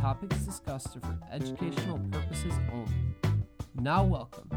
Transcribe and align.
topics 0.00 0.36
discussed 0.38 0.96
are 0.96 1.00
for 1.00 1.18
educational 1.32 1.98
purposes 2.10 2.52
only. 2.72 2.92
Now, 3.76 4.04
welcome 4.04 4.48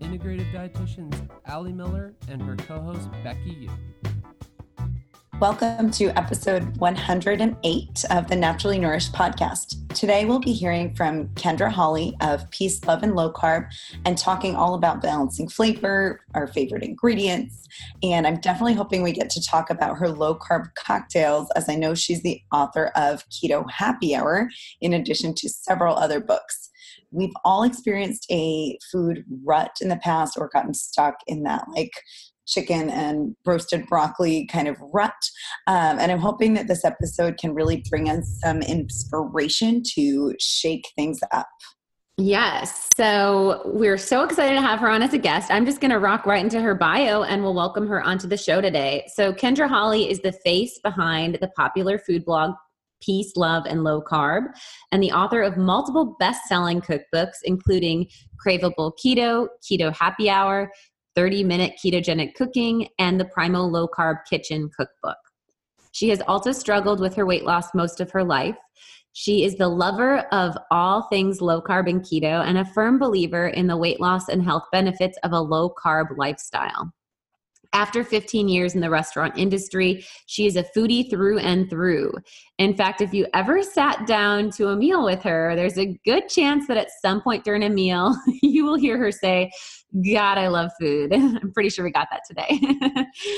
integrative 0.00 0.52
dietitians 0.52 1.28
Ali 1.48 1.72
Miller 1.72 2.14
and 2.28 2.42
her 2.42 2.56
co 2.56 2.80
host 2.80 3.08
Becky 3.24 3.50
Yu. 3.50 3.70
Welcome 5.40 5.90
to 5.92 6.06
episode 6.18 6.76
108 6.76 8.04
of 8.10 8.28
the 8.28 8.36
Naturally 8.36 8.78
Nourished 8.78 9.12
podcast. 9.12 9.81
Today 9.94 10.24
we'll 10.24 10.40
be 10.40 10.52
hearing 10.52 10.94
from 10.94 11.28
Kyndra 11.34 11.70
Holley 11.70 12.16
of 12.22 12.50
Peace, 12.50 12.82
Love, 12.84 13.02
and 13.02 13.14
Low 13.14 13.30
Carb 13.30 13.70
and 14.06 14.16
talking 14.16 14.56
all 14.56 14.74
about 14.74 15.02
balancing 15.02 15.48
flavor, 15.48 16.20
our 16.34 16.46
favorite 16.46 16.82
ingredients. 16.82 17.68
And 18.02 18.26
I'm 18.26 18.40
definitely 18.40 18.74
hoping 18.74 19.02
we 19.02 19.12
get 19.12 19.28
to 19.30 19.44
talk 19.44 19.68
about 19.70 19.98
her 19.98 20.08
low 20.08 20.34
carb 20.34 20.74
cocktails, 20.74 21.50
as 21.56 21.68
I 21.68 21.74
know 21.74 21.94
she's 21.94 22.22
the 22.22 22.40
author 22.52 22.86
of 22.96 23.28
Keto 23.28 23.70
Happy 23.70 24.14
Hour, 24.14 24.48
in 24.80 24.94
addition 24.94 25.34
to 25.34 25.48
several 25.48 25.96
other 25.96 26.20
books. 26.20 26.70
We've 27.10 27.34
all 27.44 27.62
experienced 27.62 28.26
a 28.30 28.78
food 28.90 29.24
rut 29.44 29.76
in 29.82 29.88
the 29.88 29.96
past 29.96 30.38
or 30.38 30.48
gotten 30.52 30.74
stuck 30.74 31.16
in 31.26 31.42
that 31.42 31.64
like 31.68 31.92
chicken 32.46 32.90
and 32.90 33.36
roasted 33.46 33.86
broccoli 33.86 34.46
kind 34.46 34.68
of 34.68 34.76
rut. 34.92 35.12
Um, 35.66 35.98
and 35.98 36.10
I'm 36.10 36.18
hoping 36.18 36.54
that 36.54 36.68
this 36.68 36.84
episode 36.84 37.38
can 37.38 37.54
really 37.54 37.84
bring 37.88 38.08
us 38.08 38.38
some 38.42 38.62
inspiration 38.62 39.82
to 39.94 40.34
shake 40.38 40.84
things 40.96 41.20
up. 41.32 41.48
Yes. 42.18 42.88
So 42.94 43.62
we're 43.64 43.96
so 43.96 44.22
excited 44.22 44.54
to 44.54 44.60
have 44.60 44.78
her 44.80 44.90
on 44.90 45.02
as 45.02 45.14
a 45.14 45.18
guest. 45.18 45.50
I'm 45.50 45.64
just 45.64 45.80
going 45.80 45.90
to 45.90 45.98
rock 45.98 46.26
right 46.26 46.44
into 46.44 46.60
her 46.60 46.74
bio 46.74 47.22
and 47.22 47.42
we'll 47.42 47.54
welcome 47.54 47.86
her 47.88 48.02
onto 48.02 48.28
the 48.28 48.36
show 48.36 48.60
today. 48.60 49.04
So, 49.14 49.32
Kyndra 49.32 49.66
Holley 49.66 50.10
is 50.10 50.20
the 50.20 50.32
face 50.32 50.78
behind 50.84 51.38
the 51.40 51.48
popular 51.56 51.98
food 51.98 52.24
blog 52.24 52.52
Peace, 53.02 53.32
Love, 53.36 53.64
and 53.66 53.84
Low 53.84 54.00
Carb, 54.00 54.44
and 54.90 55.02
the 55.02 55.12
author 55.12 55.42
of 55.42 55.56
multiple 55.56 56.16
best 56.18 56.46
selling 56.46 56.80
cookbooks, 56.80 57.38
including 57.44 58.06
Craveable 58.44 58.92
Keto, 59.04 59.48
Keto 59.62 59.94
Happy 59.94 60.30
Hour, 60.30 60.70
30 61.14 61.44
Minute 61.44 61.74
Ketogenic 61.82 62.34
Cooking, 62.34 62.88
and 62.98 63.18
the 63.18 63.24
Primal 63.26 63.70
Low 63.70 63.88
Carb 63.88 64.18
Kitchen 64.28 64.70
Cookbook. 64.76 65.16
She 65.92 66.08
has 66.08 66.22
also 66.22 66.52
struggled 66.52 67.00
with 67.00 67.14
her 67.14 67.26
weight 67.26 67.44
loss 67.44 67.74
most 67.74 68.00
of 68.00 68.10
her 68.12 68.24
life. 68.24 68.56
She 69.12 69.44
is 69.44 69.56
the 69.56 69.68
lover 69.68 70.20
of 70.32 70.56
all 70.70 71.02
things 71.02 71.42
low 71.42 71.60
carb 71.60 71.88
and 71.88 72.00
keto 72.00 72.42
and 72.44 72.56
a 72.56 72.64
firm 72.64 72.98
believer 72.98 73.48
in 73.48 73.66
the 73.66 73.76
weight 73.76 74.00
loss 74.00 74.28
and 74.28 74.42
health 74.42 74.64
benefits 74.72 75.18
of 75.22 75.32
a 75.32 75.40
low 75.40 75.74
carb 75.84 76.16
lifestyle. 76.16 76.92
After 77.74 78.04
15 78.04 78.48
years 78.48 78.74
in 78.74 78.80
the 78.80 78.90
restaurant 78.90 79.38
industry, 79.38 80.04
she 80.26 80.46
is 80.46 80.56
a 80.56 80.64
foodie 80.76 81.08
through 81.08 81.38
and 81.38 81.70
through. 81.70 82.12
In 82.58 82.76
fact, 82.76 83.00
if 83.00 83.14
you 83.14 83.26
ever 83.32 83.62
sat 83.62 84.06
down 84.06 84.50
to 84.52 84.68
a 84.68 84.76
meal 84.76 85.04
with 85.04 85.22
her, 85.22 85.56
there's 85.56 85.78
a 85.78 85.98
good 86.04 86.28
chance 86.28 86.66
that 86.66 86.76
at 86.76 86.88
some 87.00 87.22
point 87.22 87.44
during 87.44 87.62
a 87.62 87.70
meal, 87.70 88.14
you 88.42 88.64
will 88.64 88.78
hear 88.78 88.98
her 88.98 89.10
say, 89.10 89.50
God, 90.12 90.38
I 90.38 90.48
love 90.48 90.70
food. 90.78 91.12
I'm 91.14 91.52
pretty 91.52 91.70
sure 91.70 91.84
we 91.84 91.92
got 91.92 92.08
that 92.10 92.22
today. 92.28 92.60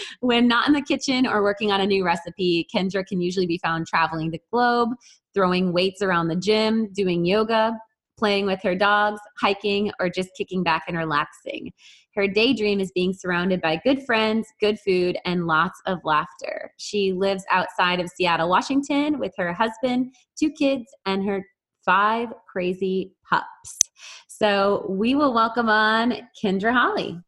when 0.20 0.48
not 0.48 0.66
in 0.66 0.74
the 0.74 0.82
kitchen 0.82 1.26
or 1.26 1.42
working 1.42 1.70
on 1.70 1.80
a 1.80 1.86
new 1.86 2.04
recipe, 2.04 2.66
Kyndra 2.74 3.06
can 3.06 3.20
usually 3.20 3.46
be 3.46 3.58
found 3.58 3.86
traveling 3.86 4.30
the 4.30 4.40
globe, 4.50 4.90
throwing 5.32 5.72
weights 5.72 6.02
around 6.02 6.28
the 6.28 6.36
gym, 6.36 6.92
doing 6.92 7.24
yoga, 7.24 7.72
playing 8.16 8.46
with 8.46 8.62
her 8.62 8.74
dogs, 8.74 9.20
hiking, 9.40 9.90
or 9.98 10.08
just 10.08 10.30
kicking 10.36 10.62
back 10.62 10.84
and 10.88 10.96
relaxing. 10.96 11.72
Her 12.14 12.28
daydream 12.28 12.80
is 12.80 12.92
being 12.92 13.12
surrounded 13.12 13.60
by 13.60 13.80
good 13.82 14.04
friends, 14.04 14.46
good 14.60 14.78
food, 14.78 15.18
and 15.24 15.46
lots 15.46 15.80
of 15.86 15.98
laughter. 16.04 16.72
She 16.76 17.12
lives 17.12 17.44
outside 17.50 18.00
of 18.00 18.08
Seattle, 18.08 18.48
Washington 18.48 19.18
with 19.18 19.32
her 19.36 19.52
husband, 19.52 20.14
two 20.38 20.50
kids, 20.50 20.86
and 21.06 21.26
her 21.26 21.44
five 21.84 22.28
crazy 22.50 23.12
pups. 23.28 23.90
So 24.28 24.86
we 24.88 25.14
will 25.14 25.34
welcome 25.34 25.68
on 25.68 26.28
Kyndra 26.40 26.72
Holley. 26.72 27.20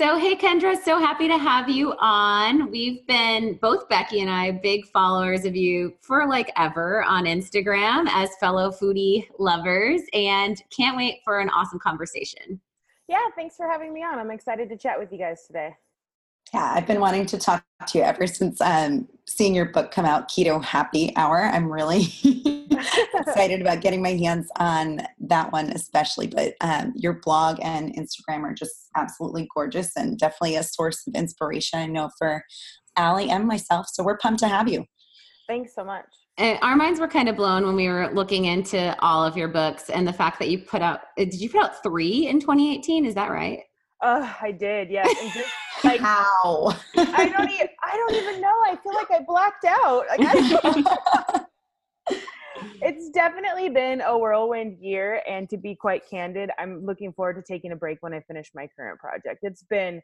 So, 0.00 0.16
hey, 0.16 0.34
Kyndra, 0.34 0.82
so 0.82 0.98
happy 0.98 1.28
to 1.28 1.36
have 1.36 1.68
you 1.68 1.92
on. 1.98 2.70
We've 2.70 3.06
been, 3.06 3.58
both 3.60 3.86
Becky 3.90 4.22
and 4.22 4.30
I, 4.30 4.50
big 4.50 4.86
followers 4.86 5.44
of 5.44 5.54
you 5.54 5.92
for 6.00 6.26
like 6.26 6.50
ever 6.56 7.04
on 7.04 7.24
Instagram 7.24 8.08
as 8.08 8.30
fellow 8.40 8.70
foodie 8.70 9.26
lovers, 9.38 10.00
and 10.14 10.56
can't 10.74 10.96
wait 10.96 11.20
for 11.22 11.40
an 11.40 11.50
awesome 11.50 11.78
conversation. 11.78 12.58
Yeah, 13.08 13.24
thanks 13.36 13.58
for 13.58 13.68
having 13.68 13.92
me 13.92 14.02
on. 14.02 14.18
I'm 14.18 14.30
excited 14.30 14.70
to 14.70 14.76
chat 14.78 14.98
with 14.98 15.12
you 15.12 15.18
guys 15.18 15.46
today. 15.46 15.76
Yeah, 16.52 16.72
I've 16.74 16.86
been 16.86 17.00
wanting 17.00 17.26
to 17.26 17.38
talk 17.38 17.64
to 17.86 17.98
you 17.98 18.02
ever 18.02 18.26
since 18.26 18.60
um, 18.60 19.08
seeing 19.28 19.54
your 19.54 19.66
book 19.66 19.92
come 19.92 20.04
out, 20.04 20.28
Keto 20.28 20.62
Happy 20.62 21.12
Hour. 21.16 21.44
I'm 21.44 21.70
really 21.70 22.06
excited 23.14 23.60
about 23.60 23.82
getting 23.82 24.02
my 24.02 24.14
hands 24.14 24.50
on 24.56 25.02
that 25.20 25.52
one, 25.52 25.70
especially. 25.70 26.26
But 26.26 26.54
um, 26.60 26.92
your 26.96 27.14
blog 27.14 27.58
and 27.62 27.94
Instagram 27.94 28.42
are 28.42 28.54
just 28.54 28.88
absolutely 28.96 29.48
gorgeous 29.54 29.92
and 29.96 30.18
definitely 30.18 30.56
a 30.56 30.64
source 30.64 31.06
of 31.06 31.14
inspiration, 31.14 31.78
I 31.78 31.86
know, 31.86 32.10
for 32.18 32.42
Ali 32.96 33.30
and 33.30 33.46
myself. 33.46 33.86
So 33.92 34.02
we're 34.02 34.18
pumped 34.18 34.40
to 34.40 34.48
have 34.48 34.68
you. 34.68 34.84
Thanks 35.46 35.74
so 35.74 35.84
much. 35.84 36.06
And 36.36 36.58
our 36.62 36.74
minds 36.74 36.98
were 36.98 37.08
kind 37.08 37.28
of 37.28 37.36
blown 37.36 37.64
when 37.64 37.76
we 37.76 37.88
were 37.88 38.10
looking 38.12 38.46
into 38.46 38.96
all 39.00 39.24
of 39.24 39.36
your 39.36 39.48
books 39.48 39.90
and 39.90 40.06
the 40.06 40.12
fact 40.12 40.38
that 40.40 40.48
you 40.48 40.58
put 40.58 40.82
out, 40.82 41.00
uh, 41.18 41.24
did 41.24 41.40
you 41.40 41.48
put 41.48 41.62
out 41.62 41.82
three 41.82 42.28
in 42.28 42.40
2018? 42.40 43.04
Is 43.04 43.14
that 43.14 43.30
right? 43.30 43.60
Oh, 44.02 44.36
I 44.40 44.52
did, 44.52 44.90
yes. 44.90 45.08
And 45.20 45.32
just, 45.32 45.50
like, 45.84 46.00
How? 46.00 46.74
I 46.96 47.28
don't 47.28 47.50
even, 47.50 47.68
I 47.82 47.96
don't 47.96 48.14
even 48.14 48.40
know. 48.40 48.54
I 48.64 48.78
feel 48.82 48.94
like 48.94 49.10
I 49.10 49.20
blacked 49.22 49.64
out. 49.66 50.04
Like, 50.08 50.20
I, 50.22 51.44
it's 52.82 53.10
definitely 53.10 53.68
been 53.68 54.00
a 54.02 54.18
whirlwind 54.18 54.78
year 54.80 55.22
and 55.28 55.48
to 55.48 55.56
be 55.56 55.74
quite 55.74 56.02
candid 56.08 56.50
i'm 56.58 56.84
looking 56.84 57.12
forward 57.12 57.34
to 57.34 57.42
taking 57.42 57.72
a 57.72 57.76
break 57.76 57.98
when 58.02 58.12
i 58.12 58.20
finish 58.20 58.50
my 58.54 58.68
current 58.76 58.98
project 58.98 59.38
it's 59.42 59.62
been 59.64 60.02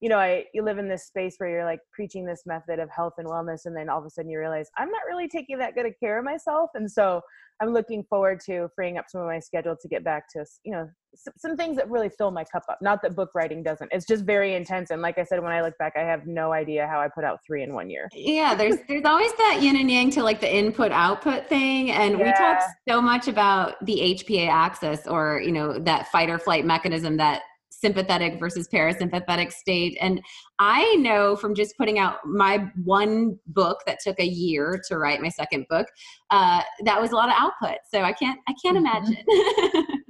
you 0.00 0.08
know 0.08 0.18
i 0.18 0.44
you 0.54 0.62
live 0.62 0.78
in 0.78 0.88
this 0.88 1.06
space 1.06 1.34
where 1.38 1.50
you're 1.50 1.64
like 1.64 1.80
preaching 1.92 2.24
this 2.24 2.42
method 2.46 2.78
of 2.78 2.88
health 2.90 3.14
and 3.18 3.26
wellness 3.26 3.60
and 3.64 3.76
then 3.76 3.88
all 3.88 3.98
of 3.98 4.04
a 4.04 4.10
sudden 4.10 4.30
you 4.30 4.38
realize 4.38 4.68
i'm 4.78 4.90
not 4.90 5.02
really 5.08 5.28
taking 5.28 5.58
that 5.58 5.74
good 5.74 5.86
of 5.86 5.92
care 6.00 6.18
of 6.18 6.24
myself 6.24 6.70
and 6.74 6.90
so 6.90 7.20
i'm 7.60 7.72
looking 7.72 8.04
forward 8.08 8.40
to 8.44 8.68
freeing 8.74 8.98
up 8.98 9.06
some 9.08 9.20
of 9.20 9.26
my 9.26 9.38
schedule 9.38 9.76
to 9.80 9.88
get 9.88 10.04
back 10.04 10.24
to 10.30 10.44
you 10.64 10.72
know 10.72 10.88
some, 11.14 11.34
some 11.38 11.56
things 11.56 11.76
that 11.76 11.88
really 11.90 12.10
fill 12.10 12.30
my 12.30 12.44
cup 12.44 12.62
up 12.68 12.78
not 12.80 13.02
that 13.02 13.16
book 13.16 13.30
writing 13.34 13.62
doesn't 13.62 13.90
it's 13.92 14.06
just 14.06 14.24
very 14.24 14.54
intense 14.54 14.90
and 14.90 15.02
like 15.02 15.18
i 15.18 15.24
said 15.24 15.42
when 15.42 15.52
i 15.52 15.62
look 15.62 15.76
back 15.78 15.94
i 15.96 16.00
have 16.02 16.26
no 16.26 16.52
idea 16.52 16.86
how 16.86 17.00
i 17.00 17.08
put 17.08 17.24
out 17.24 17.38
three 17.46 17.62
in 17.62 17.72
one 17.74 17.90
year. 17.90 18.08
Yeah, 18.12 18.54
there's 18.54 18.76
there's 18.88 19.04
always 19.04 19.32
that 19.34 19.60
yin 19.62 19.76
and 19.76 19.90
yang 19.90 20.10
to 20.12 20.22
like 20.22 20.40
the 20.40 20.54
input 20.54 20.92
output 20.92 21.48
thing, 21.48 21.90
and 21.90 22.18
we 22.18 22.24
talk 22.32 22.60
so 22.88 23.00
much 23.00 23.28
about 23.28 23.84
the 23.84 24.16
HPA 24.18 24.48
axis 24.48 25.06
or 25.06 25.40
you 25.44 25.52
know 25.52 25.78
that 25.78 26.08
fight 26.08 26.30
or 26.30 26.38
flight 26.38 26.64
mechanism 26.64 27.16
that 27.18 27.42
sympathetic 27.80 28.38
versus 28.40 28.68
parasympathetic 28.68 29.52
state 29.52 29.96
and 30.00 30.20
i 30.58 30.94
know 30.96 31.36
from 31.36 31.54
just 31.54 31.76
putting 31.78 31.98
out 31.98 32.16
my 32.24 32.70
one 32.84 33.38
book 33.48 33.78
that 33.86 33.98
took 34.02 34.18
a 34.20 34.26
year 34.26 34.80
to 34.88 34.98
write 34.98 35.20
my 35.20 35.28
second 35.28 35.64
book 35.70 35.86
uh, 36.30 36.60
that 36.84 37.00
was 37.00 37.12
a 37.12 37.14
lot 37.14 37.28
of 37.28 37.34
output 37.36 37.78
so 37.92 38.02
i 38.02 38.12
can't 38.12 38.38
i 38.48 38.54
can't 38.62 38.76
Mhm. 38.76 38.80
imagine 38.80 39.86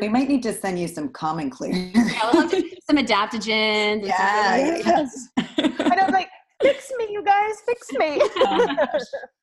We 0.00 0.08
might 0.08 0.26
need 0.28 0.42
to 0.42 0.52
send 0.52 0.80
you 0.80 0.88
some 0.88 1.10
common 1.10 1.48
clear. 1.48 1.92
Love 2.34 2.50
to- 2.50 2.68
some 2.90 2.96
adaptogens 2.96 4.04
Yeah, 4.04 4.78
yes. 4.84 5.28
and 5.36 5.80
i 5.92 6.04
was 6.04 6.12
like 6.12 6.28
fix 6.60 6.90
me 6.98 7.06
you 7.12 7.22
guys 7.22 7.54
fix 7.64 7.92
me 7.92 8.20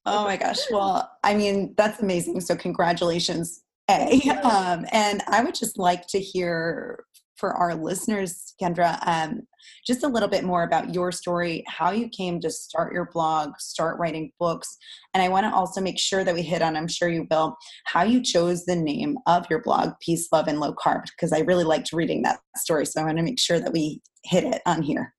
Oh 0.06 0.26
my 0.26 0.36
gosh. 0.36 0.58
Well, 0.70 1.10
I 1.24 1.34
mean, 1.34 1.74
that's 1.78 2.02
amazing. 2.02 2.42
So, 2.42 2.58
congratulations, 2.58 3.64
A. 3.90 4.20
Um, 4.44 4.86
and 4.92 5.24
I 5.30 5.42
would 5.42 5.56
just 5.56 5.78
like 5.80 6.08
to 6.08 6.20
hear 6.20 7.06
for 7.44 7.54
our 7.56 7.76
listeners, 7.76 8.54
Kyndra, 8.62 9.06
um, 9.06 9.42
just 9.86 10.06
a 10.06 10.08
little 10.08 10.30
bit 10.30 10.46
more 10.46 10.64
about 10.64 10.94
your 10.94 11.12
story, 11.12 11.62
how 11.68 11.92
you 11.92 12.08
came 12.08 12.40
to 12.40 12.50
start 12.50 12.94
your 12.94 13.10
blog, 13.12 13.60
start 13.60 14.00
writing 14.00 14.32
books. 14.40 14.78
And 15.14 15.22
I 15.22 15.28
want 15.28 15.46
to 15.46 15.54
also 15.54 15.82
make 15.82 16.00
sure 16.00 16.24
that 16.24 16.34
we 16.34 16.42
hit 16.42 16.62
on, 16.62 16.78
I'm 16.78 16.88
sure 16.88 17.10
you 17.10 17.28
will, 17.30 17.58
how 17.84 18.04
you 18.04 18.24
chose 18.24 18.64
the 18.64 18.78
name 18.78 19.18
of 19.28 19.46
your 19.50 19.62
blog, 19.62 19.90
Peace, 20.00 20.30
Love, 20.32 20.48
and 20.48 20.62
Low 20.62 20.74
Carb, 20.74 21.04
because 21.04 21.34
I 21.34 21.40
really 21.40 21.66
liked 21.66 21.92
reading 21.92 22.22
that 22.22 22.40
story. 22.56 22.86
So, 22.86 23.02
I 23.02 23.04
want 23.04 23.18
to 23.18 23.24
make 23.24 23.42
sure 23.42 23.60
that 23.60 23.74
we 23.74 24.02
hit 24.24 24.46
it 24.46 24.62
on 24.66 24.82
here. 24.82 25.14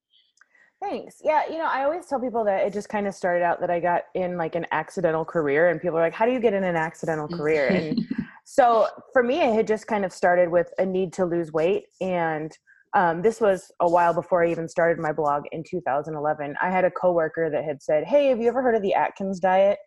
Thanks. 0.80 1.16
Yeah, 1.22 1.42
you 1.50 1.58
know, 1.58 1.66
I 1.66 1.84
always 1.84 2.06
tell 2.06 2.20
people 2.20 2.42
that 2.44 2.66
it 2.66 2.72
just 2.72 2.88
kind 2.88 3.06
of 3.06 3.14
started 3.14 3.44
out 3.44 3.60
that 3.60 3.70
I 3.70 3.80
got 3.80 4.04
in 4.14 4.38
like 4.38 4.54
an 4.54 4.66
accidental 4.72 5.26
career, 5.26 5.68
and 5.68 5.78
people 5.78 5.98
are 5.98 6.02
like, 6.02 6.14
"How 6.14 6.24
do 6.24 6.32
you 6.32 6.40
get 6.40 6.54
in 6.54 6.64
an 6.64 6.76
accidental 6.76 7.28
career?" 7.28 7.68
And 7.68 8.00
So 8.44 8.86
for 9.12 9.22
me, 9.22 9.40
it 9.40 9.54
had 9.54 9.66
just 9.66 9.86
kind 9.86 10.04
of 10.04 10.12
started 10.12 10.50
with 10.50 10.68
a 10.78 10.86
need 10.86 11.12
to 11.14 11.24
lose 11.24 11.52
weight. 11.52 11.84
And 12.00 12.52
um, 12.94 13.22
this 13.22 13.40
was 13.40 13.72
a 13.80 13.88
while 13.88 14.14
before 14.14 14.44
I 14.44 14.50
even 14.50 14.68
started 14.68 15.02
my 15.02 15.12
blog 15.12 15.44
in 15.50 15.64
2011. 15.68 16.54
I 16.62 16.70
had 16.70 16.84
a 16.84 16.90
coworker 16.90 17.50
that 17.50 17.64
had 17.64 17.82
said, 17.82 18.04
Hey, 18.04 18.28
have 18.28 18.40
you 18.40 18.48
ever 18.48 18.62
heard 18.62 18.76
of 18.76 18.82
the 18.82 18.94
Atkins 18.94 19.40
diet? 19.40 19.78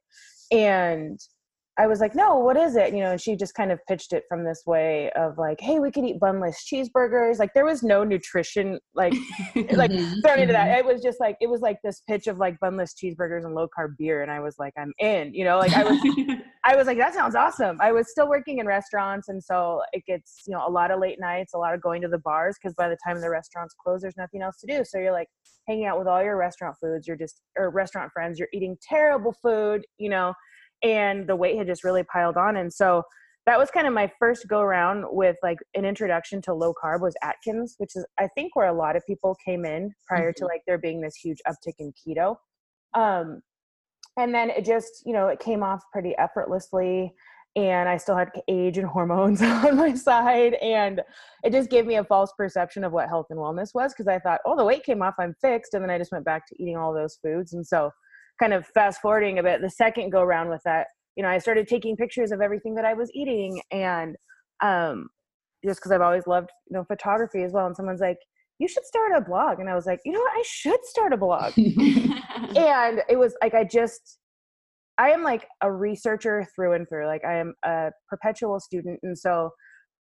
And 0.52 1.20
I 1.80 1.86
was 1.86 2.00
like, 2.00 2.16
no, 2.16 2.38
what 2.40 2.58
is 2.58 2.76
it? 2.76 2.92
You 2.92 3.02
know, 3.02 3.12
and 3.12 3.22
she 3.22 3.36
just 3.36 3.54
kind 3.54 3.72
of 3.72 3.80
pitched 3.88 4.12
it 4.12 4.24
from 4.28 4.44
this 4.44 4.64
way 4.66 5.12
of 5.12 5.38
like, 5.38 5.62
hey, 5.62 5.78
we 5.78 5.92
could 5.92 6.06
eat 6.06 6.20
bunless 6.20 6.66
cheeseburgers. 6.66 7.38
Like 7.38 7.54
there 7.54 7.66
was 7.66 7.84
no 7.84 8.04
nutrition 8.04 8.80
like 8.96 9.14
like 9.74 9.92
thrown 9.92 10.40
into 10.40 10.54
that. 10.54 10.70
Mm-hmm. 10.70 10.80
It 10.80 10.86
was 10.86 11.04
just 11.04 11.20
like 11.20 11.38
it 11.40 11.48
was 11.48 11.62
like 11.62 11.78
this 11.84 12.02
pitch 12.08 12.26
of 12.26 12.40
like 12.40 12.60
bunless 12.60 12.96
cheeseburgers 12.96 13.46
and 13.46 13.54
low 13.54 13.68
carb 13.68 13.96
beer. 13.96 14.24
And 14.24 14.32
I 14.32 14.40
was 14.40 14.56
like, 14.58 14.74
I'm 14.76 14.92
in, 14.98 15.36
you 15.36 15.44
know, 15.44 15.60
like 15.60 15.74
I 15.74 15.84
was 15.84 16.00
I 16.66 16.76
was 16.76 16.88
like, 16.88 16.98
that 16.98 17.14
sounds 17.14 17.36
awesome. 17.36 17.78
I 17.80 17.92
was 17.92 18.10
still 18.10 18.28
working 18.28 18.58
in 18.58 18.66
restaurants 18.66 19.30
and 19.30 19.44
so 19.44 19.82
it 19.94 20.04
gets, 20.08 20.42
you 20.48 20.54
know, 20.56 20.68
a 20.68 20.72
lot 20.72 20.90
of 20.90 21.00
late 21.00 21.20
nights, 21.20 21.54
a 21.54 21.60
lot 21.60 21.76
of 21.76 21.82
going 21.82 22.02
to 22.02 22.08
the 22.08 22.18
bars 22.18 22.56
because 22.60 22.74
by 22.74 22.90
the 22.90 22.98
time 23.06 23.22
the 23.22 23.30
restaurants 23.30 23.76
close, 23.80 24.02
there's 24.02 24.18
nothing 24.18 24.42
else 24.42 24.58
to 24.62 24.68
do. 24.68 24.84
So 24.84 24.98
you're 24.98 25.12
like 25.12 25.30
hanging 25.68 25.86
out 25.86 26.00
with 26.00 26.08
all 26.08 26.24
your 26.24 26.38
restaurant 26.38 26.76
foods, 26.82 27.08
you're 27.08 27.18
just 27.18 27.42
or 27.56 27.70
restaurant 27.70 28.12
friends, 28.12 28.40
you're 28.40 28.50
eating 28.52 28.78
terrible 28.82 29.36
food, 29.44 29.86
you 30.00 30.10
know 30.10 30.34
and 30.84 31.28
the 31.28 31.36
weight 31.36 31.58
had 31.58 31.68
just 31.68 31.84
really 31.84 32.04
piled 32.04 32.38
on 32.38 32.58
and 32.58 32.72
so 32.72 33.04
that 33.48 33.58
was 33.58 33.72
kind 33.72 33.88
of 33.88 33.94
my 33.94 34.12
first 34.20 34.46
go 34.50 34.60
around 34.60 35.06
with 35.08 35.38
like 35.42 35.58
an 35.74 35.86
introduction 35.86 36.42
to 36.42 36.54
low 36.54 36.74
carb 36.74 37.00
was 37.00 37.16
Atkins, 37.24 37.76
which 37.78 37.96
is 37.96 38.06
I 38.20 38.28
think 38.36 38.56
where 38.58 38.68
a 38.68 38.74
lot 38.74 38.98
of 38.98 39.08
people 39.08 39.38
came 39.44 39.66
in 39.66 39.94
prior 40.06 40.32
mm-hmm. 40.32 40.44
to 40.44 40.46
like 40.46 40.62
there 40.68 40.78
being 40.78 41.00
this 41.00 41.16
huge 41.16 41.38
uptick 41.48 41.76
in 41.80 41.94
keto. 41.94 42.36
Um, 42.94 43.42
and 44.18 44.36
then 44.36 44.50
it 44.50 44.66
just 44.66 45.02
you 45.06 45.14
know 45.14 45.30
it 45.30 45.40
came 45.40 45.64
off 45.64 45.82
pretty 45.94 46.14
effortlessly, 46.18 47.14
and 47.56 47.88
I 47.88 47.96
still 47.96 48.18
had 48.18 48.32
age 48.50 48.78
and 48.78 48.88
hormones 48.88 49.42
on 49.42 49.78
my 49.78 49.96
side, 49.96 50.56
and 50.56 51.02
it 51.46 51.54
just 51.54 51.70
gave 51.70 51.86
me 51.86 51.96
a 51.96 52.04
false 52.04 52.34
perception 52.38 52.84
of 52.84 52.92
what 52.92 53.08
health 53.08 53.28
and 53.30 53.40
wellness 53.40 53.74
was 53.74 53.94
because 53.94 54.10
I 54.10 54.20
thought, 54.20 54.42
oh, 54.46 54.58
the 54.58 54.66
weight 54.66 54.84
came 54.84 55.02
off, 55.02 55.16
I'm 55.20 55.36
fixed, 55.40 55.74
and 55.74 55.82
then 55.82 55.90
I 55.90 55.98
just 55.98 56.12
went 56.12 56.26
back 56.26 56.46
to 56.48 56.62
eating 56.62 56.76
all 56.76 56.94
those 56.94 57.18
foods, 57.24 57.54
and 57.54 57.66
so 57.66 57.92
kind 58.40 58.54
of 58.54 58.66
fast 58.68 59.02
forwarding 59.02 59.40
a 59.40 59.44
bit, 59.44 59.62
the 59.62 59.70
second 59.70 60.12
go 60.12 60.24
round 60.24 60.50
with 60.50 60.62
that, 60.66 60.88
you 61.16 61.24
know, 61.24 61.30
I 61.30 61.40
started 61.40 61.68
taking 61.68 61.96
pictures 61.96 62.32
of 62.32 62.42
everything 62.42 62.76
that 62.76 62.86
I 62.86 62.94
was 62.94 63.10
eating 63.14 63.62
and 63.72 64.16
um, 64.62 65.10
just 65.66 65.80
because 65.80 65.92
I've 65.92 66.02
always 66.02 66.28
loved, 66.28 66.50
you 66.70 66.78
know, 66.78 66.84
photography 66.84 67.44
as 67.44 67.52
well. 67.52 67.66
And 67.66 67.76
someone's 67.76 68.02
like, 68.02 68.18
you 68.60 68.68
should 68.68 68.86
start 68.86 69.12
a 69.16 69.22
blog. 69.22 69.60
And 69.60 69.70
I 69.70 69.76
was 69.76 69.86
like, 69.86 70.00
you 70.06 70.12
know 70.12 70.20
what? 70.20 70.34
I 70.34 70.44
should 70.46 70.84
start 70.84 71.14
a 71.14 71.18
blog. 71.18 71.54
and 71.58 73.02
it 73.10 73.18
was 73.18 73.36
like, 73.42 73.54
I 73.54 73.64
just, 73.64 74.20
I 74.98 75.10
am 75.10 75.24
like 75.24 75.48
a 75.62 75.72
researcher 75.72 76.46
through 76.56 76.74
and 76.74 76.88
through. 76.90 77.06
Like 77.06 77.24
I 77.24 77.38
am 77.38 77.54
a 77.64 77.92
perpetual 78.10 78.60
student. 78.60 79.00
And 79.04 79.18
so 79.18 79.52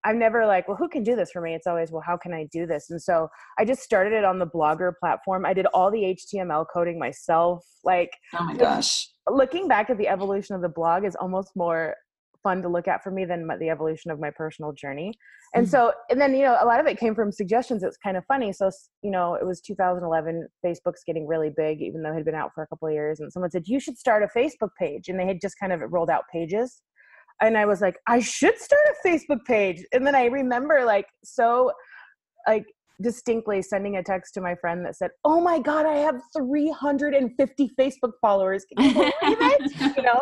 I'm 0.03 0.19
never 0.19 0.45
like, 0.45 0.67
well, 0.67 0.77
who 0.77 0.87
can 0.87 1.03
do 1.03 1.15
this 1.15 1.31
for 1.31 1.41
me? 1.41 1.53
It's 1.53 1.67
always, 1.67 1.91
well, 1.91 2.03
how 2.05 2.17
can 2.17 2.33
I 2.33 2.47
do 2.51 2.65
this? 2.65 2.89
And 2.89 3.01
so 3.01 3.29
I 3.57 3.65
just 3.65 3.81
started 3.81 4.13
it 4.13 4.23
on 4.23 4.39
the 4.39 4.47
Blogger 4.47 4.91
platform. 4.99 5.45
I 5.45 5.53
did 5.53 5.65
all 5.67 5.91
the 5.91 6.15
HTML 6.15 6.65
coding 6.73 6.99
myself. 6.99 7.65
Like, 7.83 8.11
oh 8.33 8.43
my 8.43 8.55
gosh. 8.55 9.09
Looking 9.29 9.67
back 9.67 9.89
at 9.89 9.97
the 9.97 10.07
evolution 10.07 10.55
of 10.55 10.61
the 10.61 10.69
blog 10.69 11.03
is 11.03 11.15
almost 11.15 11.51
more 11.55 11.95
fun 12.43 12.61
to 12.61 12.69
look 12.69 12.87
at 12.87 13.03
for 13.03 13.11
me 13.11 13.25
than 13.25 13.47
the 13.59 13.69
evolution 13.69 14.11
of 14.11 14.19
my 14.19 14.29
personal 14.29 14.71
journey. 14.71 15.13
And 15.53 15.65
mm-hmm. 15.65 15.71
so, 15.71 15.93
and 16.09 16.19
then, 16.19 16.33
you 16.33 16.43
know, 16.43 16.57
a 16.61 16.65
lot 16.65 16.79
of 16.79 16.85
it 16.85 16.97
came 16.97 17.15
from 17.15 17.31
suggestions. 17.31 17.83
It's 17.83 17.97
kind 17.97 18.15
of 18.15 18.23
funny. 18.25 18.53
So, 18.53 18.69
you 19.01 19.11
know, 19.11 19.35
it 19.35 19.45
was 19.45 19.59
2011, 19.61 20.47
Facebook's 20.65 21.03
getting 21.05 21.27
really 21.27 21.51
big, 21.55 21.81
even 21.81 22.03
though 22.03 22.11
it 22.11 22.15
had 22.15 22.25
been 22.25 22.35
out 22.35 22.51
for 22.53 22.63
a 22.63 22.67
couple 22.67 22.87
of 22.87 22.93
years. 22.93 23.19
And 23.19 23.31
someone 23.31 23.51
said, 23.51 23.63
you 23.65 23.79
should 23.79 23.97
start 23.97 24.23
a 24.23 24.37
Facebook 24.37 24.69
page. 24.79 25.09
And 25.09 25.19
they 25.19 25.25
had 25.25 25.41
just 25.41 25.55
kind 25.59 25.73
of 25.73 25.81
rolled 25.89 26.09
out 26.09 26.23
pages 26.31 26.81
and 27.41 27.57
I 27.57 27.65
was 27.65 27.81
like, 27.81 27.97
I 28.07 28.19
should 28.19 28.57
start 28.57 28.81
a 28.89 29.07
Facebook 29.07 29.43
page. 29.45 29.83
And 29.93 30.05
then 30.05 30.15
I 30.15 30.25
remember 30.25 30.83
like 30.85 31.07
so 31.23 31.71
like 32.47 32.65
distinctly 33.01 33.61
sending 33.61 33.97
a 33.97 34.03
text 34.03 34.33
to 34.33 34.41
my 34.41 34.55
friend 34.55 34.85
that 34.85 34.95
said, 34.95 35.11
"Oh 35.23 35.39
my 35.39 35.59
god, 35.59 35.85
I 35.85 35.97
have 35.97 36.19
350 36.35 37.71
Facebook 37.79 38.13
followers." 38.21 38.65
Can 38.65 38.85
you 38.85 38.93
believe 38.93 39.13
it? 39.21 39.97
you 39.97 40.03
know? 40.03 40.21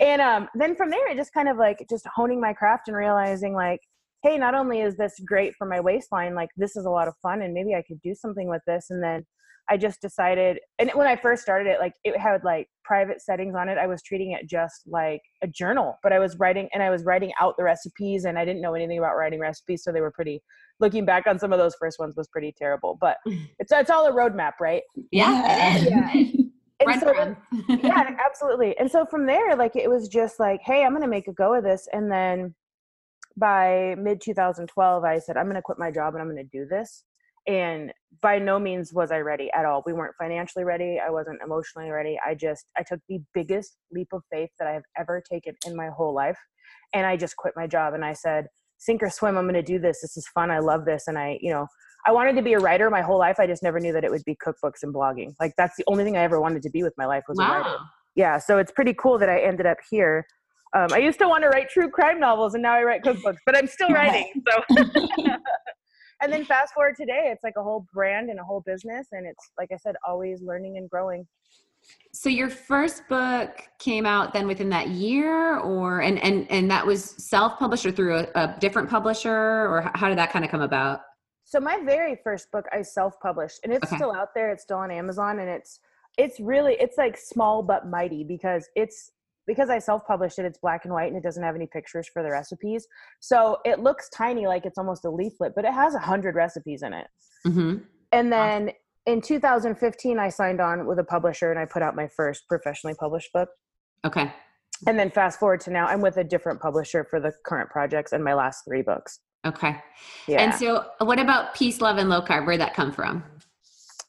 And 0.00 0.22
um 0.22 0.48
then 0.54 0.74
from 0.74 0.90
there 0.90 1.10
it 1.10 1.16
just 1.16 1.34
kind 1.34 1.48
of 1.48 1.56
like 1.56 1.84
just 1.90 2.06
honing 2.14 2.40
my 2.40 2.52
craft 2.52 2.88
and 2.88 2.96
realizing 2.96 3.54
like 3.54 3.80
hey, 4.24 4.36
not 4.36 4.54
only 4.54 4.80
is 4.80 4.96
this 4.96 5.14
great 5.24 5.54
for 5.56 5.64
my 5.66 5.78
waistline, 5.78 6.34
like 6.34 6.48
this 6.56 6.76
is 6.76 6.86
a 6.86 6.90
lot 6.90 7.06
of 7.06 7.14
fun 7.22 7.42
and 7.42 7.54
maybe 7.54 7.74
I 7.74 7.82
could 7.86 8.00
do 8.02 8.14
something 8.14 8.48
with 8.48 8.62
this 8.66 8.86
and 8.90 9.02
then 9.02 9.24
I 9.70 9.76
just 9.76 10.00
decided, 10.00 10.58
and 10.78 10.90
when 10.94 11.06
I 11.06 11.16
first 11.16 11.42
started 11.42 11.68
it, 11.68 11.78
like 11.78 11.92
it 12.04 12.16
had 12.18 12.42
like 12.42 12.68
private 12.84 13.20
settings 13.20 13.54
on 13.54 13.68
it. 13.68 13.76
I 13.76 13.86
was 13.86 14.02
treating 14.02 14.32
it 14.32 14.48
just 14.48 14.82
like 14.86 15.20
a 15.42 15.46
journal, 15.46 15.98
but 16.02 16.12
I 16.12 16.18
was 16.18 16.38
writing 16.38 16.68
and 16.72 16.82
I 16.82 16.90
was 16.90 17.04
writing 17.04 17.32
out 17.40 17.54
the 17.58 17.64
recipes, 17.64 18.24
and 18.24 18.38
I 18.38 18.44
didn't 18.44 18.62
know 18.62 18.74
anything 18.74 18.98
about 18.98 19.16
writing 19.16 19.40
recipes, 19.40 19.84
so 19.84 19.92
they 19.92 20.00
were 20.00 20.10
pretty. 20.10 20.42
Looking 20.80 21.04
back 21.04 21.26
on 21.26 21.38
some 21.38 21.52
of 21.52 21.58
those 21.58 21.74
first 21.78 21.98
ones 21.98 22.14
was 22.16 22.28
pretty 22.28 22.54
terrible, 22.56 22.96
but 23.00 23.18
it's 23.58 23.72
it's 23.72 23.90
all 23.90 24.06
a 24.06 24.12
roadmap, 24.12 24.52
right? 24.60 24.82
Yeah, 25.10 25.78
yeah. 25.78 26.12
and 26.80 27.00
so 27.00 27.36
yeah, 27.68 28.16
absolutely. 28.24 28.78
And 28.78 28.90
so 28.90 29.04
from 29.04 29.26
there, 29.26 29.56
like 29.56 29.76
it 29.76 29.90
was 29.90 30.08
just 30.08 30.40
like, 30.40 30.60
hey, 30.64 30.84
I'm 30.84 30.92
gonna 30.92 31.08
make 31.08 31.28
a 31.28 31.32
go 31.32 31.54
of 31.54 31.64
this, 31.64 31.88
and 31.92 32.10
then 32.10 32.54
by 33.36 33.94
mid 33.98 34.20
2012, 34.20 35.04
I 35.04 35.18
said, 35.18 35.36
I'm 35.36 35.46
gonna 35.46 35.62
quit 35.62 35.78
my 35.78 35.90
job 35.90 36.14
and 36.14 36.22
I'm 36.22 36.28
gonna 36.28 36.44
do 36.44 36.66
this 36.66 37.04
and 37.48 37.92
by 38.20 38.38
no 38.38 38.58
means 38.58 38.92
was 38.92 39.10
i 39.10 39.18
ready 39.18 39.50
at 39.54 39.64
all. 39.64 39.82
We 39.86 39.92
weren't 39.92 40.14
financially 40.20 40.64
ready 40.64 41.00
i 41.04 41.10
wasn't 41.10 41.40
emotionally 41.42 41.90
ready 41.90 42.18
i 42.24 42.34
just 42.34 42.66
i 42.76 42.82
took 42.82 43.00
the 43.08 43.20
biggest 43.34 43.76
leap 43.90 44.08
of 44.12 44.22
faith 44.30 44.50
that 44.58 44.68
i 44.68 44.72
have 44.72 44.82
ever 44.96 45.22
taken 45.30 45.54
in 45.66 45.74
my 45.74 45.88
whole 45.88 46.14
life 46.14 46.38
and 46.92 47.06
i 47.06 47.16
just 47.16 47.36
quit 47.36 47.54
my 47.56 47.66
job 47.66 47.94
and 47.94 48.04
i 48.04 48.12
said 48.12 48.46
sink 48.78 49.02
or 49.02 49.10
swim 49.10 49.36
i'm 49.36 49.44
going 49.44 49.54
to 49.54 49.62
do 49.62 49.78
this 49.78 50.00
this 50.02 50.16
is 50.16 50.26
fun 50.28 50.50
i 50.50 50.58
love 50.58 50.84
this 50.84 51.04
and 51.08 51.18
i 51.18 51.38
you 51.40 51.50
know 51.50 51.66
i 52.06 52.12
wanted 52.12 52.36
to 52.36 52.42
be 52.42 52.52
a 52.52 52.58
writer 52.58 52.90
my 52.90 53.02
whole 53.02 53.18
life 53.18 53.38
i 53.40 53.46
just 53.46 53.62
never 53.62 53.80
knew 53.80 53.92
that 53.92 54.04
it 54.04 54.10
would 54.10 54.24
be 54.24 54.36
cookbooks 54.36 54.82
and 54.82 54.94
blogging 54.94 55.32
like 55.40 55.52
that's 55.56 55.76
the 55.76 55.84
only 55.86 56.04
thing 56.04 56.16
i 56.16 56.22
ever 56.22 56.40
wanted 56.40 56.62
to 56.62 56.70
be 56.70 56.82
with 56.82 56.94
my 56.98 57.06
life 57.06 57.24
was 57.28 57.38
wow. 57.38 57.46
a 57.46 57.58
writer. 57.58 57.76
Yeah 58.14 58.38
so 58.38 58.58
it's 58.58 58.72
pretty 58.72 58.94
cool 58.94 59.18
that 59.18 59.28
i 59.28 59.40
ended 59.40 59.66
up 59.66 59.78
here. 59.90 60.26
Um, 60.74 60.88
i 60.92 60.98
used 60.98 61.18
to 61.20 61.28
want 61.28 61.42
to 61.44 61.48
write 61.48 61.70
true 61.70 61.90
crime 61.90 62.20
novels 62.20 62.54
and 62.54 62.62
now 62.62 62.74
i 62.74 62.82
write 62.82 63.02
cookbooks 63.02 63.38
but 63.46 63.56
i'm 63.56 63.66
still 63.66 63.88
writing 63.98 64.30
so 64.46 64.84
and 66.20 66.32
then 66.32 66.44
fast 66.44 66.74
forward 66.74 66.96
today 66.96 67.30
it's 67.32 67.44
like 67.44 67.54
a 67.56 67.62
whole 67.62 67.86
brand 67.92 68.30
and 68.30 68.38
a 68.38 68.44
whole 68.44 68.60
business 68.60 69.08
and 69.12 69.26
it's 69.26 69.50
like 69.58 69.70
i 69.72 69.76
said 69.76 69.94
always 70.06 70.42
learning 70.42 70.78
and 70.78 70.88
growing 70.90 71.26
so 72.12 72.28
your 72.28 72.48
first 72.48 73.06
book 73.08 73.62
came 73.78 74.04
out 74.04 74.32
then 74.32 74.46
within 74.46 74.68
that 74.68 74.88
year 74.88 75.58
or 75.58 76.00
and 76.00 76.18
and 76.22 76.50
and 76.50 76.70
that 76.70 76.86
was 76.86 77.04
self-published 77.04 77.86
or 77.86 77.92
through 77.92 78.16
a, 78.16 78.26
a 78.34 78.56
different 78.58 78.88
publisher 78.88 79.30
or 79.30 79.90
how 79.94 80.08
did 80.08 80.18
that 80.18 80.30
kind 80.30 80.44
of 80.44 80.50
come 80.50 80.60
about 80.60 81.00
so 81.44 81.60
my 81.60 81.78
very 81.84 82.16
first 82.22 82.50
book 82.50 82.64
i 82.72 82.82
self-published 82.82 83.60
and 83.64 83.72
it's 83.72 83.86
okay. 83.86 83.96
still 83.96 84.12
out 84.12 84.34
there 84.34 84.50
it's 84.50 84.62
still 84.62 84.78
on 84.78 84.90
amazon 84.90 85.38
and 85.38 85.48
it's 85.48 85.80
it's 86.16 86.40
really 86.40 86.76
it's 86.80 86.98
like 86.98 87.16
small 87.16 87.62
but 87.62 87.86
mighty 87.86 88.24
because 88.24 88.68
it's 88.74 89.12
because 89.48 89.70
I 89.70 89.80
self 89.80 90.06
published 90.06 90.38
it, 90.38 90.44
it's 90.44 90.58
black 90.58 90.84
and 90.84 90.94
white 90.94 91.08
and 91.08 91.16
it 91.16 91.24
doesn't 91.24 91.42
have 91.42 91.56
any 91.56 91.66
pictures 91.66 92.08
for 92.12 92.22
the 92.22 92.30
recipes. 92.30 92.86
So 93.18 93.58
it 93.64 93.80
looks 93.80 94.08
tiny, 94.10 94.46
like 94.46 94.64
it's 94.64 94.78
almost 94.78 95.04
a 95.04 95.10
leaflet, 95.10 95.54
but 95.56 95.64
it 95.64 95.72
has 95.72 95.94
a 95.94 95.98
hundred 95.98 96.36
recipes 96.36 96.82
in 96.82 96.92
it. 96.92 97.08
Mm-hmm. 97.46 97.78
And 98.12 98.32
then 98.32 98.70
in 99.06 99.20
2015, 99.20 100.18
I 100.18 100.28
signed 100.28 100.60
on 100.60 100.86
with 100.86 100.98
a 101.00 101.04
publisher 101.04 101.50
and 101.50 101.58
I 101.58 101.64
put 101.64 101.82
out 101.82 101.96
my 101.96 102.06
first 102.06 102.46
professionally 102.48 102.94
published 102.94 103.32
book. 103.32 103.48
Okay. 104.04 104.32
And 104.86 104.98
then 104.98 105.10
fast 105.10 105.40
forward 105.40 105.60
to 105.62 105.70
now, 105.70 105.86
I'm 105.86 106.00
with 106.00 106.18
a 106.18 106.24
different 106.24 106.60
publisher 106.60 107.04
for 107.04 107.18
the 107.18 107.32
current 107.44 107.70
projects 107.70 108.12
and 108.12 108.22
my 108.22 108.34
last 108.34 108.64
three 108.64 108.82
books. 108.82 109.20
Okay. 109.46 109.76
Yeah. 110.26 110.42
And 110.42 110.54
so, 110.54 110.86
what 110.98 111.18
about 111.18 111.54
peace, 111.54 111.80
love, 111.80 111.96
and 111.96 112.08
low 112.08 112.20
carb? 112.20 112.46
Where'd 112.46 112.60
that 112.60 112.74
come 112.74 112.92
from? 112.92 113.24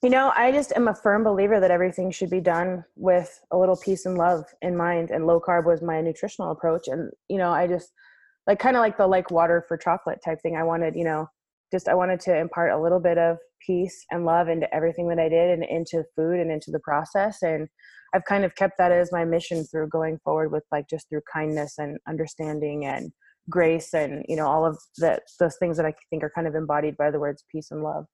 You 0.01 0.09
know, 0.09 0.31
I 0.33 0.53
just 0.53 0.71
am 0.77 0.87
a 0.87 0.95
firm 0.95 1.25
believer 1.25 1.59
that 1.59 1.71
everything 1.71 2.09
should 2.09 2.29
be 2.29 2.39
done 2.39 2.85
with 2.95 3.37
a 3.51 3.57
little 3.57 3.75
peace 3.75 4.05
and 4.05 4.17
love 4.17 4.45
in 4.61 4.77
mind. 4.77 5.11
And 5.11 5.27
low 5.27 5.41
carb 5.41 5.65
was 5.65 5.81
my 5.81 5.99
nutritional 5.99 6.51
approach. 6.51 6.87
And, 6.87 7.11
you 7.27 7.37
know, 7.37 7.51
I 7.51 7.67
just 7.67 7.91
like 8.47 8.59
kind 8.59 8.77
of 8.77 8.79
like 8.79 8.97
the 8.97 9.07
like 9.07 9.29
water 9.29 9.65
for 9.67 9.75
chocolate 9.75 10.19
type 10.23 10.41
thing. 10.41 10.55
I 10.55 10.63
wanted, 10.63 10.95
you 10.95 11.03
know, 11.03 11.27
just 11.69 11.89
I 11.89 11.95
wanted 11.95 12.21
to 12.21 12.37
impart 12.37 12.71
a 12.71 12.81
little 12.81 13.01
bit 13.01 13.17
of 13.17 13.37
peace 13.65 14.05
and 14.09 14.23
love 14.23 14.47
into 14.47 14.73
everything 14.73 15.09
that 15.09 15.19
I 15.19 15.27
did 15.27 15.49
and 15.49 15.65
into 15.65 16.05
food 16.15 16.39
and 16.39 16.49
into 16.49 16.71
the 16.71 16.79
process. 16.79 17.41
And 17.41 17.67
I've 18.13 18.23
kind 18.23 18.45
of 18.45 18.55
kept 18.55 18.77
that 18.77 18.93
as 18.93 19.11
my 19.11 19.25
mission 19.25 19.65
through 19.65 19.89
going 19.89 20.17
forward 20.23 20.53
with 20.53 20.63
like 20.71 20.89
just 20.89 21.09
through 21.09 21.21
kindness 21.31 21.73
and 21.77 21.97
understanding 22.07 22.85
and 22.85 23.11
grace 23.49 23.93
and, 23.93 24.23
you 24.29 24.37
know, 24.37 24.47
all 24.47 24.65
of 24.65 24.79
the, 24.97 25.19
those 25.41 25.57
things 25.57 25.75
that 25.75 25.85
I 25.85 25.93
think 26.09 26.23
are 26.23 26.31
kind 26.33 26.47
of 26.47 26.55
embodied 26.55 26.95
by 26.95 27.11
the 27.11 27.19
words 27.19 27.43
peace 27.51 27.67
and 27.69 27.83
love. 27.83 28.05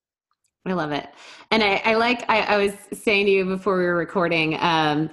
I 0.66 0.72
love 0.72 0.92
it. 0.92 1.08
And 1.50 1.62
I, 1.62 1.80
I 1.84 1.94
like, 1.94 2.24
I, 2.28 2.40
I, 2.40 2.56
was 2.58 2.72
saying 2.92 3.26
to 3.26 3.32
you 3.32 3.44
before 3.44 3.78
we 3.78 3.84
were 3.84 3.94
recording, 3.94 4.56
um, 4.60 5.10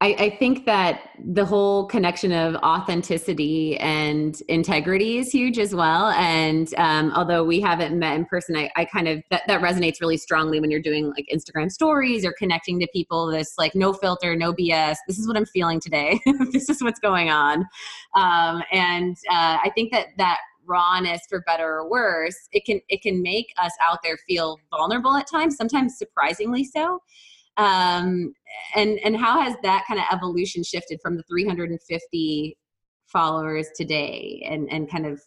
I, 0.00 0.14
I, 0.18 0.36
think 0.38 0.64
that 0.64 1.10
the 1.18 1.44
whole 1.44 1.86
connection 1.86 2.30
of 2.30 2.54
authenticity 2.56 3.76
and 3.78 4.40
integrity 4.48 5.18
is 5.18 5.32
huge 5.32 5.58
as 5.58 5.74
well. 5.74 6.10
And 6.10 6.72
um, 6.76 7.12
although 7.16 7.42
we 7.42 7.60
haven't 7.60 7.98
met 7.98 8.14
in 8.14 8.24
person, 8.24 8.56
I, 8.56 8.70
I 8.76 8.84
kind 8.84 9.08
of 9.08 9.22
that, 9.30 9.42
that 9.48 9.60
resonates 9.60 10.00
really 10.00 10.16
strongly 10.16 10.60
when 10.60 10.70
you're 10.70 10.80
doing 10.80 11.10
like 11.10 11.26
Instagram 11.34 11.68
stories 11.68 12.24
or 12.24 12.32
connecting 12.38 12.78
to 12.78 12.86
people. 12.92 13.26
This 13.26 13.54
like 13.58 13.74
no 13.74 13.92
filter, 13.92 14.36
no 14.36 14.54
BS. 14.54 14.96
This 15.08 15.18
is 15.18 15.26
what 15.26 15.36
I'm 15.36 15.46
feeling 15.46 15.80
today. 15.80 16.20
this 16.52 16.68
is 16.68 16.80
what's 16.80 17.00
going 17.00 17.30
on. 17.30 17.66
Um, 18.14 18.62
and 18.70 19.16
uh, 19.28 19.58
I 19.64 19.72
think 19.74 19.90
that 19.90 20.06
that 20.16 20.38
rawness, 20.68 21.22
for 21.28 21.40
better 21.42 21.78
or 21.78 21.90
worse, 21.90 22.48
it 22.52 22.64
can 22.64 22.80
it 22.88 23.02
can 23.02 23.22
make 23.22 23.52
us 23.60 23.72
out 23.82 23.98
there 24.04 24.18
feel 24.28 24.58
vulnerable 24.70 25.16
at 25.16 25.28
times. 25.28 25.56
Sometimes 25.56 25.98
surprisingly 25.98 26.64
so 26.64 27.00
um, 27.58 28.32
and 28.76 28.98
and 29.04 29.16
how 29.16 29.40
has 29.40 29.56
that 29.62 29.84
kind 29.86 30.00
of 30.00 30.06
evolution 30.12 30.62
shifted 30.62 31.00
from 31.02 31.16
the 31.16 31.24
350 31.24 32.56
followers 33.06 33.68
today 33.76 34.46
and 34.48 34.72
and 34.72 34.90
kind 34.90 35.06
of 35.06 35.20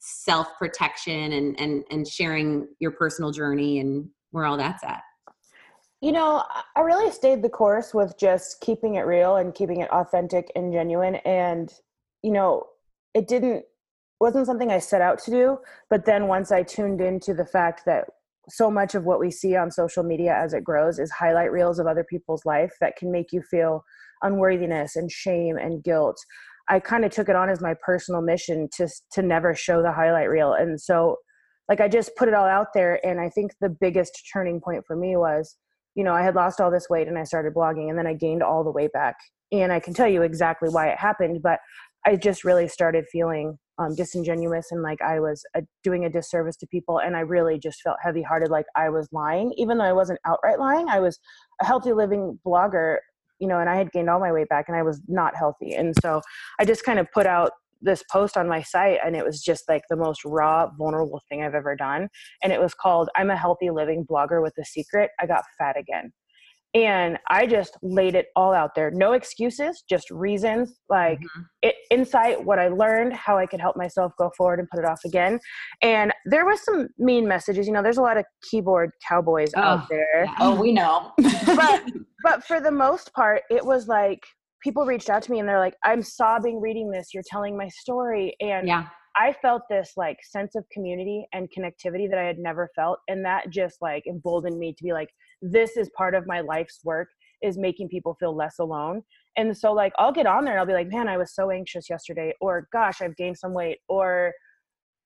self 0.00 0.48
protection 0.58 1.32
and 1.32 1.58
and 1.60 1.84
and 1.90 2.06
sharing 2.06 2.66
your 2.80 2.90
personal 2.90 3.30
journey 3.30 3.78
and 3.78 4.08
where 4.32 4.46
all 4.46 4.56
that's 4.56 4.82
at 4.82 5.02
you 6.00 6.10
know 6.10 6.42
i 6.76 6.80
really 6.80 7.12
stayed 7.12 7.42
the 7.42 7.48
course 7.48 7.92
with 7.92 8.18
just 8.18 8.60
keeping 8.60 8.94
it 8.94 9.02
real 9.02 9.36
and 9.36 9.54
keeping 9.54 9.80
it 9.80 9.90
authentic 9.92 10.50
and 10.56 10.72
genuine 10.72 11.16
and 11.16 11.74
you 12.22 12.32
know 12.32 12.64
it 13.12 13.28
didn't 13.28 13.64
wasn't 14.20 14.46
something 14.46 14.70
i 14.70 14.78
set 14.78 15.00
out 15.00 15.18
to 15.18 15.30
do 15.30 15.58
but 15.88 16.04
then 16.04 16.26
once 16.28 16.52
i 16.52 16.62
tuned 16.62 17.00
into 17.00 17.34
the 17.34 17.46
fact 17.46 17.82
that 17.86 18.04
so 18.48 18.70
much 18.70 18.94
of 18.94 19.04
what 19.04 19.20
we 19.20 19.30
see 19.30 19.54
on 19.56 19.70
social 19.70 20.02
media 20.02 20.34
as 20.34 20.54
it 20.54 20.64
grows 20.64 20.98
is 20.98 21.10
highlight 21.10 21.52
reels 21.52 21.78
of 21.78 21.86
other 21.86 22.04
people's 22.04 22.44
life 22.44 22.72
that 22.80 22.96
can 22.96 23.10
make 23.10 23.32
you 23.32 23.42
feel 23.42 23.84
unworthiness 24.22 24.96
and 24.96 25.10
shame 25.10 25.56
and 25.56 25.84
guilt 25.84 26.18
i 26.68 26.78
kind 26.78 27.04
of 27.04 27.10
took 27.10 27.28
it 27.28 27.36
on 27.36 27.48
as 27.50 27.60
my 27.60 27.74
personal 27.84 28.22
mission 28.22 28.68
to 28.72 28.88
to 29.12 29.22
never 29.22 29.54
show 29.54 29.82
the 29.82 29.92
highlight 29.92 30.28
reel. 30.28 30.52
And 30.54 30.80
so 30.80 31.16
like 31.68 31.80
i 31.80 31.88
just 31.88 32.16
put 32.16 32.28
it 32.28 32.34
all 32.34 32.46
out 32.46 32.68
there 32.74 33.04
and 33.06 33.20
i 33.20 33.30
think 33.30 33.52
the 33.60 33.74
biggest 33.80 34.28
turning 34.32 34.60
point 34.60 34.84
for 34.86 34.96
me 34.96 35.16
was 35.16 35.56
you 35.94 36.04
know 36.04 36.12
i 36.12 36.22
had 36.22 36.34
lost 36.34 36.60
all 36.60 36.70
this 36.70 36.88
weight 36.90 37.08
and 37.08 37.18
i 37.18 37.24
started 37.24 37.54
blogging 37.54 37.88
and 37.88 37.98
then 37.98 38.06
i 38.06 38.14
gained 38.14 38.42
all 38.42 38.64
the 38.64 38.72
weight 38.72 38.92
back. 38.92 39.16
And 39.52 39.72
i 39.72 39.80
can 39.80 39.94
tell 39.94 40.08
you 40.08 40.22
exactly 40.22 40.68
why 40.68 40.88
it 40.88 40.98
happened 40.98 41.42
but 41.42 41.60
i 42.06 42.16
just 42.16 42.44
really 42.44 42.68
started 42.68 43.04
feeling 43.10 43.58
um, 43.80 43.94
disingenuous 43.94 44.68
and 44.70 44.82
like 44.82 45.00
I 45.00 45.20
was 45.20 45.42
a, 45.56 45.62
doing 45.82 46.04
a 46.04 46.10
disservice 46.10 46.56
to 46.56 46.66
people. 46.66 47.00
And 47.00 47.16
I 47.16 47.20
really 47.20 47.58
just 47.58 47.80
felt 47.80 47.96
heavy 48.02 48.22
hearted, 48.22 48.50
like 48.50 48.66
I 48.76 48.90
was 48.90 49.08
lying, 49.10 49.54
even 49.56 49.78
though 49.78 49.84
I 49.84 49.92
wasn't 49.92 50.20
outright 50.26 50.58
lying. 50.58 50.88
I 50.88 51.00
was 51.00 51.18
a 51.62 51.64
healthy 51.64 51.94
living 51.94 52.38
blogger, 52.46 52.98
you 53.38 53.48
know, 53.48 53.58
and 53.58 53.70
I 53.70 53.76
had 53.76 53.90
gained 53.90 54.10
all 54.10 54.20
my 54.20 54.32
weight 54.32 54.50
back 54.50 54.66
and 54.68 54.76
I 54.76 54.82
was 54.82 55.00
not 55.08 55.34
healthy. 55.34 55.72
And 55.72 55.94
so 56.02 56.20
I 56.60 56.66
just 56.66 56.84
kind 56.84 56.98
of 56.98 57.10
put 57.12 57.26
out 57.26 57.52
this 57.82 58.04
post 58.12 58.36
on 58.36 58.46
my 58.46 58.60
site 58.60 58.98
and 59.02 59.16
it 59.16 59.24
was 59.24 59.40
just 59.40 59.64
like 59.66 59.82
the 59.88 59.96
most 59.96 60.22
raw 60.26 60.66
vulnerable 60.76 61.22
thing 61.30 61.42
i've 61.42 61.54
ever 61.54 61.74
done 61.74 62.10
and 62.42 62.52
it 62.52 62.60
was 62.60 62.74
called 62.74 63.08
i'm 63.16 63.30
a 63.30 63.36
healthy 63.38 63.70
living 63.70 64.04
blogger 64.04 64.42
with 64.42 64.52
a 64.60 64.64
secret 64.66 65.08
i 65.18 65.24
got 65.24 65.44
fat 65.56 65.78
again 65.78 66.12
and 66.74 67.18
i 67.28 67.46
just 67.46 67.76
laid 67.82 68.14
it 68.14 68.26
all 68.36 68.52
out 68.52 68.74
there. 68.74 68.90
No 68.90 69.12
excuses 69.12 69.82
just 69.88 70.10
reasons 70.10 70.78
like 70.88 71.18
mm-hmm. 71.18 71.40
it, 71.62 71.74
insight 71.90 72.44
what 72.44 72.58
i 72.58 72.68
learned 72.68 73.12
how 73.12 73.36
i 73.38 73.46
could 73.46 73.60
help 73.60 73.76
myself 73.76 74.12
go 74.18 74.30
forward 74.36 74.60
and 74.60 74.68
put 74.68 74.78
it 74.78 74.86
off 74.86 75.00
again. 75.04 75.40
And 75.82 76.12
there 76.26 76.44
was 76.44 76.64
some 76.64 76.88
mean 76.98 77.26
messages 77.26 77.66
you 77.66 77.72
know 77.72 77.82
there's 77.82 77.98
a 77.98 78.02
lot 78.02 78.16
of 78.16 78.24
keyboard 78.50 78.90
cowboys 79.06 79.52
oh, 79.56 79.60
out 79.60 79.88
there. 79.88 80.24
yeah. 80.24 80.34
oh 80.40 80.60
we 80.60 80.72
know. 80.72 81.12
But 81.46 81.84
but 82.22 82.44
for 82.44 82.60
the 82.60 82.70
most 82.70 83.12
part 83.14 83.42
it 83.50 83.64
was 83.64 83.88
like 83.88 84.20
people 84.62 84.84
reached 84.84 85.08
out 85.08 85.22
to 85.22 85.30
me 85.30 85.40
and 85.40 85.48
they're 85.48 85.58
like 85.58 85.74
i'm 85.84 86.02
sobbing 86.02 86.60
reading 86.60 86.90
this. 86.90 87.08
You're 87.12 87.24
telling 87.28 87.56
my 87.56 87.68
story. 87.68 88.36
And 88.40 88.68
yeah. 88.68 88.86
I 89.16 89.34
felt 89.42 89.62
this 89.68 89.92
like 89.96 90.18
sense 90.22 90.54
of 90.54 90.64
community 90.72 91.26
and 91.32 91.48
connectivity 91.56 92.08
that 92.08 92.18
I 92.18 92.24
had 92.24 92.38
never 92.38 92.70
felt. 92.76 93.00
And 93.08 93.24
that 93.24 93.50
just 93.50 93.76
like 93.80 94.06
emboldened 94.06 94.58
me 94.58 94.74
to 94.76 94.84
be 94.84 94.92
like, 94.92 95.08
this 95.42 95.76
is 95.76 95.90
part 95.96 96.14
of 96.14 96.26
my 96.26 96.40
life's 96.40 96.80
work 96.84 97.08
is 97.42 97.56
making 97.56 97.88
people 97.88 98.14
feel 98.20 98.34
less 98.34 98.58
alone. 98.58 99.02
And 99.36 99.56
so 99.56 99.72
like 99.72 99.92
I'll 99.98 100.12
get 100.12 100.26
on 100.26 100.44
there 100.44 100.54
and 100.54 100.60
I'll 100.60 100.66
be 100.66 100.72
like, 100.72 100.88
man, 100.88 101.08
I 101.08 101.16
was 101.16 101.34
so 101.34 101.50
anxious 101.50 101.88
yesterday, 101.88 102.34
or 102.40 102.68
gosh, 102.72 103.00
I've 103.00 103.16
gained 103.16 103.38
some 103.38 103.54
weight, 103.54 103.78
or 103.88 104.32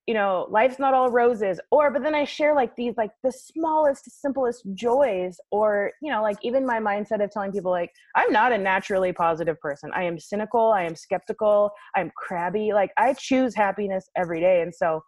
you 0.07 0.13
know, 0.13 0.47
life's 0.51 0.79
not 0.79 0.93
all 0.93 1.11
roses, 1.11 1.59
or 1.71 1.91
but 1.91 2.03
then 2.03 2.15
I 2.15 2.25
share 2.25 2.55
like 2.55 2.77
these 2.77 2.95
like 2.97 3.11
the 3.23 3.33
smallest, 3.33 4.11
simplest 4.21 4.63
joys, 4.75 5.39
or 5.51 5.93
you 6.03 6.11
know, 6.11 6.23
like 6.23 6.37
even 6.43 6.67
my 6.67 6.79
mindset 6.79 7.23
of 7.25 7.31
telling 7.31 7.53
people 7.53 7.71
like 7.71 7.91
I'm 8.15 8.33
not 8.33 8.53
a 8.53 8.59
naturally 8.59 9.13
positive 9.13 9.59
person. 9.61 9.91
I 9.95 10.03
am 10.03 10.19
cynical, 10.19 10.73
I 10.73 10.83
am 10.83 10.97
skeptical, 10.97 11.71
I'm 11.95 12.11
crabby. 12.17 12.73
Like 12.73 12.91
I 12.99 13.15
choose 13.15 13.55
happiness 13.55 14.09
every 14.17 14.41
day. 14.41 14.63
And 14.63 14.75
so 14.75 15.03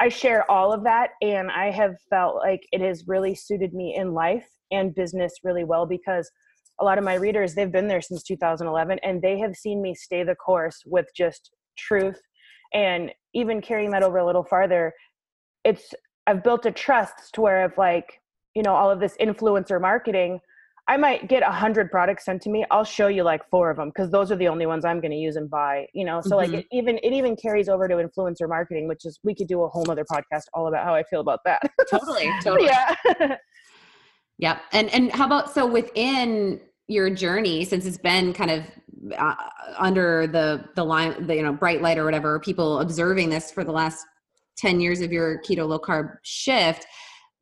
I 0.00 0.08
share 0.08 0.50
all 0.50 0.72
of 0.72 0.84
that 0.84 1.10
and 1.22 1.50
I 1.50 1.70
have 1.70 1.96
felt 2.10 2.36
like 2.36 2.66
it 2.72 2.80
has 2.80 3.04
really 3.06 3.34
suited 3.34 3.72
me 3.74 3.94
in 3.96 4.12
life 4.12 4.48
and 4.70 4.94
business 4.94 5.32
really 5.44 5.64
well 5.64 5.86
because 5.86 6.30
a 6.80 6.84
lot 6.84 6.98
of 6.98 7.04
my 7.04 7.14
readers 7.14 7.54
they've 7.54 7.70
been 7.70 7.86
there 7.86 8.00
since 8.00 8.22
2011 8.24 8.98
and 9.02 9.22
they 9.22 9.38
have 9.38 9.54
seen 9.54 9.80
me 9.80 9.94
stay 9.94 10.24
the 10.24 10.34
course 10.34 10.82
with 10.86 11.06
just 11.16 11.50
truth 11.78 12.20
and 12.72 13.12
even 13.34 13.60
carrying 13.60 13.90
that 13.92 14.02
over 14.02 14.18
a 14.18 14.26
little 14.26 14.44
farther. 14.44 14.92
It's 15.64 15.94
i've 16.26 16.42
built 16.42 16.66
a 16.66 16.72
trust 16.72 17.34
to 17.34 17.40
where 17.40 17.62
i've 17.62 17.76
like 17.78 18.20
you 18.54 18.62
know 18.62 18.74
all 18.74 18.90
of 18.90 19.00
this 19.00 19.16
influencer 19.20 19.80
marketing 19.80 20.40
i 20.88 20.96
might 20.96 21.28
get 21.28 21.42
a 21.42 21.50
hundred 21.50 21.90
products 21.90 22.24
sent 22.24 22.42
to 22.42 22.50
me 22.50 22.64
i'll 22.70 22.84
show 22.84 23.08
you 23.08 23.22
like 23.22 23.48
four 23.50 23.70
of 23.70 23.76
them 23.76 23.88
because 23.88 24.10
those 24.10 24.30
are 24.30 24.36
the 24.36 24.48
only 24.48 24.66
ones 24.66 24.84
i'm 24.84 25.00
going 25.00 25.10
to 25.10 25.16
use 25.16 25.36
and 25.36 25.48
buy 25.48 25.86
you 25.94 26.04
know 26.04 26.20
so 26.20 26.36
mm-hmm. 26.36 26.52
like 26.52 26.62
it 26.62 26.66
even 26.72 26.98
it 27.02 27.12
even 27.12 27.36
carries 27.36 27.68
over 27.68 27.88
to 27.88 27.94
influencer 27.96 28.48
marketing 28.48 28.88
which 28.88 29.04
is 29.04 29.18
we 29.22 29.34
could 29.34 29.48
do 29.48 29.62
a 29.62 29.68
whole 29.68 29.88
other 29.90 30.04
podcast 30.04 30.44
all 30.52 30.66
about 30.68 30.84
how 30.84 30.94
i 30.94 31.02
feel 31.04 31.20
about 31.20 31.40
that 31.44 31.62
totally 31.90 32.30
totally 32.42 32.66
yeah 32.66 33.36
Yep. 34.38 34.62
And 34.72 34.90
and 34.90 35.12
how 35.12 35.26
about 35.26 35.52
so 35.52 35.66
within 35.66 36.60
your 36.88 37.08
journey 37.08 37.64
since 37.64 37.86
it's 37.86 37.98
been 37.98 38.32
kind 38.32 38.50
of 38.50 38.64
uh, 39.16 39.34
under 39.78 40.26
the 40.26 40.64
the 40.74 40.84
line 40.84 41.26
the 41.26 41.36
you 41.36 41.42
know 41.42 41.52
bright 41.52 41.80
light 41.80 41.96
or 41.96 42.04
whatever 42.04 42.38
people 42.40 42.80
observing 42.80 43.30
this 43.30 43.50
for 43.50 43.64
the 43.64 43.72
last 43.72 44.04
10 44.58 44.80
years 44.80 45.00
of 45.00 45.10
your 45.10 45.40
keto 45.40 45.66
low 45.66 45.78
carb 45.78 46.16
shift 46.22 46.86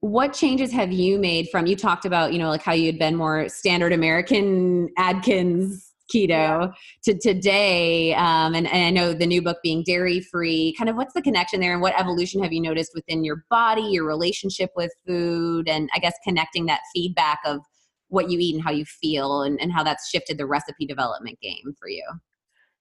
what 0.02 0.32
changes 0.32 0.72
have 0.72 0.90
you 0.90 1.16
made 1.16 1.48
from 1.48 1.64
you 1.64 1.76
talked 1.76 2.04
about 2.04 2.32
you 2.32 2.38
know 2.38 2.48
like 2.48 2.62
how 2.62 2.72
you 2.72 2.86
had 2.86 2.98
been 2.98 3.14
more 3.14 3.48
standard 3.48 3.92
american 3.92 4.88
Atkins 4.98 5.92
keto 6.12 6.28
yeah. 6.28 6.66
to 7.04 7.16
today 7.16 8.12
um, 8.14 8.52
and, 8.56 8.66
and 8.66 8.84
i 8.84 8.90
know 8.90 9.12
the 9.12 9.24
new 9.24 9.40
book 9.40 9.58
being 9.62 9.84
dairy 9.84 10.20
free 10.20 10.74
kind 10.76 10.90
of 10.90 10.96
what's 10.96 11.14
the 11.14 11.22
connection 11.22 11.60
there 11.60 11.72
and 11.72 11.80
what 11.80 11.98
evolution 11.98 12.42
have 12.42 12.52
you 12.52 12.60
noticed 12.60 12.90
within 12.96 13.22
your 13.22 13.44
body 13.48 13.82
your 13.82 14.04
relationship 14.04 14.70
with 14.74 14.90
food 15.06 15.68
and 15.68 15.88
i 15.94 16.00
guess 16.00 16.14
connecting 16.26 16.66
that 16.66 16.80
feedback 16.92 17.38
of 17.46 17.60
what 18.08 18.28
you 18.28 18.40
eat 18.40 18.56
and 18.56 18.64
how 18.64 18.72
you 18.72 18.84
feel 18.84 19.42
and, 19.42 19.60
and 19.60 19.72
how 19.72 19.84
that's 19.84 20.10
shifted 20.10 20.36
the 20.36 20.44
recipe 20.44 20.84
development 20.84 21.38
game 21.40 21.72
for 21.78 21.88
you 21.88 22.04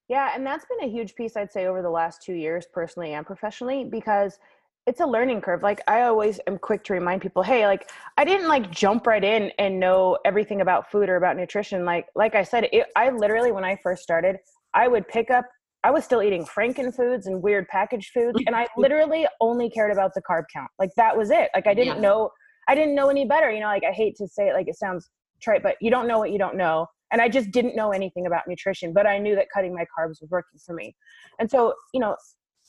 yeah 0.10 0.32
and 0.34 0.44
that's 0.44 0.66
been 0.66 0.90
a 0.90 0.92
huge 0.92 1.14
piece 1.14 1.38
i'd 1.38 1.52
say 1.52 1.68
over 1.68 1.84
the 1.84 1.90
last 1.90 2.24
two 2.24 2.34
years 2.34 2.66
personally 2.74 3.14
and 3.14 3.28
professionally 3.28 3.86
because 3.86 4.40
it's 4.88 5.00
a 5.00 5.06
learning 5.06 5.42
curve. 5.42 5.62
Like 5.62 5.82
I 5.88 6.04
always 6.04 6.40
am 6.48 6.58
quick 6.58 6.84
to 6.86 6.94
remind 6.94 7.22
people, 7.22 7.44
hey, 7.44 7.68
like 7.68 7.90
I 8.18 8.26
didn't 8.26 8.48
like 8.48 8.72
jump 8.72 9.06
right 9.06 9.24
in 9.24 9.52
and 9.60 9.80
know 9.80 10.18
everything 10.26 10.62
about 10.62 10.92
food 10.92 11.10
or 11.10 11.18
about 11.18 11.38
nutrition. 11.38 11.86
Like 11.86 12.08
like 12.16 12.36
I 12.36 12.44
said, 12.44 12.68
it, 12.72 12.88
I 12.96 13.10
literally 13.12 13.52
when 13.52 13.64
I 13.64 13.78
first 13.84 14.02
started, 14.02 14.38
I 14.74 14.88
would 14.88 15.08
pick 15.08 15.30
up. 15.30 15.46
I 15.84 15.90
was 15.90 16.06
still 16.06 16.22
eating 16.22 16.46
Franken 16.46 16.96
foods 16.96 17.26
and 17.26 17.42
weird 17.42 17.68
packaged 17.68 18.12
foods, 18.14 18.40
and 18.46 18.56
I 18.56 18.68
literally 18.78 19.28
only 19.40 19.70
cared 19.70 19.92
about 19.92 20.14
the 20.14 20.22
carb 20.22 20.44
count. 20.54 20.70
Like 20.80 20.92
that 20.98 21.16
was 21.16 21.32
it. 21.32 21.50
Like 21.56 21.68
I 21.68 21.74
didn't 21.74 21.96
yeah. 21.96 22.02
know. 22.02 22.32
I 22.68 22.76
didn't 22.76 22.96
know 22.96 23.10
any 23.10 23.26
better. 23.26 23.52
You 23.52 23.60
know, 23.62 23.68
like 23.68 23.84
I 23.84 23.92
hate 23.92 24.16
to 24.18 24.28
say 24.28 24.50
it, 24.50 24.54
like 24.54 24.68
it 24.68 24.76
sounds 24.76 25.10
trite, 25.42 25.64
but 25.64 25.76
you 25.82 25.92
don't 25.92 26.08
know 26.08 26.20
what 26.20 26.32
you 26.32 26.38
don't 26.38 26.56
know. 26.56 26.88
And 27.12 27.22
I 27.22 27.28
just 27.28 27.52
didn't 27.52 27.76
know 27.76 27.92
anything 27.92 28.26
about 28.26 28.48
nutrition, 28.48 28.94
but 28.94 29.06
I 29.06 29.18
knew 29.18 29.36
that 29.36 29.48
cutting 29.54 29.74
my 29.74 29.86
carbs 29.98 30.22
was 30.22 30.30
working 30.30 30.60
for 30.66 30.74
me. 30.74 30.96
And 31.40 31.52
so, 31.52 31.74
you 31.94 32.00
know, 32.00 32.16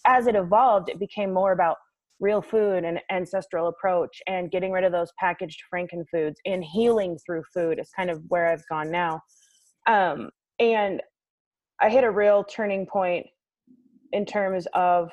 as 0.05 0.27
it 0.27 0.35
evolved, 0.35 0.89
it 0.89 0.99
became 0.99 1.33
more 1.33 1.53
about 1.53 1.77
real 2.23 2.41
food 2.41 2.85
and 2.85 3.01
ancestral 3.11 3.67
approach 3.67 4.23
and 4.29 4.51
getting 4.51 4.71
rid 4.71 4.85
of 4.85 4.93
those 4.93 5.11
packaged 5.19 5.61
franken 5.73 6.05
foods 6.11 6.41
and 6.47 6.65
healing 6.65 7.19
through 7.27 7.43
food 7.53 7.79
is 7.81 7.91
kind 7.95 8.09
of 8.11 8.23
where 8.29 8.49
i've 8.49 8.67
gone 8.71 8.91
now. 8.91 9.21
Um, 9.87 10.31
and 10.59 11.03
i 11.81 11.91
hit 11.91 12.05
a 12.05 12.11
real 12.11 12.45
turning 12.45 12.87
point 12.87 13.27
in 14.13 14.25
terms 14.25 14.67
of 14.73 15.11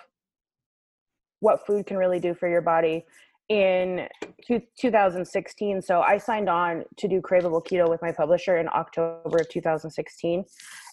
what 1.39 1.65
food 1.65 1.85
can 1.87 1.97
really 1.97 2.19
do 2.19 2.33
for 2.33 2.47
your 2.47 2.61
body. 2.61 3.03
In 3.49 4.07
two, 4.45 4.61
2016 4.79 5.81
so 5.81 6.01
i 6.01 6.19
signed 6.19 6.47
on 6.47 6.83
to 6.97 7.07
do 7.07 7.19
craveable 7.19 7.65
keto 7.65 7.89
with 7.89 7.99
my 7.99 8.11
publisher 8.11 8.57
in 8.57 8.67
october 8.69 9.39
of 9.39 9.49
2016 9.49 10.45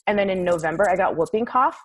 and 0.06 0.18
then 0.18 0.30
in 0.30 0.42
november 0.42 0.88
i 0.88 0.96
got 0.96 1.18
whooping 1.18 1.44
cough 1.44 1.78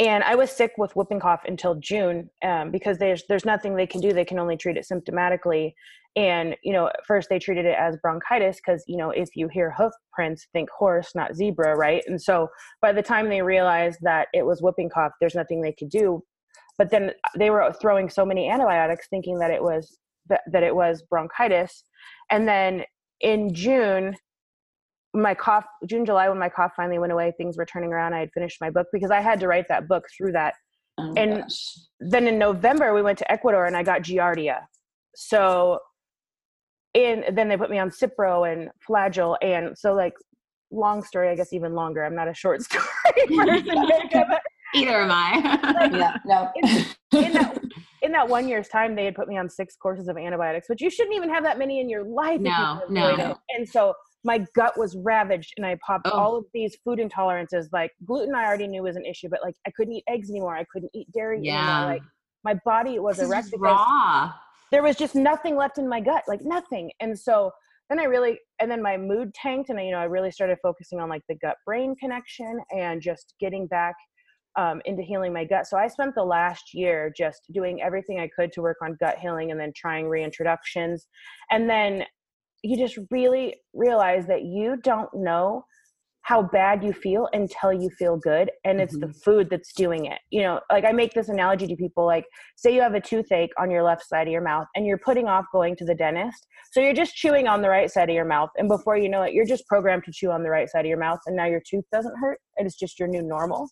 and 0.00 0.24
I 0.24 0.34
was 0.34 0.50
sick 0.50 0.72
with 0.78 0.96
whooping 0.96 1.20
cough 1.20 1.42
until 1.44 1.74
June 1.76 2.28
um, 2.42 2.72
because 2.72 2.98
there's 2.98 3.22
there's 3.28 3.44
nothing 3.44 3.76
they 3.76 3.86
can 3.86 4.00
do. 4.00 4.12
They 4.12 4.24
can 4.24 4.38
only 4.38 4.56
treat 4.56 4.76
it 4.76 4.86
symptomatically. 4.90 5.74
and 6.16 6.56
you 6.64 6.72
know 6.72 6.90
first 7.06 7.28
they 7.28 7.38
treated 7.38 7.66
it 7.66 7.76
as 7.78 7.96
bronchitis 8.02 8.56
because 8.56 8.82
you 8.88 8.96
know 8.96 9.10
if 9.10 9.28
you 9.36 9.46
hear 9.48 9.72
hoof 9.76 9.92
prints 10.12 10.48
think 10.52 10.68
horse 10.70 11.12
not 11.14 11.36
zebra 11.36 11.76
right 11.76 12.02
and 12.08 12.20
so 12.20 12.48
by 12.82 12.92
the 12.92 13.02
time 13.02 13.28
they 13.28 13.42
realized 13.42 13.98
that 14.02 14.26
it 14.32 14.44
was 14.44 14.60
whooping 14.60 14.90
cough 14.90 15.12
there's 15.20 15.36
nothing 15.36 15.62
they 15.62 15.72
could 15.78 15.88
do 15.90 16.20
but 16.78 16.90
then 16.90 17.12
they 17.38 17.50
were 17.50 17.72
throwing 17.80 18.08
so 18.08 18.24
many 18.24 18.48
antibiotics 18.50 19.06
thinking 19.08 19.38
that 19.38 19.52
it 19.52 19.62
was 19.62 19.98
that 20.28 20.62
it 20.62 20.74
was 20.74 21.02
bronchitis 21.02 21.84
and 22.30 22.48
then 22.48 22.82
in 23.20 23.54
june 23.54 24.16
my 25.14 25.34
cough 25.34 25.64
june 25.86 26.04
july 26.06 26.28
when 26.28 26.38
my 26.38 26.48
cough 26.48 26.72
finally 26.76 26.98
went 26.98 27.12
away 27.12 27.32
things 27.36 27.56
were 27.56 27.66
turning 27.66 27.92
around 27.92 28.14
i 28.14 28.20
had 28.20 28.30
finished 28.32 28.58
my 28.60 28.70
book 28.70 28.86
because 28.92 29.10
i 29.10 29.20
had 29.20 29.40
to 29.40 29.48
write 29.48 29.64
that 29.68 29.88
book 29.88 30.04
through 30.16 30.32
that 30.32 30.54
Oh, 30.98 31.14
And- 31.16 31.42
gosh. 31.42 31.76
then 32.00 32.26
in 32.28 32.38
november 32.38 32.92
we 32.94 33.02
went 33.02 33.18
to 33.18 33.32
ecuador 33.32 33.66
and 33.66 33.76
i 33.76 33.82
got 33.82 34.02
giardia 34.02 34.60
so 35.16 35.78
in 36.94 37.24
then 37.34 37.48
they 37.48 37.56
put 37.56 37.70
me 37.70 37.78
on 37.78 37.90
cipro 37.90 38.50
and 38.52 38.70
flagyl 38.88 39.36
and 39.42 39.76
so 39.78 39.94
like 39.94 40.12
long 40.70 41.02
story 41.02 41.28
i 41.28 41.34
guess 41.34 41.52
even 41.52 41.74
longer 41.74 42.04
i'm 42.04 42.14
not 42.14 42.28
a 42.28 42.34
short 42.34 42.62
story 42.66 42.84
person 43.36 43.76
Either 44.72 45.00
am 45.00 45.10
I. 45.10 45.90
yeah, 45.92 46.16
no. 46.24 46.48
in 47.18 47.32
that 47.32 47.60
in 48.02 48.12
that 48.12 48.28
one 48.28 48.46
year's 48.48 48.68
time 48.68 48.94
they 48.94 49.04
had 49.04 49.16
put 49.16 49.26
me 49.26 49.36
on 49.36 49.48
six 49.48 49.74
courses 49.74 50.06
of 50.06 50.16
antibiotics 50.16 50.68
which 50.68 50.80
you 50.80 50.88
shouldn't 50.90 51.16
even 51.16 51.28
have 51.28 51.42
that 51.42 51.58
many 51.58 51.80
in 51.80 51.88
your 51.88 52.04
life 52.04 52.40
No, 52.40 52.82
no. 52.88 53.08
it. 53.16 53.36
and 53.56 53.68
so 53.68 53.94
my 54.24 54.44
gut 54.54 54.78
was 54.78 54.96
ravaged 54.96 55.52
and 55.56 55.66
i 55.66 55.76
popped 55.86 56.06
Oh. 56.06 56.18
all 56.18 56.36
of 56.36 56.44
these 56.52 56.76
food 56.84 56.98
intolerances 56.98 57.66
like 57.72 57.90
gluten 58.04 58.34
i 58.34 58.44
already 58.44 58.66
knew 58.66 58.82
was 58.82 58.96
an 58.96 59.04
issue 59.04 59.28
but 59.30 59.40
like 59.42 59.54
i 59.66 59.70
couldn't 59.76 59.94
eat 59.94 60.04
eggs 60.08 60.30
anymore 60.30 60.56
i 60.56 60.64
couldn't 60.72 60.90
eat 60.94 61.10
dairy 61.12 61.40
Yeah. 61.42 61.58
anymore 61.80 61.94
like 61.94 62.02
my 62.44 62.54
body 62.64 62.98
was 62.98 63.16
This 63.18 63.26
a 63.26 63.28
wreck 63.30 63.44
because 63.50 63.60
raw. 63.60 64.32
there 64.70 64.82
was 64.82 64.96
just 64.96 65.14
nothing 65.14 65.56
left 65.56 65.78
in 65.78 65.88
my 65.88 66.00
gut 66.00 66.22
like 66.28 66.40
nothing 66.42 66.90
and 67.00 67.18
so 67.18 67.50
then 67.88 67.98
i 67.98 68.04
really 68.04 68.38
and 68.60 68.70
then 68.70 68.82
my 68.82 68.96
mood 68.96 69.32
tanked 69.34 69.70
and 69.70 69.78
I, 69.78 69.82
you 69.82 69.90
know 69.92 69.98
i 69.98 70.04
really 70.04 70.30
started 70.30 70.58
focusing 70.62 71.00
on 71.00 71.08
like 71.08 71.22
the 71.28 71.36
gut 71.36 71.56
brain 71.66 71.94
connection 71.96 72.60
and 72.70 73.00
just 73.00 73.34
getting 73.40 73.66
back 73.66 73.94
um, 74.58 74.82
into 74.84 75.02
healing 75.02 75.32
my 75.32 75.44
gut 75.44 75.66
so 75.66 75.76
i 75.78 75.86
spent 75.86 76.14
the 76.14 76.24
last 76.24 76.74
year 76.74 77.12
just 77.16 77.42
doing 77.52 77.80
everything 77.82 78.18
i 78.18 78.28
could 78.34 78.52
to 78.52 78.60
work 78.62 78.78
on 78.82 78.96
gut 79.00 79.18
healing 79.18 79.50
and 79.52 79.60
then 79.60 79.72
trying 79.76 80.06
reintroductions 80.06 81.02
and 81.50 81.70
then 81.70 82.04
you 82.62 82.76
just 82.76 82.98
really 83.10 83.56
realize 83.72 84.26
that 84.26 84.42
you 84.42 84.76
don't 84.82 85.08
know 85.14 85.64
how 86.22 86.42
bad 86.42 86.84
you 86.84 86.92
feel 86.92 87.28
until 87.32 87.72
you 87.72 87.88
feel 87.98 88.16
good 88.16 88.50
and 88.64 88.80
it's 88.80 88.96
the 88.98 89.06
mm-hmm. 89.06 89.18
food 89.24 89.48
that's 89.50 89.72
doing 89.72 90.04
it. 90.04 90.18
You 90.30 90.42
know 90.42 90.60
like 90.70 90.84
i 90.84 90.92
make 90.92 91.12
this 91.12 91.28
analogy 91.28 91.66
to 91.66 91.76
people 91.76 92.06
like 92.06 92.24
say 92.56 92.74
you 92.74 92.82
have 92.82 92.94
a 92.94 93.00
toothache 93.00 93.50
on 93.58 93.70
your 93.70 93.82
left 93.82 94.06
side 94.06 94.26
of 94.26 94.32
your 94.32 94.42
mouth 94.42 94.66
and 94.74 94.86
you're 94.86 94.98
putting 94.98 95.26
off 95.26 95.46
going 95.52 95.76
to 95.76 95.84
the 95.84 95.94
dentist. 95.94 96.46
So 96.72 96.80
you're 96.80 96.94
just 96.94 97.14
chewing 97.14 97.48
on 97.48 97.62
the 97.62 97.68
right 97.68 97.90
side 97.90 98.08
of 98.08 98.14
your 98.14 98.24
mouth 98.24 98.50
and 98.56 98.68
before 98.68 98.96
you 98.96 99.08
know 99.08 99.22
it 99.22 99.32
you're 99.32 99.46
just 99.46 99.66
programmed 99.66 100.04
to 100.04 100.12
chew 100.12 100.30
on 100.30 100.42
the 100.42 100.50
right 100.50 100.68
side 100.68 100.84
of 100.84 100.88
your 100.88 100.98
mouth 100.98 101.20
and 101.26 101.36
now 101.36 101.46
your 101.46 101.62
tooth 101.68 101.84
doesn't 101.90 102.16
hurt 102.20 102.38
and 102.56 102.66
it's 102.66 102.76
just 102.76 102.98
your 102.98 103.08
new 103.08 103.22
normal. 103.22 103.68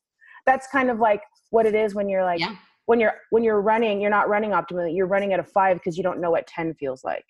That's 0.46 0.66
kind 0.68 0.90
of 0.90 0.98
like 0.98 1.22
what 1.50 1.66
it 1.66 1.74
is 1.74 1.94
when 1.94 2.08
you're 2.08 2.24
like 2.24 2.40
Yeah. 2.40 2.56
when 2.86 2.98
you're 2.98 3.14
when 3.30 3.44
you're 3.44 3.60
running 3.60 4.00
you're 4.00 4.10
not 4.10 4.28
running 4.28 4.50
optimally 4.50 4.96
you're 4.96 5.06
running 5.06 5.32
at 5.34 5.38
a 5.38 5.44
5 5.44 5.76
because 5.76 5.96
you 5.96 6.02
don't 6.02 6.20
know 6.20 6.30
what 6.30 6.46
10 6.46 6.74
feels 6.74 7.04
like 7.04 7.24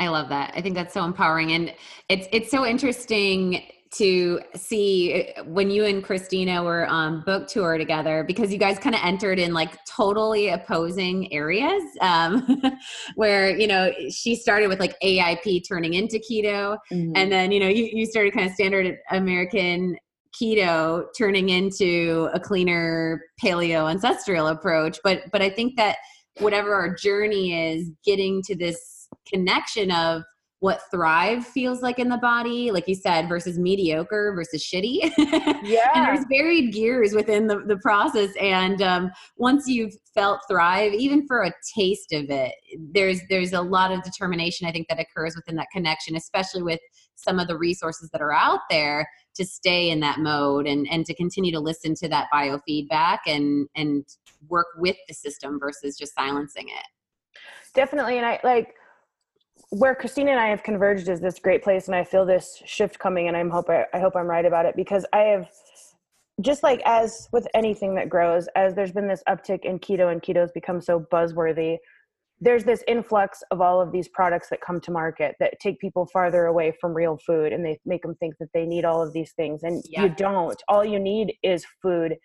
I 0.00 0.08
love 0.08 0.30
that. 0.30 0.52
I 0.56 0.62
think 0.62 0.74
that's 0.74 0.94
so 0.94 1.04
empowering, 1.04 1.52
and 1.52 1.72
it's 2.08 2.26
it's 2.32 2.50
so 2.50 2.66
interesting 2.66 3.62
to 3.92 4.40
see 4.54 5.32
uh, 5.36 5.44
when 5.44 5.68
you 5.70 5.84
and 5.84 6.02
Christina 6.02 6.62
were 6.62 6.86
on 6.86 7.22
book 7.26 7.48
tour 7.48 7.76
together 7.76 8.24
because 8.24 8.52
you 8.52 8.58
guys 8.58 8.78
kind 8.78 8.94
of 8.94 9.00
entered 9.04 9.38
in 9.38 9.52
like 9.52 9.76
totally 9.84 10.48
opposing 10.48 11.30
areas. 11.32 11.82
Um, 12.00 12.62
where 13.16 13.56
you 13.56 13.66
know 13.66 13.92
she 14.10 14.36
started 14.36 14.68
with 14.68 14.80
like 14.80 14.98
AIP 15.04 15.68
turning 15.68 15.94
into 15.94 16.18
keto, 16.18 16.78
Mhm. 16.90 17.12
and 17.14 17.30
then 17.30 17.52
you 17.52 17.60
know 17.60 17.68
you, 17.68 17.90
you 17.92 18.06
started 18.06 18.32
kind 18.32 18.46
of 18.46 18.54
standard 18.54 18.96
American 19.10 19.96
keto 20.40 21.04
turning 21.18 21.50
into 21.50 22.30
a 22.32 22.40
cleaner 22.40 23.20
paleo 23.44 23.90
ancestral 23.90 24.46
approach. 24.46 24.98
But 25.04 25.24
but 25.30 25.42
I 25.42 25.50
think 25.50 25.76
that 25.76 25.96
whatever 26.38 26.72
our 26.72 26.94
journey 26.94 27.72
is, 27.72 27.90
getting 28.04 28.40
to 28.44 28.56
this 28.56 28.99
connection 29.26 29.90
of 29.90 30.22
what 30.60 30.82
thrive 30.90 31.46
feels 31.46 31.80
like 31.80 31.98
in 31.98 32.10
the 32.10 32.18
body, 32.18 32.70
like 32.70 32.86
you 32.86 32.94
said, 32.94 33.30
versus 33.30 33.58
mediocre 33.58 34.34
versus 34.34 34.62
shitty. 34.62 35.10
yeah. 35.62 35.88
and 35.94 36.04
there's 36.04 36.26
varied 36.30 36.70
gears 36.74 37.14
within 37.14 37.46
the, 37.46 37.60
the 37.66 37.78
process. 37.78 38.30
And 38.38 38.82
um, 38.82 39.10
once 39.38 39.66
you've 39.66 39.94
felt 40.14 40.40
thrive 40.50 40.92
even 40.92 41.26
for 41.26 41.44
a 41.44 41.52
taste 41.74 42.12
of 42.12 42.28
it 42.30 42.52
there's 42.92 43.20
there's 43.30 43.52
a 43.52 43.60
lot 43.60 43.92
of 43.92 44.02
determination 44.02 44.66
i 44.66 44.72
think 44.72 44.88
that 44.88 44.98
occurs 44.98 45.36
within 45.36 45.54
that 45.54 45.68
connection 45.72 46.16
especially 46.16 46.64
with 46.64 46.80
some 47.14 47.38
of 47.38 47.46
the 47.46 47.56
resources 47.56 48.10
that 48.10 48.20
are 48.20 48.32
out 48.32 48.58
there 48.68 49.08
to 49.34 49.44
stay 49.44 49.90
in 49.90 50.00
that 50.00 50.18
mode 50.18 50.66
and 50.66 50.86
and 50.90 51.06
to 51.06 51.14
continue 51.14 51.52
to 51.52 51.60
listen 51.60 51.94
to 51.94 52.08
that 52.08 52.26
biofeedback 52.34 53.18
and 53.26 53.68
and 53.76 54.04
work 54.48 54.66
with 54.76 54.96
the 55.08 55.14
system 55.14 55.58
versus 55.60 55.96
just 55.96 56.14
silencing 56.14 56.68
it. 56.68 56.86
Definitely. 57.74 58.16
And 58.16 58.26
i 58.26 58.40
like 58.42 58.74
where 59.70 59.94
christina 59.94 60.32
and 60.32 60.40
i 60.40 60.48
have 60.48 60.62
converged 60.62 61.08
is 61.08 61.20
this 61.20 61.38
great 61.38 61.62
place 61.62 61.86
and 61.86 61.94
i 61.94 62.02
feel 62.04 62.26
this 62.26 62.60
shift 62.66 62.98
coming 62.98 63.28
and 63.28 63.36
i'm 63.36 63.48
hope 63.50 63.70
I, 63.70 63.86
I 63.94 64.00
hope 64.00 64.16
i'm 64.16 64.26
right 64.26 64.44
about 64.44 64.66
it 64.66 64.74
because 64.76 65.06
i 65.12 65.20
have 65.20 65.48
just 66.40 66.62
like 66.62 66.82
as 66.84 67.28
with 67.32 67.46
anything 67.54 67.94
that 67.94 68.08
grows 68.08 68.48
as 68.56 68.74
there's 68.74 68.92
been 68.92 69.06
this 69.06 69.22
uptick 69.28 69.64
in 69.64 69.78
keto 69.78 70.10
and 70.10 70.20
keto's 70.20 70.50
become 70.52 70.80
so 70.80 71.06
buzzworthy 71.12 71.76
there's 72.40 72.64
this 72.64 72.82
influx 72.88 73.42
of 73.50 73.60
all 73.60 73.80
of 73.80 73.92
these 73.92 74.08
products 74.08 74.48
that 74.48 74.60
come 74.60 74.80
to 74.80 74.90
market 74.90 75.36
that 75.38 75.54
take 75.60 75.78
people 75.78 76.06
farther 76.12 76.46
away 76.46 76.72
from 76.80 76.94
real 76.94 77.18
food 77.24 77.52
and 77.52 77.64
they 77.64 77.78
make 77.84 78.02
them 78.02 78.14
think 78.16 78.34
that 78.40 78.48
they 78.54 78.64
need 78.64 78.84
all 78.84 79.00
of 79.00 79.12
these 79.12 79.32
things 79.32 79.62
and 79.62 79.84
Yeah. 79.88 80.04
you 80.04 80.08
don't 80.08 80.60
all 80.66 80.84
you 80.84 80.98
need 80.98 81.34
is 81.44 81.64
food 81.80 82.16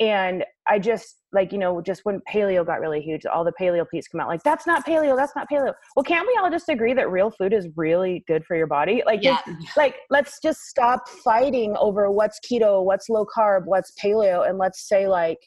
and 0.00 0.44
i 0.68 0.78
just 0.78 1.16
like 1.32 1.52
you 1.52 1.58
know 1.58 1.80
just 1.80 2.04
when 2.04 2.20
paleo 2.28 2.66
got 2.66 2.80
really 2.80 3.00
huge 3.00 3.26
all 3.26 3.44
the 3.44 3.52
paleo 3.60 3.88
piece 3.88 4.08
come 4.08 4.20
out 4.20 4.28
like 4.28 4.42
that's 4.42 4.66
not 4.66 4.84
paleo 4.84 5.16
that's 5.16 5.36
not 5.36 5.48
paleo. 5.48 5.72
Well 5.94 6.02
can't 6.02 6.26
we 6.26 6.38
all 6.42 6.50
just 6.50 6.68
agree 6.68 6.94
that 6.94 7.10
real 7.10 7.30
food 7.30 7.52
is 7.52 7.68
really 7.76 8.24
good 8.26 8.44
for 8.44 8.56
your 8.56 8.66
body? 8.66 9.02
Like 9.06 9.22
yeah. 9.22 9.38
just, 9.46 9.76
like 9.76 9.96
let's 10.08 10.40
just 10.40 10.62
stop 10.62 11.08
fighting 11.08 11.76
over 11.78 12.10
what's 12.10 12.40
keto 12.40 12.84
what's 12.84 13.08
low 13.08 13.26
carb 13.26 13.62
what's 13.66 13.92
paleo 14.02 14.48
and 14.48 14.58
let's 14.58 14.88
say 14.88 15.06
like 15.06 15.38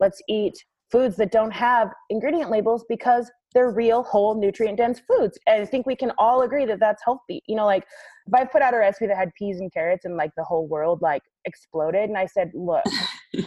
let's 0.00 0.20
eat 0.28 0.54
foods 0.90 1.16
that 1.16 1.30
don't 1.30 1.50
have 1.50 1.92
ingredient 2.10 2.50
labels 2.50 2.84
because 2.88 3.30
they're 3.54 3.70
real 3.70 4.02
whole 4.02 4.38
nutrient 4.38 4.78
dense 4.78 5.00
foods. 5.00 5.38
And 5.46 5.62
i 5.62 5.66
think 5.66 5.86
we 5.86 5.96
can 5.96 6.12
all 6.18 6.42
agree 6.42 6.64
that 6.66 6.80
that's 6.80 7.02
healthy. 7.04 7.42
You 7.46 7.56
know 7.56 7.66
like 7.66 7.84
if 8.26 8.34
i 8.34 8.44
put 8.44 8.62
out 8.62 8.74
a 8.74 8.78
recipe 8.78 9.06
that 9.06 9.16
had 9.16 9.32
peas 9.38 9.60
and 9.60 9.72
carrots 9.72 10.04
and 10.04 10.16
like 10.16 10.30
the 10.36 10.44
whole 10.44 10.66
world 10.66 11.00
like 11.02 11.22
exploded 11.44 12.08
and 12.08 12.18
i 12.18 12.26
said 12.26 12.50
look 12.54 12.82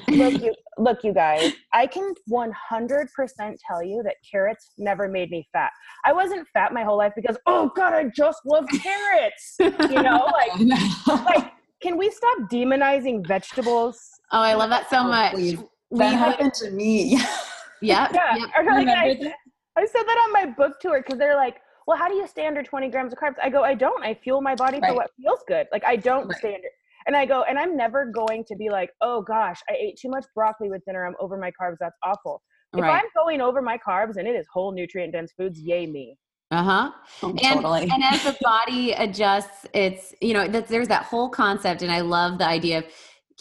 look 0.10 0.42
you 0.42 0.54
look 0.78 1.04
you 1.04 1.14
guys 1.14 1.54
i 1.74 1.86
can 1.88 2.14
100% 2.30 3.08
tell 3.68 3.84
you 3.84 4.02
that 4.04 4.16
carrots 4.30 4.72
never 4.78 5.08
made 5.08 5.30
me 5.32 5.48
fat. 5.52 5.72
I 6.06 6.14
wasn't 6.14 6.48
fat 6.54 6.74
my 6.74 6.84
whole 6.84 6.98
life 6.98 7.14
because 7.16 7.38
oh 7.46 7.72
god 7.76 7.94
i 7.94 8.06
just 8.16 8.40
love 8.46 8.66
carrots 8.82 9.56
you 9.60 10.02
know 10.02 10.32
like 10.58 11.26
like 11.26 11.52
can 11.82 11.98
we 11.98 12.12
stop 12.12 12.38
demonizing 12.52 13.26
vegetables? 13.28 14.00
Oh 14.32 14.40
i 14.42 14.54
love 14.54 14.70
that 14.70 14.90
so 14.90 15.00
Oh, 15.00 15.04
much. 15.04 15.34
please. 15.34 15.58
that 15.58 15.66
would- 15.92 16.16
happened 16.16 16.54
to 16.56 16.72
me. 16.72 17.16
yeah. 17.16 17.28
Yeah 17.84 18.08
yep. 18.14 18.50
or 18.56 18.64
like 18.66 18.88
I, 18.88 19.34
I 19.76 19.86
said 19.88 20.04
that 20.04 20.24
on 20.28 20.32
my 20.34 20.46
book 20.46 20.80
tour 20.80 21.02
because 21.02 21.18
they're 21.18 21.36
like 21.36 21.58
well 21.88 21.98
how 21.98 22.08
do 22.08 22.14
you 22.14 22.28
stay 22.28 22.46
under 22.46 22.62
20 22.62 22.90
grams 22.90 23.12
of 23.12 23.18
carbs? 23.18 23.38
I 23.42 23.50
go 23.50 23.64
i 23.64 23.74
don't. 23.74 24.04
I 24.04 24.14
fuel 24.14 24.40
my 24.40 24.54
body 24.54 24.80
for 24.80 24.94
what 24.94 25.10
feels 25.20 25.40
good. 25.48 25.66
Like 25.72 25.84
i 25.84 25.96
don't 25.96 26.28
Right. 26.28 26.38
stay 26.38 26.54
under 26.54 26.68
and 27.08 27.16
i 27.16 27.26
go 27.26 27.44
and 27.44 27.58
i'm 27.58 27.76
never 27.76 28.06
going 28.06 28.44
to 28.46 28.56
be 28.56 28.70
like 28.70 28.90
oh 29.02 29.22
gosh 29.22 29.60
i 29.70 29.74
ate 29.74 29.98
too 29.98 30.10
much 30.10 30.26
broccoli 30.36 30.70
with 30.70 30.84
dinner. 30.86 31.06
I'm 31.06 31.16
over 31.20 31.38
my 31.38 31.52
carbs. 31.52 31.78
That's 31.80 31.98
awful. 32.04 32.42
If 32.74 32.82
right. 32.82 33.02
I'm 33.02 33.10
going 33.16 33.42
over 33.42 33.62
my 33.62 33.78
carbs 33.78 34.16
and 34.18 34.28
it 34.28 34.32
is 34.32 34.46
whole 34.52 34.72
nutrient 34.72 35.14
dense 35.14 35.34
foods 35.38 35.60
yay 35.60 35.86
me. 35.86 36.18
Uh-huh. 36.52 36.92
Oh, 37.24 37.30
and, 37.30 37.40
totally. 37.40 37.84
and 37.84 38.04
as 38.04 38.24
the 38.24 38.38
body 38.42 38.92
adjusts 38.92 39.66
it's 39.74 40.14
you 40.22 40.34
know 40.34 40.48
that 40.48 40.68
there's 40.68 40.90
that 40.90 41.04
whole 41.04 41.30
concept 41.30 41.82
and 41.82 41.90
i 41.90 42.02
love 42.02 42.40
the 42.40 42.46
idea 42.46 42.80
of 42.80 42.86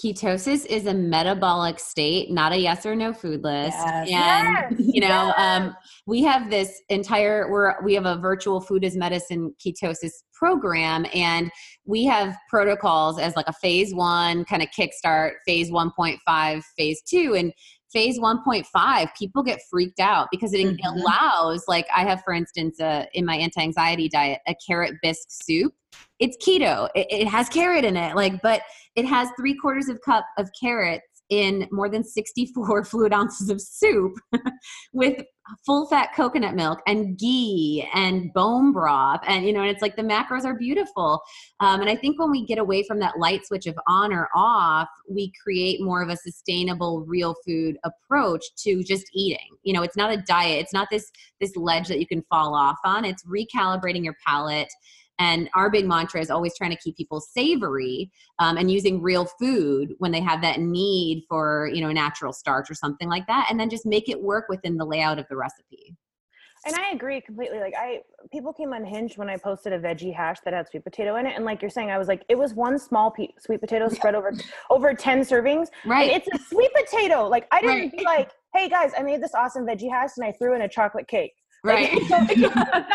ketosis 0.03 0.65
is 0.67 0.87
a 0.87 0.95
metabolic 0.95 1.79
state 1.79 2.31
not 2.31 2.53
a 2.53 2.57
yes 2.57 2.87
or 2.87 2.97
no 2.97 3.13
food 3.13 3.43
list 3.45 3.77
Yes. 3.77 4.09
and 4.09 4.09
Yes, 4.09 4.75
you 4.79 5.01
know 5.01 5.33
yes. 5.37 5.39
um, 5.39 5.77
we 6.07 6.23
have 6.23 6.51
this 6.51 6.81
entire 6.89 7.51
we're 7.51 7.83
we 7.85 7.95
have 7.95 8.07
a 8.07 8.17
virtual 8.17 8.61
food 8.61 8.85
as 8.85 8.97
medicine 8.97 9.55
ketosis 9.65 10.13
program 10.33 11.05
and 11.13 11.51
we 11.85 12.05
have 12.05 12.35
protocols 12.49 13.19
as 13.19 13.37
like 13.37 13.49
a 13.49 13.53
phase 13.53 13.95
one 13.95 14.45
kind 14.47 14.63
of 14.63 14.69
kickstart 14.71 15.33
phase 15.47 15.71
1.5 15.71 16.63
phase 16.79 17.03
two 17.03 17.35
and 17.37 17.53
phase 17.93 18.19
1.5 18.19 19.09
people 19.19 19.43
get 19.43 19.61
freaked 19.71 20.01
out 20.01 20.29
because 20.31 20.53
it 20.55 20.67
Mhm. 20.67 20.79
allows 20.85 21.65
like 21.67 21.87
i 21.95 22.03
have 22.05 22.23
for 22.25 22.33
instance 22.33 22.81
uh, 22.81 23.05
in 23.15 23.25
my 23.25 23.37
anti-anxiety 23.37 24.09
diet 24.09 24.41
a 24.47 24.55
carrot 24.67 24.95
bisque 25.03 25.29
soup 25.31 25.73
it's 26.19 26.37
keto 26.45 26.89
it, 26.95 27.07
it 27.11 27.29
has 27.29 27.49
carrot 27.49 27.85
in 27.85 27.97
it 27.97 28.15
like 28.15 28.41
but 28.43 28.63
it 28.97 29.05
has 29.05 29.29
three 29.39 29.55
quarters 29.55 29.89
of 29.89 30.01
cup 30.03 30.25
of 30.39 30.49
carrots 30.61 31.05
in 31.31 31.67
more 31.71 31.89
than 31.89 32.05
64 32.05 32.85
fluid 32.91 33.13
ounces 33.13 33.51
of 33.51 33.61
soup 33.61 34.13
with 34.93 35.23
full 35.65 35.87
fat 35.87 36.11
coconut 36.15 36.55
milk 36.55 36.81
and 36.87 37.19
ghee 37.19 37.89
and 37.95 38.33
bone 38.33 38.73
broth 38.73 39.21
and 39.27 39.47
you 39.47 39.53
know 39.53 39.61
and 39.61 39.71
it's 39.71 39.83
like 39.83 39.97
the 39.97 40.03
macros 40.03 40.45
are 40.45 40.55
beautiful. 40.55 41.21
Um, 41.61 41.81
and 41.81 41.91
i 41.91 41.97
think 41.97 42.19
when 42.19 42.31
we 42.31 42.45
get 42.45 42.59
away 42.59 42.85
from 42.87 42.99
that 43.01 43.19
light 43.19 43.47
switch 43.47 43.67
of 43.67 43.79
on 43.87 44.13
or 44.13 44.29
off 44.35 44.89
we 45.09 45.33
create 45.43 45.81
more 45.83 46.03
of 46.03 46.09
a 46.09 46.17
sustainable 46.17 47.05
real 47.07 47.35
food 47.47 47.77
approach 47.85 48.45
to 48.59 48.83
just 48.83 49.05
eating. 49.15 49.57
You 49.63 49.75
know 49.75 49.83
it's 49.83 49.97
not 49.97 50.13
a 50.13 50.23
diet. 50.23 50.61
It's 50.61 50.73
not 50.73 50.89
this 50.91 51.11
this 51.41 51.57
ledge 51.57 51.89
that 51.89 52.01
you 52.01 52.07
can 52.07 52.23
fall 52.31 52.55
off 52.55 52.79
on. 52.85 53.05
It's 53.05 53.25
recalibrating 53.25 54.05
your 54.05 54.17
palate 54.27 54.69
and 55.21 55.51
our 55.55 55.71
big 55.71 55.87
mantra 55.87 56.21
is 56.21 56.31
always 56.31 56.57
trying 56.57 56.71
to 56.71 56.77
keep 56.79 56.97
people 56.97 57.21
savory 57.21 58.11
um, 58.39 58.57
and 58.57 58.71
using 58.71 59.03
real 59.03 59.27
food 59.39 59.95
when 59.99 60.11
they 60.11 60.21
have 60.21 60.41
that 60.41 60.59
need 60.61 61.25
for, 61.29 61.71
you 61.73 61.83
know, 61.83 61.93
natural 61.93 62.33
starch 62.33 62.71
or 62.71 62.75
something 62.75 63.09
like 63.09 63.27
that. 63.27 63.47
And 63.51 63.61
then 63.61 63.69
just 63.69 63.85
make 63.85 64.09
it 64.09 64.21
work 64.21 64.47
within 64.49 64.79
the 64.79 64.85
layout 64.85 65.19
of 65.19 65.27
the 65.29 65.37
recipe. 65.37 65.95
And 66.67 66.75
I 66.75 66.91
agree 66.91 67.21
completely. 67.21 67.59
Like 67.59 67.75
I, 67.79 68.01
people 68.33 68.53
came 68.53 68.73
unhinged 68.73 69.17
when 69.19 69.31
I 69.31 69.37
posted 69.37 69.73
a 69.73 69.79
veggie 69.79 70.15
hash 70.15 70.39
that 70.45 70.53
had 70.55 70.69
sweet 70.69 70.85
potato 70.85 71.17
in 71.17 71.27
it, 71.27 71.35
and 71.35 71.45
like 71.45 71.63
you're 71.63 71.71
saying, 71.71 71.91
I 71.91 71.97
was 71.97 72.07
like, 72.09 72.23
it 72.29 72.37
was 72.37 72.53
one 72.53 72.79
small 72.79 73.11
pe- 73.11 73.29
sweet 73.39 73.61
potato 73.61 73.89
spread 73.89 74.15
over 74.15 74.33
over 74.69 74.93
ten 74.93 75.21
servings. 75.21 75.69
Right. 75.87 76.11
And 76.11 76.23
it's 76.23 76.29
a 76.35 76.45
sweet 76.49 76.71
potato. 76.75 77.27
Like 77.29 77.47
I 77.51 77.61
didn't 77.63 77.79
Right. 77.79 77.93
be 77.97 78.05
like, 78.05 78.31
hey 78.55 78.69
guys, 78.69 78.93
I 78.99 79.03
made 79.03 79.23
this 79.23 79.35
awesome 79.35 79.65
veggie 79.67 79.91
hash 79.91 80.11
and 80.19 80.27
I 80.27 80.33
threw 80.33 80.55
in 80.55 80.61
a 80.63 80.69
chocolate 80.69 81.09
cake. 81.09 81.33
Right. 81.65 81.91
Like. 82.11 82.37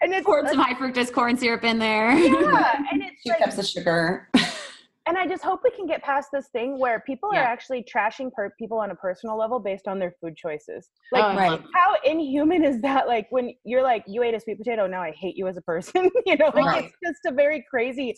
and 0.00 0.12
it's 0.12 0.24
Poured 0.24 0.48
some 0.48 0.58
high 0.58 0.74
fructose 0.74 1.12
corn 1.12 1.36
syrup 1.36 1.64
in 1.64 1.78
there. 1.78 2.12
yeah, 2.16 2.82
and 2.92 3.02
it's 3.02 3.22
Two 3.22 3.30
like, 3.30 3.38
cups 3.40 3.58
of 3.58 3.66
sugar. 3.66 4.28
and 5.06 5.16
I 5.18 5.26
just 5.26 5.42
hope 5.42 5.60
we 5.64 5.70
can 5.70 5.86
get 5.86 6.02
past 6.02 6.28
this 6.32 6.48
thing 6.48 6.78
where 6.78 7.00
people 7.00 7.30
Yeah. 7.32 7.40
are 7.40 7.44
actually 7.44 7.84
trashing 7.84 8.32
per- 8.32 8.54
people 8.58 8.78
on 8.78 8.90
a 8.90 8.94
personal 8.94 9.36
level 9.38 9.58
based 9.60 9.86
on 9.88 9.98
their 9.98 10.14
food 10.20 10.36
choices. 10.36 10.88
Like, 11.12 11.24
Oh, 11.24 11.36
right. 11.36 11.62
how 11.74 11.94
inhuman 12.04 12.64
is 12.64 12.80
that? 12.82 13.06
Like, 13.06 13.26
when 13.30 13.52
you're 13.64 13.82
like, 13.82 14.04
you 14.06 14.22
ate 14.22 14.34
a 14.34 14.40
sweet 14.40 14.58
potato, 14.58 14.86
now 14.86 15.02
I 15.02 15.10
hate 15.12 15.36
you 15.36 15.46
as 15.46 15.56
a 15.56 15.62
person. 15.62 16.10
you 16.26 16.36
know, 16.36 16.46
like 16.54 16.54
Right. 16.66 16.84
it's 16.84 16.96
just 17.22 17.26
a 17.26 17.34
very 17.34 17.64
crazy 17.68 18.16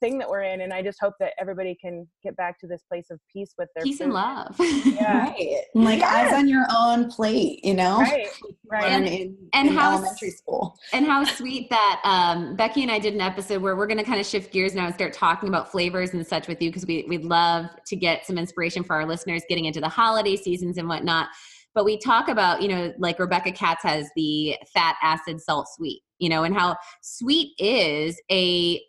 thing 0.00 0.18
that 0.18 0.28
we're 0.28 0.42
in. 0.42 0.60
And 0.62 0.72
I 0.72 0.82
just 0.82 0.98
hope 1.00 1.14
that 1.20 1.32
everybody 1.38 1.76
can 1.80 2.06
get 2.22 2.36
back 2.36 2.58
to 2.60 2.66
this 2.66 2.82
place 2.88 3.06
of 3.10 3.18
peace 3.32 3.54
with 3.58 3.68
their 3.74 3.84
Peace 3.84 4.00
and 4.00 4.12
love. 4.12 4.54
Yeah. 4.58 5.34
Right. 5.40 5.64
Like 5.74 6.02
eyes 6.02 6.32
on 6.32 6.48
your 6.48 6.66
own 6.76 7.10
plate, 7.10 7.64
you 7.64 7.74
know? 7.74 7.98
Right. 7.98 8.28
Right. 8.70 8.92
Learn 8.92 9.04
in, 9.04 9.36
and 9.52 9.68
in 9.68 9.74
how 9.74 9.94
elementary 9.94 10.30
school. 10.30 10.78
and 10.92 11.04
how 11.04 11.24
sweet 11.24 11.68
that 11.70 12.00
um, 12.04 12.54
Becky 12.54 12.82
and 12.84 12.92
I 12.92 13.00
did 13.00 13.14
an 13.14 13.20
episode 13.20 13.60
where 13.62 13.74
we're 13.74 13.88
going 13.88 13.98
to 13.98 14.04
kind 14.04 14.20
of 14.20 14.26
shift 14.26 14.52
gears 14.52 14.76
now 14.76 14.86
and 14.86 14.94
start 14.94 15.12
talking 15.12 15.48
about 15.48 15.72
flavors 15.72 16.14
and 16.14 16.24
such 16.24 16.46
with 16.46 16.62
you 16.62 16.68
because 16.70 16.86
we, 16.86 17.04
we'd 17.08 17.24
love 17.24 17.66
to 17.86 17.96
get 17.96 18.24
some 18.24 18.38
inspiration 18.38 18.84
for 18.84 18.94
our 18.94 19.04
listeners 19.04 19.42
getting 19.48 19.64
into 19.64 19.80
the 19.80 19.88
holiday 19.88 20.36
seasons 20.36 20.78
and 20.78 20.86
whatnot. 20.88 21.30
But 21.74 21.84
we 21.84 21.98
talk 21.98 22.28
about, 22.28 22.62
you 22.62 22.68
know, 22.68 22.92
like 22.98 23.18
Rebecca 23.18 23.50
Katz 23.50 23.82
has 23.82 24.08
the 24.14 24.56
fat, 24.72 24.94
acid, 25.02 25.40
salt, 25.40 25.66
sweet, 25.74 26.02
you 26.18 26.28
know, 26.28 26.44
and 26.44 26.54
how 26.54 26.76
sweet 27.02 27.54
is 27.58 28.20
a 28.30 28.80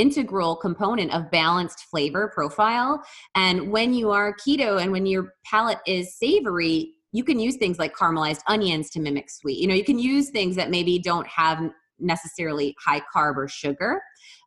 integral 0.00 0.56
component 0.56 1.12
of 1.12 1.30
balanced 1.30 1.84
flavor 1.90 2.32
profile. 2.34 3.02
And 3.34 3.70
when 3.70 3.92
you 3.92 4.10
are 4.10 4.34
keto 4.34 4.80
and 4.80 4.90
when 4.92 5.04
your 5.04 5.34
palate 5.44 5.78
is 5.86 6.16
savory, 6.16 6.92
you 7.12 7.22
can 7.22 7.38
use 7.38 7.56
things 7.56 7.78
like 7.78 7.94
caramelized 7.94 8.40
onions 8.46 8.88
to 8.90 9.00
mimic 9.00 9.28
sweet. 9.30 9.58
You 9.58 9.66
know, 9.66 9.74
you 9.74 9.84
can 9.84 9.98
use 9.98 10.30
things 10.30 10.56
that 10.56 10.70
maybe 10.70 10.98
don't 10.98 11.26
have 11.26 11.70
necessarily 11.98 12.74
high 12.82 13.02
carb 13.14 13.36
or 13.36 13.46
sugar. 13.46 14.00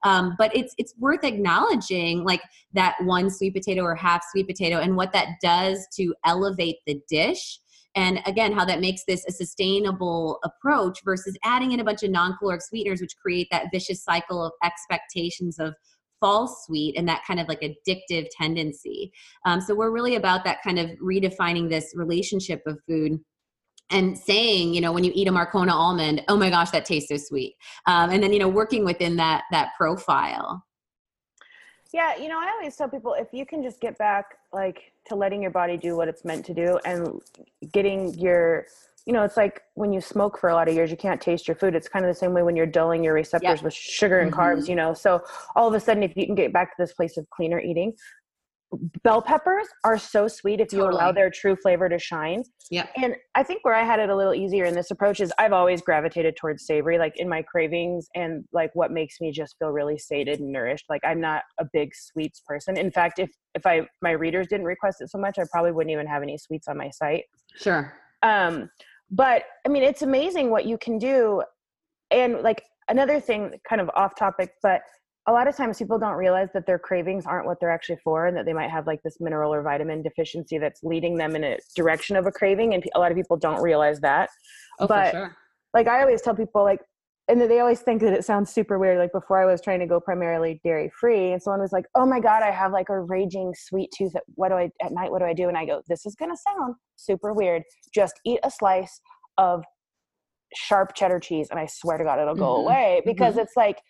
Um, 0.03 0.35
but 0.37 0.55
it's 0.55 0.73
it's 0.77 0.93
worth 0.97 1.23
acknowledging 1.23 2.23
like 2.23 2.41
that 2.73 2.95
one 3.03 3.29
sweet 3.29 3.53
potato 3.53 3.83
or 3.83 3.95
half 3.95 4.23
sweet 4.31 4.47
potato 4.47 4.79
and 4.79 4.95
what 4.95 5.13
that 5.13 5.35
does 5.41 5.87
to 5.97 6.15
elevate 6.25 6.77
the 6.87 6.99
dish 7.07 7.59
and 7.95 8.19
again 8.25 8.51
how 8.51 8.65
that 8.65 8.79
makes 8.79 9.03
this 9.07 9.25
a 9.27 9.31
sustainable 9.31 10.39
approach 10.43 10.99
versus 11.03 11.37
adding 11.43 11.71
in 11.71 11.79
a 11.79 11.83
bunch 11.83 12.03
of 12.03 12.11
non-caloric 12.11 12.61
sweeteners 12.61 13.01
which 13.01 13.15
create 13.21 13.47
that 13.51 13.67
vicious 13.71 14.03
cycle 14.03 14.43
of 14.43 14.51
expectations 14.63 15.59
of 15.59 15.73
false 16.19 16.63
sweet 16.65 16.95
and 16.97 17.07
that 17.07 17.21
kind 17.27 17.41
of 17.41 17.49
like 17.49 17.59
addictive 17.61 18.27
tendency. 18.31 19.11
Um, 19.45 19.59
so 19.59 19.75
we're 19.75 19.91
really 19.91 20.15
about 20.15 20.45
that 20.45 20.63
kind 20.63 20.79
of 20.79 20.89
redefining 20.91 21.67
this 21.67 21.91
relationship 21.95 22.61
of 22.65 22.79
food 22.87 23.19
and 23.89 24.17
saying 24.17 24.73
you 24.73 24.79
know 24.79 24.93
when 24.93 25.03
you 25.03 25.11
eat 25.13 25.27
a 25.27 25.31
marcona 25.31 25.73
almond 25.73 26.23
oh 26.29 26.37
my 26.37 26.49
gosh 26.49 26.71
that 26.71 26.85
tastes 26.85 27.09
so 27.09 27.17
sweet. 27.17 27.55
Um, 27.87 28.09
and 28.09 28.23
then 28.23 28.31
you 28.31 28.39
know 28.39 28.47
working 28.47 28.85
within 28.85 29.17
that 29.17 29.43
that 29.51 29.71
profile. 29.77 30.63
Yeah, 31.93 32.15
you 32.15 32.27
know, 32.27 32.39
I 32.39 32.49
always 32.49 32.75
tell 32.75 32.89
people 32.89 33.13
if 33.13 33.27
you 33.33 33.45
can 33.45 33.61
just 33.61 33.79
get 33.79 33.97
back 33.99 34.25
like 34.51 34.92
to 35.07 35.15
letting 35.15 35.41
your 35.41 35.51
body 35.51 35.77
do 35.77 35.95
what 35.95 36.07
it's 36.07 36.23
meant 36.23 36.45
to 36.45 36.53
do 36.53 36.79
and 36.85 37.21
getting 37.71 38.13
your 38.15 38.65
you 39.05 39.11
know, 39.11 39.23
it's 39.23 39.35
like 39.35 39.63
when 39.73 39.91
you 39.91 39.99
smoke 39.99 40.37
for 40.37 40.49
a 40.49 40.53
lot 40.53 40.69
of 40.69 40.75
years, 40.75 40.89
you 40.89 40.95
can't 40.95 41.19
taste 41.19 41.45
your 41.45 41.55
food. 41.55 41.75
It's 41.75 41.89
kind 41.89 42.05
of 42.05 42.09
the 42.09 42.17
same 42.17 42.33
way 42.33 42.41
when 42.41 42.55
you're 42.55 42.65
dulling 42.65 43.03
your 43.03 43.13
receptors 43.13 43.61
with 43.61 43.73
sugar 43.73 44.19
and 44.19 44.31
carbs, 44.31 44.59
mm-hmm. 44.59 44.69
you 44.69 44.75
know. 44.77 44.93
So 44.93 45.21
all 45.57 45.67
of 45.67 45.73
a 45.73 45.79
sudden, 45.79 46.03
if 46.03 46.15
you 46.15 46.25
can 46.25 46.35
get 46.35 46.53
back 46.53 46.69
to 46.69 46.81
this 46.81 46.93
place 46.93 47.17
of 47.17 47.29
cleaner 47.29 47.59
eating, 47.59 47.93
bell 49.03 49.21
peppers 49.21 49.67
are 49.83 49.97
so 49.97 50.27
sweet 50.27 50.59
if 50.59 50.71
you 50.73 50.83
allow 50.83 51.11
their 51.11 51.29
true 51.29 51.55
flavor 51.55 51.89
to 51.89 51.99
shine. 51.99 52.43
Yep. 52.71 52.89
And 52.95 53.15
I 53.35 53.43
think 53.43 53.63
where 53.63 53.75
I 53.75 53.83
had 53.83 53.99
it 53.99 54.09
a 54.09 54.15
little 54.15 54.33
easier 54.33 54.65
in 54.65 54.73
this 54.73 54.91
approach 54.91 55.19
is 55.19 55.31
I've 55.37 55.53
always 55.53 55.81
gravitated 55.81 56.35
towards 56.35 56.65
savory, 56.65 56.97
like 56.97 57.13
in 57.17 57.29
my 57.29 57.41
cravings 57.41 58.07
and 58.15 58.43
like 58.53 58.71
what 58.73 58.91
makes 58.91 59.19
me 59.21 59.31
just 59.31 59.55
feel 59.59 59.69
really 59.69 59.97
sated 59.97 60.39
and 60.39 60.51
nourished. 60.51 60.85
Like 60.89 61.01
I'm 61.05 61.21
not 61.21 61.43
a 61.59 61.65
big 61.71 61.95
sweets 61.95 62.41
person. 62.45 62.77
In 62.77 62.91
fact, 62.91 63.19
if 63.19 63.31
if 63.55 63.65
I 63.65 63.81
my 64.01 64.11
readers 64.11 64.47
didn't 64.47 64.65
request 64.65 65.01
it 65.01 65.09
so 65.09 65.17
much, 65.17 65.37
I 65.37 65.43
probably 65.51 65.71
wouldn't 65.71 65.91
even 65.91 66.07
have 66.07 66.23
any 66.23 66.37
sweets 66.37 66.67
on 66.67 66.77
my 66.77 66.89
site. 66.89 67.25
sure 67.55 67.93
Um, 68.21 68.69
but 69.11 69.43
I 69.65 69.69
mean, 69.69 69.83
it's 69.83 70.01
amazing 70.01 70.49
what 70.49 70.65
you 70.65 70.77
can 70.77 70.97
do. 70.97 71.43
And 72.09 72.41
like 72.41 72.63
another 72.89 73.19
thing, 73.19 73.59
kind 73.67 73.81
of 73.81 73.89
off 73.95 74.15
topic, 74.15 74.53
but 74.61 74.81
a 75.27 75.31
lot 75.31 75.47
of 75.47 75.55
times 75.55 75.77
people 75.77 75.97
don't 75.97 76.15
realize 76.17 76.49
that 76.53 76.65
their 76.65 76.77
cravings 76.79 77.25
aren't 77.25 77.45
what 77.45 77.59
they're 77.59 77.71
actually 77.71 77.97
for, 78.03 78.27
and 78.27 78.35
that 78.35 78.45
they 78.45 78.53
might 78.53 78.69
have 78.69 78.87
like 78.87 79.01
this 79.03 79.17
mineral 79.21 79.53
or 79.53 79.61
vitamin 79.61 80.01
deficiency 80.01 80.57
that's 80.57 80.83
leading 80.83 81.15
them 81.17 81.35
in 81.35 81.43
a 81.43 81.57
direction 81.75 82.15
of 82.17 82.25
a 82.25 82.31
craving. 82.31 82.73
And 82.73 82.83
a 82.95 82.99
lot 82.99 83.11
of 83.11 83.17
people 83.17 83.37
don't 83.37 83.61
realize 83.61 83.99
that. 84.01 84.29
oh 84.79 84.87
But- 84.87 85.11
for 85.11 85.17
sure 85.17 85.37
Like 85.73 85.87
I 85.87 86.01
always 86.01 86.21
tell 86.21 86.35
people, 86.35 86.63
like, 86.63 86.81
and 87.29 87.39
they 87.41 87.59
always 87.61 87.79
think 87.79 88.01
that 88.01 88.11
it 88.13 88.25
sounds 88.25 88.51
super 88.51 88.77
weird. 88.77 88.97
Like 88.99 89.11
before, 89.13 89.39
I 89.41 89.45
was 89.45 89.61
trying 89.61 89.79
to 89.79 89.87
go 89.87 89.99
primarily 89.99 90.59
dairy 90.63 90.91
free, 90.99 91.31
and 91.31 91.41
someone 91.41 91.61
was 91.61 91.71
like, 91.71 91.85
"Oh 91.95 92.05
my 92.05 92.19
god, 92.19 92.43
I 92.43 92.51
have 92.51 92.73
like 92.73 92.89
a 92.89 92.99
raging 92.99 93.53
sweet 93.55 93.89
tooth. 93.97 94.13
What 94.35 94.49
do 94.49 94.55
I 94.55 94.69
at 94.83 94.91
night? 94.91 95.09
What 95.09 95.19
do 95.19 95.25
I 95.25 95.33
do?" 95.33 95.47
And 95.47 95.57
I 95.57 95.65
go, 95.65 95.81
"This 95.87 96.05
is 96.05 96.15
gonna 96.15 96.35
sound 96.35 96.75
super 96.97 97.33
weird. 97.33 97.63
Just 97.93 98.19
eat 98.25 98.39
a 98.43 98.51
slice 98.51 98.99
of 99.37 99.63
sharp 100.53 100.93
cheddar 100.95 101.19
cheese, 101.19 101.47
and 101.49 101.57
I 101.59 101.65
swear 101.65 101.97
to 101.97 102.03
God, 102.03 102.19
it'll 102.19 102.35
go 102.35 102.55
Mhm. 102.57 102.65
away 102.65 103.01
because 103.05 103.37
it's 103.37 103.55
like, 103.55 103.81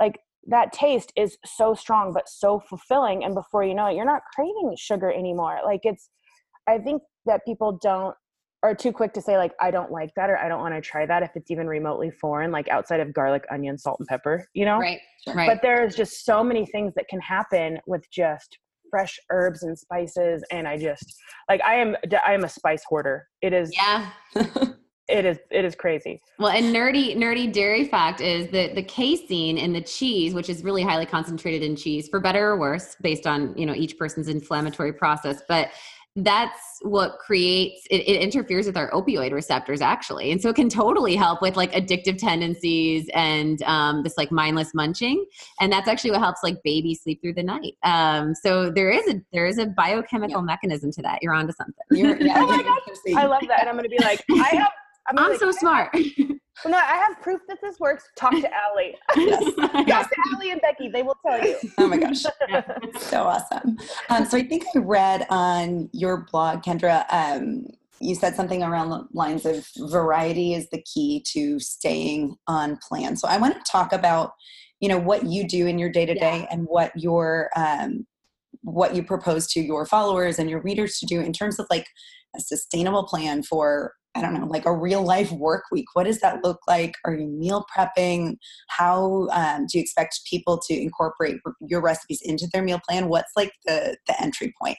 like 0.00 0.18
that 0.48 0.72
taste 0.72 1.12
is 1.16 1.36
so 1.44 1.74
strong 1.74 2.12
but 2.12 2.28
so 2.28 2.60
fulfilling. 2.60 3.24
And 3.24 3.34
before 3.34 3.64
you 3.64 3.74
know 3.74 3.86
it, 3.86 3.96
you're 3.96 4.04
not 4.04 4.22
craving 4.34 4.74
sugar 4.78 5.12
anymore. 5.12 5.60
Like 5.64 5.80
it's, 5.84 6.08
I 6.68 6.78
think 6.78 7.02
that 7.26 7.44
people 7.44 7.78
don't 7.82 8.14
are 8.62 8.74
too 8.74 8.90
quick 8.90 9.12
to 9.12 9.20
say 9.20 9.36
like 9.36 9.52
I 9.60 9.70
don't 9.70 9.92
like 9.92 10.10
that 10.16 10.30
or 10.30 10.38
I 10.38 10.48
don't 10.48 10.60
want 10.60 10.74
to 10.74 10.80
try 10.80 11.06
that 11.06 11.22
if 11.22 11.30
it's 11.34 11.50
even 11.50 11.66
remotely 11.66 12.10
foreign, 12.10 12.50
like 12.50 12.68
outside 12.68 13.00
of 13.00 13.12
garlic, 13.12 13.44
onion, 13.50 13.78
salt, 13.78 14.00
and 14.00 14.08
pepper, 14.08 14.46
you 14.54 14.64
know? 14.64 14.78
right 14.78 15.00
right 15.28 15.46
But 15.46 15.60
there's 15.62 15.94
just 15.94 16.24
so 16.24 16.42
many 16.42 16.66
things 16.66 16.94
that 16.96 17.06
can 17.08 17.20
happen 17.20 17.78
with 17.86 18.04
just 18.10 18.58
fresh 18.90 19.18
herbs 19.30 19.62
and 19.62 19.78
spices. 19.78 20.42
And 20.50 20.66
I 20.66 20.78
just 20.78 21.14
like 21.48 21.60
I 21.62 21.76
am 21.76 21.96
I 22.26 22.34
am 22.34 22.44
a 22.44 22.48
spice 22.48 22.82
hoarder. 22.88 23.28
It 23.42 23.52
is 23.52 23.72
yeah 23.74 24.10
it 25.08 25.24
is 25.24 25.38
it 25.50 25.64
is 25.64 25.74
crazy. 25.74 26.20
Well, 26.38 26.50
and 26.50 26.74
nerdy 26.74 27.16
nerdy 27.16 27.52
dairy 27.52 27.86
fact 27.86 28.20
is 28.20 28.50
that 28.50 28.74
the 28.74 28.82
casein 28.82 29.58
in 29.58 29.72
the 29.72 29.80
cheese, 29.80 30.34
which 30.34 30.48
is 30.48 30.64
really 30.64 30.82
highly 30.82 31.06
concentrated 31.06 31.62
in 31.62 31.76
cheese, 31.76 32.08
for 32.08 32.20
better 32.20 32.50
or 32.50 32.58
worse, 32.58 32.96
based 33.00 33.26
on 33.26 33.56
you 33.56 33.66
know 33.66 33.74
each 33.74 33.98
person's 33.98 34.28
inflammatory 34.28 34.92
process, 34.92 35.42
but 35.48 35.70
that's 36.18 36.78
what 36.80 37.18
creates 37.18 37.86
it, 37.90 37.96
it 37.96 38.22
interferes 38.22 38.64
with 38.64 38.76
our 38.76 38.90
opioid 38.92 39.32
receptors 39.32 39.82
actually 39.82 40.30
and 40.30 40.40
so 40.40 40.48
it 40.48 40.56
can 40.56 40.70
totally 40.70 41.14
help 41.14 41.42
with 41.42 41.56
like 41.56 41.70
addictive 41.72 42.16
tendencies 42.16 43.06
and 43.12 43.62
um, 43.64 44.02
this 44.02 44.16
like 44.16 44.32
mindless 44.32 44.72
munching 44.72 45.22
and 45.60 45.70
that's 45.70 45.88
actually 45.88 46.10
what 46.10 46.20
helps 46.20 46.42
like 46.42 46.56
babies 46.64 47.02
sleep 47.02 47.20
through 47.20 47.34
the 47.34 47.42
night 47.42 47.74
um, 47.82 48.34
so 48.34 48.70
there 48.70 48.88
is 48.88 49.06
a 49.08 49.20
there 49.34 49.44
is 49.44 49.58
a 49.58 49.66
biochemical 49.66 50.40
mechanism 50.40 50.90
to 50.90 51.02
that 51.02 51.18
you're 51.20 51.34
onto 51.34 51.52
something 51.52 51.74
You're, 51.90 52.16
yeah, 52.16 52.36
Oh 52.38 52.46
my 52.46 52.54
you're 52.54 52.64
gosh. 52.64 52.86
I 53.14 53.26
love 53.26 53.42
that. 53.48 53.60
And 53.60 53.68
I'm 53.68 53.76
gonna 53.76 53.88
be 53.88 53.98
like, 54.00 54.24
I 54.30 54.56
have 54.56 54.72
I'm, 55.08 55.18
i'm 55.18 55.32
be 55.32 55.38
so 55.38 55.50
smart 55.50 55.94
Well, 56.64 56.72
no, 56.72 56.78
I 56.78 56.96
have 56.96 57.20
proof 57.20 57.42
that 57.48 57.58
this 57.62 57.78
works. 57.78 58.08
Talk 58.16 58.32
to 58.32 58.50
Ali. 58.70 58.96
Talk 59.86 60.10
to 60.10 60.16
Ali 60.34 60.50
and 60.52 60.60
Becky. 60.60 60.88
They 60.88 61.02
will 61.02 61.18
tell 61.24 61.44
you. 61.44 61.56
Oh 61.76 61.86
my 61.86 61.98
gosh. 61.98 62.22
so 62.98 63.24
awesome. 63.24 63.76
Um, 64.08 64.24
so 64.24 64.38
I 64.38 64.42
think 64.42 64.64
I 64.74 64.78
read 64.78 65.26
on 65.28 65.90
your 65.92 66.26
blog, 66.30 66.62
Kyndra, 66.62 67.04
um, 67.10 67.66
you 68.00 68.14
said 68.14 68.36
something 68.36 68.62
around 68.62 68.90
the 68.90 69.06
lines 69.12 69.44
of 69.44 69.66
variety 69.90 70.54
is 70.54 70.68
the 70.70 70.82
key 70.82 71.22
to 71.32 71.58
staying 71.58 72.36
on 72.46 72.78
plan. 72.78 73.16
So 73.16 73.28
I 73.28 73.36
want 73.38 73.54
to 73.54 73.70
talk 73.70 73.92
about, 73.92 74.32
you 74.80 74.88
know, 74.88 74.98
what 74.98 75.24
you 75.24 75.46
do 75.46 75.66
in 75.66 75.78
your 75.78 75.90
day 75.90 76.06
to 76.06 76.14
day 76.14 76.46
and 76.50 76.64
what 76.66 76.92
your 76.96 77.50
um, 77.56 78.06
what 78.62 78.94
you 78.94 79.02
propose 79.02 79.46
to 79.52 79.60
your 79.60 79.86
followers 79.86 80.38
and 80.38 80.50
your 80.50 80.60
readers 80.62 80.98
to 80.98 81.06
do 81.06 81.20
in 81.20 81.32
terms 81.32 81.58
of 81.58 81.66
like 81.70 81.86
a 82.34 82.40
sustainable 82.40 83.04
plan 83.04 83.42
for 83.42 83.92
I 84.16 84.20
don't 84.22 84.34
know, 84.34 84.46
like 84.46 84.64
a 84.64 84.74
real 84.74 85.02
life 85.02 85.30
work 85.30 85.64
week? 85.70 85.86
What 85.92 86.04
does 86.04 86.20
that 86.20 86.42
look 86.42 86.60
like? 86.66 86.94
Are 87.04 87.14
you 87.14 87.26
meal 87.26 87.66
prepping? 87.76 88.38
How 88.68 89.28
um, 89.32 89.66
do 89.66 89.78
you 89.78 89.82
expect 89.82 90.20
people 90.28 90.58
to 90.66 90.74
incorporate 90.74 91.36
your 91.60 91.82
recipes 91.82 92.20
into 92.24 92.48
their 92.52 92.62
meal 92.62 92.80
plan? 92.88 93.08
What's 93.08 93.32
like 93.36 93.52
the 93.66 93.96
the 94.06 94.20
entry 94.20 94.54
point? 94.60 94.78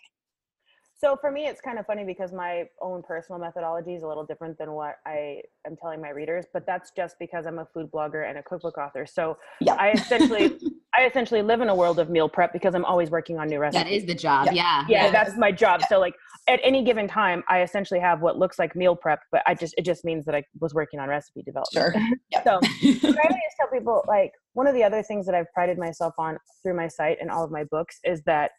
So 0.99 1.15
for 1.15 1.29
me, 1.29 1.45
it's 1.45 1.61
kind 1.61 1.77
of 1.77 1.85
funny 1.85 2.03
because 2.03 2.33
my 2.33 2.65
own 2.81 3.03
personal 3.03 3.39
methodology 3.39 3.93
is 3.93 4.01
a 4.01 4.07
little 4.07 4.25
different 4.25 4.57
than 4.57 4.71
what 4.71 4.95
I 5.05 5.41
am 5.67 5.75
telling 5.79 6.01
my 6.01 6.09
readers, 6.09 6.45
but 6.51 6.65
that's 6.65 6.89
just 6.95 7.17
because 7.19 7.45
I'm 7.45 7.59
a 7.59 7.67
food 7.71 7.91
blogger 7.91 8.27
and 8.27 8.39
a 8.39 8.43
cookbook 8.43 8.79
author. 8.79 9.05
So 9.05 9.37
yeah. 9.61 9.75
I 9.75 9.91
essentially, 9.91 10.57
I 10.95 11.05
essentially 11.05 11.43
live 11.43 11.61
in 11.61 11.69
a 11.69 11.75
world 11.75 11.99
of 11.99 12.09
meal 12.09 12.27
prep 12.27 12.51
because 12.51 12.73
I'm 12.73 12.83
always 12.83 13.11
working 13.11 13.37
on 13.37 13.47
new 13.47 13.59
recipes. 13.59 13.83
That 13.83 13.91
is 13.91 14.05
the 14.05 14.15
job. 14.15 14.47
Yeah. 14.51 14.85
Yeah. 14.89 15.05
yeah 15.05 15.11
that's 15.11 15.37
my 15.37 15.51
job. 15.51 15.83
So 15.87 15.99
like 15.99 16.15
at 16.47 16.59
any 16.63 16.83
given 16.83 17.07
time, 17.07 17.43
I 17.47 17.61
essentially 17.61 17.99
have 17.99 18.21
what 18.21 18.39
looks 18.39 18.57
like 18.57 18.75
meal 18.75 18.95
prep, 18.95 19.19
but 19.31 19.43
I 19.45 19.53
just, 19.53 19.75
it 19.77 19.83
just 19.83 20.03
means 20.03 20.25
that 20.25 20.33
I 20.33 20.43
was 20.59 20.73
working 20.73 20.99
on 20.99 21.09
recipe 21.09 21.43
development. 21.43 21.93
Sure. 21.93 22.03
Yep. 22.31 22.43
so 22.43 22.49
I 22.53 22.57
always 22.83 23.53
tell 23.59 23.67
people 23.71 24.03
like 24.07 24.31
one 24.53 24.65
of 24.65 24.73
the 24.73 24.83
other 24.83 25.03
things 25.03 25.27
that 25.27 25.35
I've 25.35 25.51
prided 25.53 25.77
myself 25.77 26.15
on 26.17 26.39
through 26.63 26.75
my 26.75 26.87
site 26.87 27.19
and 27.21 27.29
all 27.29 27.43
of 27.43 27.51
my 27.51 27.63
books 27.65 27.99
is 28.03 28.21
that 28.23 28.51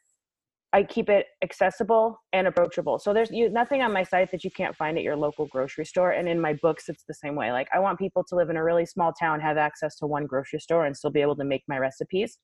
I 0.73 0.83
keep 0.83 1.09
it 1.09 1.27
accessible 1.43 2.21
and 2.35 2.47
approachable. 2.47 2.99
So 2.99 3.15
there's 3.15 3.31
you, 3.31 3.49
nothing 3.49 3.81
on 3.81 3.93
my 3.93 4.03
site 4.03 4.31
that 4.33 4.45
you 4.45 4.51
can't 4.51 4.77
find 4.77 4.99
at 4.99 5.03
your 5.03 5.17
local 5.17 5.47
grocery 5.47 5.87
store. 5.87 6.11
And 6.11 6.29
in 6.29 6.39
my 6.39 6.53
books, 6.61 6.91
it's 6.91 7.05
the 7.09 7.15
same 7.15 7.35
way. 7.35 7.53
Like 7.53 7.69
I 7.73 7.79
want 7.79 7.99
people 7.99 8.23
to 8.29 8.37
live 8.37 8.51
in 8.51 8.57
a 8.57 8.63
really 8.63 8.85
small 8.85 9.13
town, 9.13 9.41
have 9.41 9.57
access 9.57 9.97
to 9.97 10.07
one 10.07 10.27
grocery 10.27 10.61
store, 10.61 10.85
and 10.85 10.95
still 10.95 11.11
be 11.11 11.23
able 11.23 11.37
to 11.37 11.45
make 11.45 11.63
my 11.69 11.79
recipes 11.79 12.39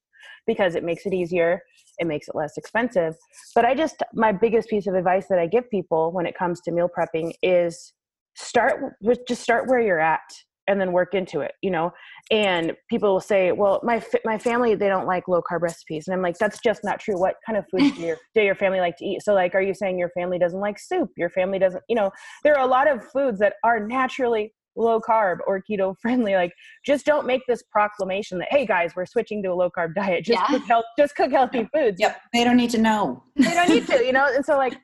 because 0.46 0.74
it 0.74 0.84
makes 0.84 1.04
it 1.04 1.12
easier. 1.12 1.60
It 1.98 2.06
makes 2.06 2.28
it 2.28 2.34
less 2.34 2.56
expensive. 2.56 3.14
But 3.54 3.66
I 3.66 3.74
just 3.74 4.02
my 4.14 4.32
biggest 4.32 4.70
piece 4.70 4.86
of 4.86 4.94
advice 4.94 5.26
that 5.28 5.38
I 5.38 5.46
give 5.46 5.68
people 5.70 6.10
when 6.10 6.24
it 6.24 6.36
comes 6.36 6.62
to 6.62 6.72
meal 6.72 6.88
prepping 6.88 7.32
is 7.42 7.92
start 8.36 8.94
with 9.02 9.20
just 9.28 9.42
start 9.42 9.68
where 9.68 9.80
you're 9.80 10.00
at 10.00 10.22
and 10.68 10.80
then 10.80 10.92
work 10.92 11.14
into 11.14 11.40
it 11.40 11.52
you 11.62 11.70
know? 11.70 11.92
And 12.30 12.74
people 12.88 13.12
will 13.12 13.20
say 13.20 13.52
well 13.52 13.80
my 13.82 14.04
my 14.24 14.38
family 14.38 14.74
they 14.74 14.88
don't 14.88 15.06
like 15.06 15.28
low 15.28 15.42
carb 15.42 15.62
recipes. 15.62 16.06
And 16.06 16.14
i'm 16.14 16.22
like 16.22 16.38
that's 16.38 16.58
just 16.62 16.82
not 16.84 17.00
true. 17.00 17.18
What 17.18 17.36
kind 17.46 17.58
of 17.58 17.64
food 17.70 17.94
do 17.94 18.02
your, 18.02 18.18
do 18.34 18.42
your 18.42 18.54
family 18.54 18.80
like 18.80 18.96
to 18.98 19.04
eat? 19.04 19.22
So 19.22 19.34
like 19.34 19.54
are 19.54 19.62
you 19.62 19.74
saying 19.74 19.98
your 19.98 20.10
family 20.10 20.38
doesn't 20.38 20.60
like 20.60 20.78
soup? 20.78 21.10
Your 21.16 21.30
family 21.30 21.58
doesn't 21.58 21.82
you 21.88 21.96
know 21.96 22.10
there 22.42 22.56
are 22.56 22.64
a 22.64 22.70
lot 22.70 22.90
of 22.90 23.04
foods 23.10 23.38
that 23.40 23.54
are 23.64 23.86
naturally 23.86 24.52
low 24.76 25.00
carb 25.00 25.38
or 25.46 25.62
keto 25.70 25.94
friendly 26.02 26.34
like 26.34 26.52
just 26.84 27.06
don't 27.06 27.26
make 27.26 27.42
this 27.46 27.62
proclamation 27.70 28.38
that 28.38 28.48
hey 28.50 28.66
guys 28.66 28.90
we're 28.96 29.06
switching 29.06 29.42
to 29.42 29.48
a 29.48 29.54
low 29.54 29.70
carb 29.70 29.94
diet. 29.94 30.24
Just 30.24 30.40
yeah. 30.40 30.46
cook 30.46 30.66
health, 30.66 30.84
just 30.98 31.16
cook 31.16 31.30
healthy 31.30 31.68
foods. 31.74 31.96
Yep. 31.98 32.20
They 32.32 32.44
don't 32.44 32.56
need 32.56 32.70
to 32.70 32.78
know. 32.78 33.22
They 33.36 33.54
don't 33.54 33.68
need 33.68 33.86
to 33.86 34.04
you 34.04 34.12
know? 34.18 34.26
And 34.34 34.44
so 34.44 34.56
like 34.56 34.76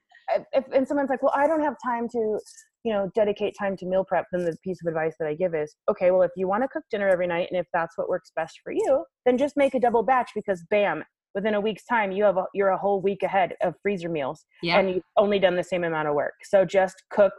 if 0.53 0.65
and 0.73 0.87
someone's 0.87 1.11
like 1.11 1.23
well 1.23 1.33
i 1.35 1.47
don't 1.47 1.61
have 1.61 1.75
time 1.85 2.09
to 2.09 2.39
you 2.85 2.93
know 2.93 3.11
dedicate 3.15 3.55
time 3.59 3.77
to 3.77 3.87
meal 3.87 4.05
prep 4.05 4.27
then 4.33 4.45
the 4.45 4.57
piece 4.63 4.79
of 4.83 4.89
advice 4.89 5.15
that 5.19 5.29
i 5.29 5.35
give 5.35 5.55
is 5.55 5.75
okay 5.91 6.11
well 6.11 6.23
if 6.23 6.31
you 6.37 6.49
want 6.49 6.63
to 6.63 6.69
cook 6.69 6.85
dinner 6.91 7.09
every 7.09 7.27
night 7.27 7.49
and 7.51 7.59
if 7.59 7.67
that's 7.73 7.97
what 7.97 8.09
works 8.09 8.33
best 8.35 8.61
for 8.63 8.73
you 8.73 9.05
then 9.27 9.37
just 9.37 9.57
make 9.57 9.75
a 9.75 9.81
double 9.81 10.03
batch 10.03 10.31
because 10.35 10.65
bam 10.71 11.03
within 11.35 11.55
a 11.55 11.61
week's 11.61 11.85
time 11.85 12.11
you 12.11 12.25
have 12.25 12.37
a, 12.37 12.45
you're 12.55 12.71
a 12.71 12.79
whole 12.79 13.01
week 13.01 13.23
ahead 13.23 13.55
of 13.63 13.75
freezer 13.83 14.09
meals 14.09 14.45
yeah. 14.63 14.79
and 14.79 14.91
you've 14.91 15.05
only 15.17 15.39
done 15.39 15.57
the 15.57 15.65
same 15.65 15.85
amount 15.85 16.09
of 16.09 16.15
work 16.15 16.35
so 16.43 16.65
just 16.65 17.03
cook 17.11 17.33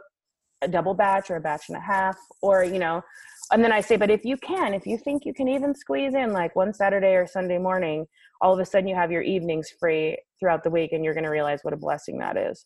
a 0.62 0.68
double 0.68 0.94
batch 0.94 1.30
or 1.30 1.36
a 1.36 1.40
batch 1.40 1.64
and 1.68 1.76
a 1.76 1.80
half 1.80 2.16
or 2.40 2.64
you 2.64 2.78
know 2.78 3.02
and 3.50 3.64
then 3.64 3.72
i 3.72 3.80
say 3.80 3.96
but 3.96 4.10
if 4.10 4.24
you 4.24 4.36
can 4.36 4.72
if 4.72 4.86
you 4.86 4.96
think 4.96 5.24
you 5.24 5.34
can 5.34 5.48
even 5.48 5.74
squeeze 5.74 6.14
in 6.14 6.32
like 6.32 6.54
one 6.54 6.72
saturday 6.72 7.14
or 7.14 7.26
sunday 7.26 7.58
morning 7.58 8.06
all 8.40 8.54
of 8.54 8.60
a 8.60 8.64
sudden 8.64 8.86
you 8.86 8.94
have 8.94 9.10
your 9.10 9.22
evenings 9.22 9.68
free 9.80 10.16
throughout 10.38 10.62
the 10.62 10.70
week 10.70 10.92
and 10.92 11.04
you're 11.04 11.14
going 11.14 11.24
to 11.24 11.30
realize 11.30 11.60
what 11.62 11.74
a 11.74 11.76
blessing 11.76 12.18
that 12.18 12.36
is 12.36 12.64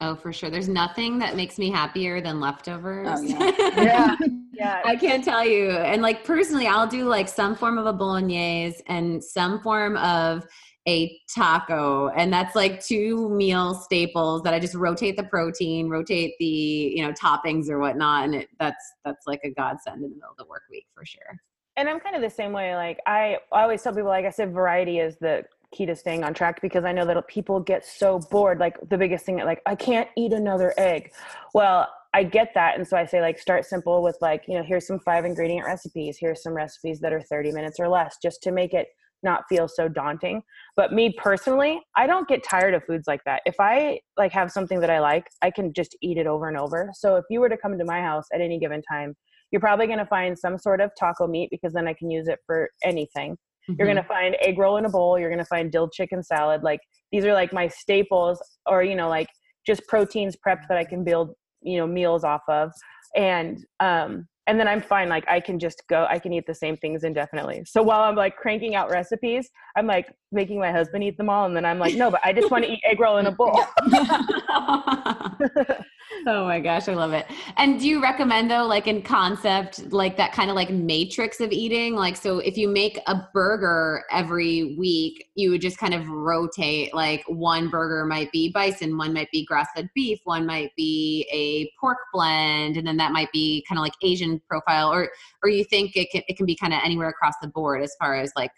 Oh, 0.00 0.14
for 0.14 0.32
sure. 0.32 0.48
There's 0.48 0.68
nothing 0.68 1.18
that 1.18 1.34
makes 1.34 1.58
me 1.58 1.70
happier 1.70 2.20
than 2.20 2.38
leftovers. 2.38 3.08
Oh, 3.10 3.20
yeah. 3.20 3.52
yeah. 3.76 4.16
yeah. 4.52 4.82
I 4.84 4.94
can't 4.94 5.24
tell 5.24 5.44
you. 5.44 5.70
And 5.70 6.02
like 6.02 6.22
personally, 6.24 6.68
I'll 6.68 6.86
do 6.86 7.04
like 7.04 7.28
some 7.28 7.56
form 7.56 7.78
of 7.78 7.86
a 7.86 7.92
bolognese 7.92 8.80
and 8.86 9.22
some 9.22 9.60
form 9.60 9.96
of 9.96 10.46
a 10.86 11.20
taco. 11.34 12.08
And 12.10 12.32
that's 12.32 12.54
like 12.54 12.82
two 12.82 13.28
meal 13.28 13.74
staples 13.74 14.42
that 14.42 14.54
I 14.54 14.60
just 14.60 14.74
rotate 14.74 15.16
the 15.16 15.24
protein, 15.24 15.88
rotate 15.88 16.34
the, 16.38 16.46
you 16.46 17.04
know, 17.04 17.12
toppings 17.12 17.68
or 17.68 17.80
whatnot. 17.80 18.24
And 18.24 18.36
it, 18.36 18.48
that's, 18.60 18.92
that's 19.04 19.26
like 19.26 19.40
a 19.44 19.50
godsend 19.50 19.96
in 19.96 20.10
the 20.10 20.14
middle 20.14 20.30
of 20.30 20.36
the 20.36 20.46
work 20.46 20.62
week 20.70 20.86
for 20.94 21.04
sure. 21.04 21.40
And 21.76 21.88
I'm 21.88 21.98
kind 21.98 22.14
of 22.14 22.22
the 22.22 22.30
same 22.30 22.52
way. 22.52 22.74
Like 22.76 23.00
I, 23.06 23.38
I 23.52 23.62
always 23.62 23.82
tell 23.82 23.92
people, 23.92 24.08
like 24.08 24.24
I 24.24 24.30
said, 24.30 24.52
variety 24.52 25.00
is 25.00 25.16
the 25.16 25.44
key 25.72 25.86
to 25.86 25.96
staying 25.96 26.24
on 26.24 26.34
track 26.34 26.60
because 26.62 26.84
I 26.84 26.92
know 26.92 27.04
that 27.06 27.28
people 27.28 27.60
get 27.60 27.84
so 27.84 28.18
bored. 28.30 28.58
Like 28.58 28.76
the 28.88 28.98
biggest 28.98 29.24
thing, 29.24 29.36
like 29.38 29.62
I 29.66 29.74
can't 29.74 30.08
eat 30.16 30.32
another 30.32 30.74
egg. 30.78 31.12
Well, 31.54 31.88
I 32.14 32.24
get 32.24 32.52
that, 32.54 32.76
and 32.76 32.88
so 32.88 32.96
I 32.96 33.04
say 33.04 33.20
like 33.20 33.38
start 33.38 33.66
simple 33.66 34.02
with 34.02 34.16
like 34.20 34.44
you 34.48 34.56
know 34.56 34.62
here's 34.62 34.86
some 34.86 34.98
five 35.00 35.24
ingredient 35.24 35.66
recipes. 35.66 36.16
Here's 36.18 36.42
some 36.42 36.54
recipes 36.54 37.00
that 37.00 37.12
are 37.12 37.20
30 37.20 37.52
minutes 37.52 37.78
or 37.78 37.88
less, 37.88 38.16
just 38.22 38.42
to 38.44 38.52
make 38.52 38.72
it 38.72 38.88
not 39.22 39.44
feel 39.48 39.68
so 39.68 39.88
daunting. 39.88 40.42
But 40.76 40.92
me 40.92 41.14
personally, 41.18 41.80
I 41.96 42.06
don't 42.06 42.28
get 42.28 42.44
tired 42.44 42.74
of 42.74 42.84
foods 42.84 43.06
like 43.06 43.22
that. 43.24 43.42
If 43.46 43.56
I 43.58 44.00
like 44.16 44.32
have 44.32 44.50
something 44.50 44.80
that 44.80 44.90
I 44.90 45.00
like, 45.00 45.26
I 45.42 45.50
can 45.50 45.72
just 45.72 45.96
eat 46.02 46.18
it 46.18 46.26
over 46.26 46.48
and 46.48 46.56
over. 46.56 46.90
So 46.94 47.16
if 47.16 47.24
you 47.30 47.40
were 47.40 47.48
to 47.48 47.56
come 47.56 47.78
to 47.78 47.84
my 47.84 48.00
house 48.00 48.26
at 48.32 48.40
any 48.40 48.58
given 48.58 48.82
time, 48.82 49.16
you're 49.50 49.60
probably 49.60 49.86
going 49.86 49.98
to 49.98 50.06
find 50.06 50.38
some 50.38 50.58
sort 50.58 50.80
of 50.80 50.90
taco 50.98 51.26
meat 51.26 51.48
because 51.50 51.72
then 51.72 51.88
I 51.88 51.94
can 51.94 52.10
use 52.10 52.28
it 52.28 52.38
for 52.46 52.70
anything. 52.84 53.36
Mm-hmm. 53.68 53.74
You're 53.78 53.88
gonna 53.88 54.04
find 54.04 54.36
egg 54.40 54.58
roll 54.58 54.78
in 54.78 54.84
a 54.84 54.88
bowl. 54.88 55.18
You're 55.18 55.30
gonna 55.30 55.44
find 55.44 55.70
dill 55.70 55.88
chicken 55.88 56.22
salad. 56.22 56.62
Like 56.62 56.80
these 57.12 57.24
are 57.24 57.32
like 57.32 57.52
my 57.52 57.68
staples, 57.68 58.40
or 58.66 58.82
you 58.82 58.94
know, 58.94 59.08
like 59.08 59.28
just 59.66 59.86
proteins 59.88 60.36
prepped 60.36 60.68
that 60.68 60.78
I 60.78 60.84
can 60.84 61.04
build 61.04 61.34
you 61.62 61.78
know 61.78 61.86
meals 61.86 62.24
off 62.24 62.42
of, 62.48 62.70
and 63.14 63.58
um, 63.80 64.26
and 64.46 64.58
then 64.58 64.66
I'm 64.66 64.80
fine. 64.80 65.10
Like 65.10 65.24
I 65.28 65.40
can 65.40 65.58
just 65.58 65.82
go. 65.90 66.06
I 66.08 66.18
can 66.18 66.32
eat 66.32 66.44
the 66.46 66.54
same 66.54 66.76
things 66.78 67.04
indefinitely. 67.04 67.62
So 67.66 67.82
while 67.82 68.00
I'm 68.00 68.16
like 68.16 68.36
cranking 68.36 68.74
out 68.74 68.90
recipes, 68.90 69.50
I'm 69.76 69.86
like 69.86 70.10
making 70.32 70.58
my 70.58 70.72
husband 70.72 71.04
eat 71.04 71.18
them 71.18 71.28
all, 71.28 71.44
and 71.44 71.54
then 71.54 71.66
I'm 71.66 71.78
like, 71.78 71.94
no, 71.94 72.10
but 72.10 72.20
I 72.24 72.32
just 72.32 72.50
want 72.50 72.64
to 72.64 72.72
eat 72.72 72.80
egg 72.84 73.00
roll 73.00 73.18
in 73.18 73.26
a 73.26 73.32
bowl. 73.32 73.62
oh 76.26 76.44
my 76.44 76.60
gosh, 76.60 76.88
I 76.88 76.94
love 76.94 77.12
it. 77.12 77.26
And 77.56 77.78
do 77.80 77.86
you 77.86 78.02
recommend 78.02 78.50
though, 78.50 78.66
like 78.66 78.86
in 78.86 79.02
concept, 79.02 79.92
like 79.92 80.16
that 80.16 80.32
kind 80.32 80.50
of 80.50 80.56
like 80.56 80.70
matrix 80.70 81.40
of 81.40 81.52
eating? 81.52 81.94
Like, 81.94 82.16
so 82.16 82.38
if 82.38 82.56
you 82.56 82.68
make 82.68 83.00
a 83.06 83.26
burger 83.32 84.04
every 84.10 84.76
week, 84.76 85.28
you 85.34 85.50
would 85.50 85.60
just 85.60 85.78
kind 85.78 85.94
of 85.94 86.08
rotate. 86.08 86.94
Like 86.94 87.24
one 87.26 87.68
burger 87.70 88.04
might 88.04 88.32
be 88.32 88.50
bison, 88.50 88.96
one 88.96 89.12
might 89.12 89.30
be 89.30 89.44
grass-fed 89.44 89.88
beef, 89.94 90.20
one 90.24 90.46
might 90.46 90.70
be 90.76 91.28
a 91.32 91.70
pork 91.80 91.98
blend, 92.12 92.76
and 92.76 92.86
then 92.86 92.96
that 92.96 93.12
might 93.12 93.30
be 93.32 93.64
kind 93.68 93.78
of 93.78 93.82
like 93.82 93.94
Asian 94.02 94.40
profile. 94.48 94.92
Or, 94.92 95.10
or 95.42 95.48
you 95.48 95.64
think 95.64 95.96
it 95.96 96.10
can 96.10 96.22
it 96.28 96.36
can 96.36 96.46
be 96.46 96.56
kind 96.56 96.72
of 96.72 96.80
anywhere 96.84 97.08
across 97.08 97.34
the 97.40 97.48
board 97.48 97.82
as 97.82 97.94
far 97.98 98.14
as 98.14 98.32
like 98.36 98.52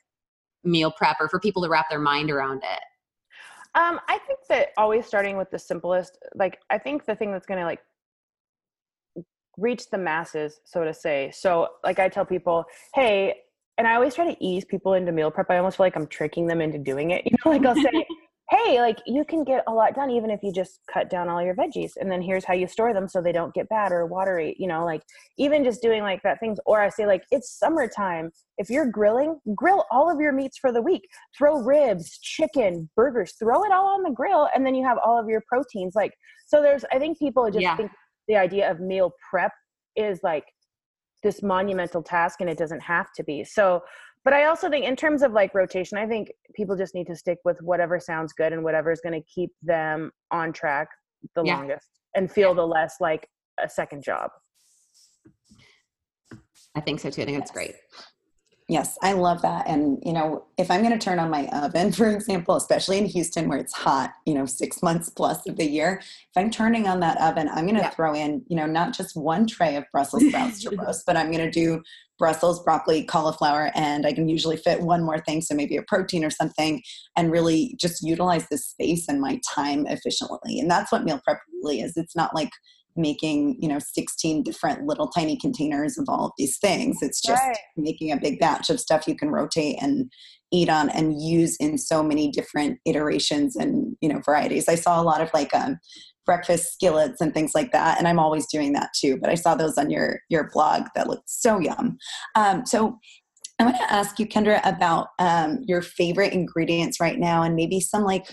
meal 0.64 0.90
prep 0.90 1.16
or 1.20 1.28
for 1.28 1.40
people 1.40 1.62
to 1.62 1.68
wrap 1.68 1.88
their 1.90 2.00
mind 2.00 2.30
around 2.30 2.62
it? 2.64 2.80
Um, 3.74 4.00
I 4.08 4.18
think 4.26 4.40
that 4.48 4.68
always 4.76 5.06
starting 5.06 5.36
with 5.36 5.50
the 5.50 5.58
simplest, 5.58 6.18
like 6.34 6.58
I 6.70 6.78
think 6.78 7.06
the 7.06 7.14
thing 7.14 7.30
that's 7.32 7.46
gonna 7.46 7.64
like 7.64 7.80
reach 9.56 9.90
the 9.90 9.98
masses, 9.98 10.60
so 10.64 10.84
to 10.84 10.92
say. 10.92 11.30
So 11.32 11.68
like 11.84 11.98
I 11.98 12.08
tell 12.08 12.24
people, 12.24 12.64
hey, 12.94 13.34
and 13.78 13.86
I 13.86 13.94
always 13.94 14.14
try 14.14 14.32
to 14.32 14.44
ease 14.44 14.64
people 14.64 14.94
into 14.94 15.12
meal 15.12 15.30
prep. 15.30 15.50
I 15.50 15.58
almost 15.58 15.76
feel 15.76 15.86
like 15.86 15.96
I'm 15.96 16.06
tricking 16.06 16.46
them 16.46 16.60
into 16.60 16.78
doing 16.78 17.12
it. 17.12 17.24
You 17.24 17.36
know, 17.44 17.50
like 17.52 17.64
I'll 17.64 17.74
say, 17.74 18.06
hey, 18.50 18.80
like 18.80 18.98
you 19.06 19.24
can 19.24 19.44
get 19.44 19.62
a 19.68 19.72
lot 19.72 19.94
done 19.94 20.10
even 20.10 20.28
if 20.28 20.42
you 20.42 20.52
just 20.52 20.80
cut 20.92 21.08
down 21.08 21.28
all 21.28 21.40
your 21.40 21.54
veggies. 21.54 21.92
And 21.96 22.10
then 22.10 22.20
here's 22.20 22.44
how 22.44 22.54
you 22.54 22.66
store 22.66 22.92
them 22.92 23.06
so 23.06 23.22
they 23.22 23.30
don't 23.30 23.54
get 23.54 23.68
bad 23.68 23.92
or 23.92 24.06
watery, 24.06 24.56
you 24.58 24.66
know, 24.66 24.84
like 24.84 25.02
even 25.38 25.62
just 25.62 25.80
doing 25.80 26.02
like 26.02 26.20
that 26.24 26.40
things. 26.40 26.58
Or 26.66 26.80
I 26.80 26.88
say, 26.88 27.06
like, 27.06 27.22
it's 27.30 27.56
summertime. 27.56 28.32
If 28.58 28.68
you're 28.68 28.90
grilling, 28.90 29.38
grill 29.54 29.84
all 29.92 30.10
of 30.10 30.20
your 30.20 30.32
meats 30.32 30.58
for 30.58 30.72
the 30.72 30.82
week. 30.82 31.02
Throw 31.38 31.60
ribs, 31.60 32.18
chicken, 32.18 32.90
burgers, 32.96 33.34
throw 33.38 33.62
it 33.62 33.70
all 33.70 33.86
on 33.86 34.02
the 34.02 34.10
grill. 34.10 34.48
And 34.52 34.66
then 34.66 34.74
you 34.74 34.84
have 34.84 34.98
all 35.04 35.18
of 35.18 35.28
your 35.28 35.44
proteins. 35.46 35.94
Like, 35.94 36.12
so 36.48 36.60
there's, 36.60 36.84
I 36.92 36.98
think 36.98 37.20
people 37.20 37.48
just 37.50 37.62
yeah. 37.62 37.76
think 37.76 37.92
the 38.26 38.36
idea 38.36 38.68
of 38.68 38.80
meal 38.80 39.12
prep 39.30 39.52
is 39.94 40.18
like 40.24 40.44
this 41.22 41.40
monumental 41.40 42.02
task 42.02 42.40
and 42.40 42.50
it 42.50 42.58
doesn't 42.58 42.82
have 42.82 43.12
to 43.14 43.22
be. 43.22 43.44
So, 43.44 43.82
but 44.24 44.32
I 44.32 44.44
also 44.44 44.68
think 44.68 44.84
in 44.84 44.96
terms 44.96 45.22
of 45.22 45.32
like 45.32 45.54
rotation, 45.54 45.96
I 45.96 46.06
think 46.06 46.30
people 46.54 46.76
just 46.76 46.94
need 46.94 47.06
to 47.06 47.16
stick 47.16 47.38
with 47.44 47.56
whatever 47.62 47.98
sounds 47.98 48.32
good 48.32 48.52
and 48.52 48.62
whatever 48.62 48.90
is 48.90 49.00
going 49.00 49.20
to 49.20 49.26
keep 49.32 49.50
them 49.62 50.10
on 50.30 50.52
track 50.52 50.88
the 51.34 51.42
yeah. 51.44 51.56
longest 51.56 51.88
and 52.14 52.30
feel 52.30 52.54
the 52.54 52.66
less 52.66 52.96
like 53.00 53.26
a 53.62 53.68
second 53.68 54.02
job. 54.02 54.30
I 56.74 56.80
think 56.80 57.00
so 57.00 57.10
too. 57.10 57.22
I 57.22 57.24
think 57.24 57.38
that's 57.38 57.50
great. 57.50 57.74
Yes, 58.70 58.96
I 59.02 59.14
love 59.14 59.42
that. 59.42 59.66
And, 59.66 60.00
you 60.06 60.12
know, 60.12 60.44
if 60.56 60.70
I'm 60.70 60.82
going 60.84 60.96
to 60.96 61.04
turn 61.04 61.18
on 61.18 61.28
my 61.28 61.48
oven, 61.48 61.90
for 62.00 62.08
example, 62.08 62.54
especially 62.54 62.98
in 62.98 63.06
Houston 63.06 63.48
where 63.48 63.58
it's 63.58 63.72
hot, 63.72 64.12
you 64.26 64.32
know, 64.32 64.46
six 64.46 64.80
months 64.80 65.08
plus 65.08 65.44
of 65.48 65.56
the 65.56 65.68
year, 65.68 66.00
if 66.00 66.36
I'm 66.36 66.50
turning 66.52 66.86
on 66.86 67.00
that 67.00 67.20
oven, 67.20 67.48
I'm 67.48 67.64
going 67.64 67.74
to 67.74 67.82
yeah. 67.82 67.90
throw 67.90 68.14
in, 68.14 68.44
you 68.48 68.56
know, 68.56 68.66
not 68.66 68.94
just 68.94 69.16
one 69.16 69.48
tray 69.48 69.74
of 69.74 69.84
Brussels 69.90 70.24
sprouts 70.28 70.62
to 70.62 70.76
roast, 70.78 71.04
but 71.04 71.16
I'm 71.16 71.32
going 71.32 71.44
to 71.44 71.50
do 71.50 71.82
Brussels, 72.16 72.62
broccoli, 72.62 73.02
cauliflower, 73.02 73.72
and 73.74 74.06
I 74.06 74.12
can 74.12 74.28
usually 74.28 74.56
fit 74.56 74.82
one 74.82 75.02
more 75.02 75.18
thing, 75.18 75.40
so 75.40 75.54
maybe 75.54 75.76
a 75.76 75.82
protein 75.82 76.24
or 76.24 76.30
something, 76.30 76.80
and 77.16 77.32
really 77.32 77.74
just 77.80 78.04
utilize 78.06 78.46
this 78.50 78.66
space 78.66 79.08
and 79.08 79.20
my 79.20 79.40
time 79.52 79.84
efficiently. 79.86 80.60
And 80.60 80.70
that's 80.70 80.92
what 80.92 81.02
meal 81.02 81.20
prep 81.24 81.40
really 81.60 81.80
is. 81.80 81.96
It's 81.96 82.14
not 82.14 82.36
like 82.36 82.50
making 83.00 83.56
you 83.60 83.68
know 83.68 83.78
16 83.78 84.42
different 84.42 84.86
little 84.86 85.08
tiny 85.08 85.36
containers 85.36 85.98
of 85.98 86.06
all 86.08 86.26
of 86.26 86.32
these 86.38 86.58
things. 86.58 86.98
It's 87.02 87.20
just 87.20 87.42
Right. 87.42 87.56
making 87.76 88.12
a 88.12 88.20
big 88.20 88.38
batch 88.38 88.70
of 88.70 88.80
stuff 88.80 89.06
you 89.06 89.16
can 89.16 89.30
rotate 89.30 89.76
and 89.80 90.10
eat 90.52 90.68
on 90.68 90.90
and 90.90 91.22
use 91.22 91.56
in 91.58 91.78
so 91.78 92.02
many 92.02 92.28
different 92.30 92.78
iterations 92.84 93.56
and 93.56 93.96
you 94.00 94.08
know 94.08 94.20
varieties. 94.24 94.68
I 94.68 94.74
saw 94.74 95.00
a 95.00 95.04
lot 95.04 95.20
of 95.20 95.30
like 95.32 95.54
um, 95.54 95.78
breakfast 96.26 96.74
skillets 96.74 97.20
and 97.20 97.34
things 97.34 97.52
like 97.54 97.72
that 97.72 97.98
and 97.98 98.06
i'm 98.06 98.18
always 98.18 98.46
doing 98.46 98.72
that 98.72 98.90
too 98.94 99.16
but 99.20 99.30
i 99.30 99.34
saw 99.34 99.54
those 99.54 99.76
on 99.76 99.90
your 99.90 100.20
your 100.28 100.48
blog 100.52 100.84
that 100.94 101.08
looked 101.08 101.28
so 101.28 101.58
yum. 101.58 101.96
Um, 102.36 102.64
so 102.66 102.98
i 103.58 103.64
want 103.64 103.76
to 103.76 103.92
ask 103.92 104.18
you 104.18 104.26
kyndra 104.26 104.60
about 104.64 105.08
um, 105.18 105.58
your 105.66 105.82
favorite 105.82 106.32
ingredients 106.32 107.00
right 107.00 107.18
now 107.18 107.42
and 107.42 107.56
maybe 107.56 107.80
some 107.80 108.04
like 108.04 108.26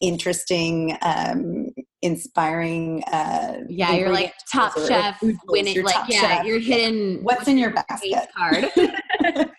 interesting 0.00 0.96
um 1.02 1.66
inspiring 2.06 3.02
uh 3.12 3.58
Yeah, 3.68 3.92
you're 3.92 4.10
like 4.10 4.32
top 4.50 4.76
or- 4.76 4.82
or 4.82 4.86
chef, 4.86 5.18
food 5.18 5.36
win 5.48 5.66
it. 5.66 5.74
your 5.74 5.84
Like, 5.84 6.08
yeah, 6.08 6.20
chef. 6.20 6.46
you're 6.46 6.58
hidden. 6.60 7.22
what's 7.22 7.46
in 7.48 7.58
your 7.58 7.70
basket 7.72 8.28
card. 8.36 8.64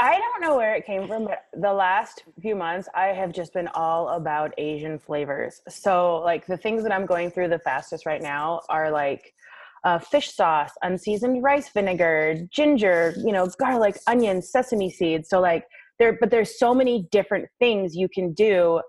I 0.00 0.16
don't 0.16 0.40
know 0.40 0.56
where 0.56 0.74
it 0.76 0.86
came 0.86 1.08
from, 1.08 1.24
but 1.24 1.40
the 1.54 1.72
last 1.72 2.22
few 2.40 2.54
months 2.54 2.88
I 2.94 3.06
have 3.06 3.32
just 3.32 3.52
been 3.52 3.66
all 3.74 4.10
about 4.10 4.54
Asian 4.56 4.96
flavors. 4.96 5.60
So, 5.68 6.18
like 6.18 6.46
the 6.46 6.56
things 6.56 6.84
that 6.84 6.92
I'm 6.92 7.04
going 7.04 7.32
through 7.32 7.48
the 7.48 7.58
fastest 7.58 8.06
right 8.06 8.22
now 8.22 8.60
are 8.68 8.92
like 8.92 9.34
uh, 9.82 9.98
fish 9.98 10.32
sauce, 10.32 10.70
unseasoned 10.82 11.42
rice 11.42 11.68
vinegar, 11.70 12.36
ginger, 12.52 13.12
you 13.24 13.32
know, 13.32 13.48
garlic, 13.58 13.98
onions, 14.06 14.50
sesame 14.52 14.88
seeds. 14.88 15.28
So, 15.28 15.40
like 15.40 15.64
there, 15.98 16.16
but 16.20 16.30
there's 16.30 16.56
so 16.60 16.72
many 16.72 17.08
different 17.10 17.48
things 17.58 17.96
you 17.96 18.08
can 18.08 18.32
do 18.34 18.80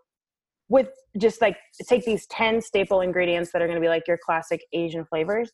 with 0.69 0.89
just 1.17 1.41
like 1.41 1.58
take 1.88 2.05
these 2.05 2.25
10 2.27 2.62
staple 2.62 3.01
ingredients 3.01 3.51
that 3.51 3.62
are 3.62 3.67
going 3.67 3.75
to 3.75 3.82
be 3.82 3.89
like 3.89 4.08
your 4.08 4.19
classic 4.23 4.62
Asian 4.73 5.03
flavors 5.05 5.51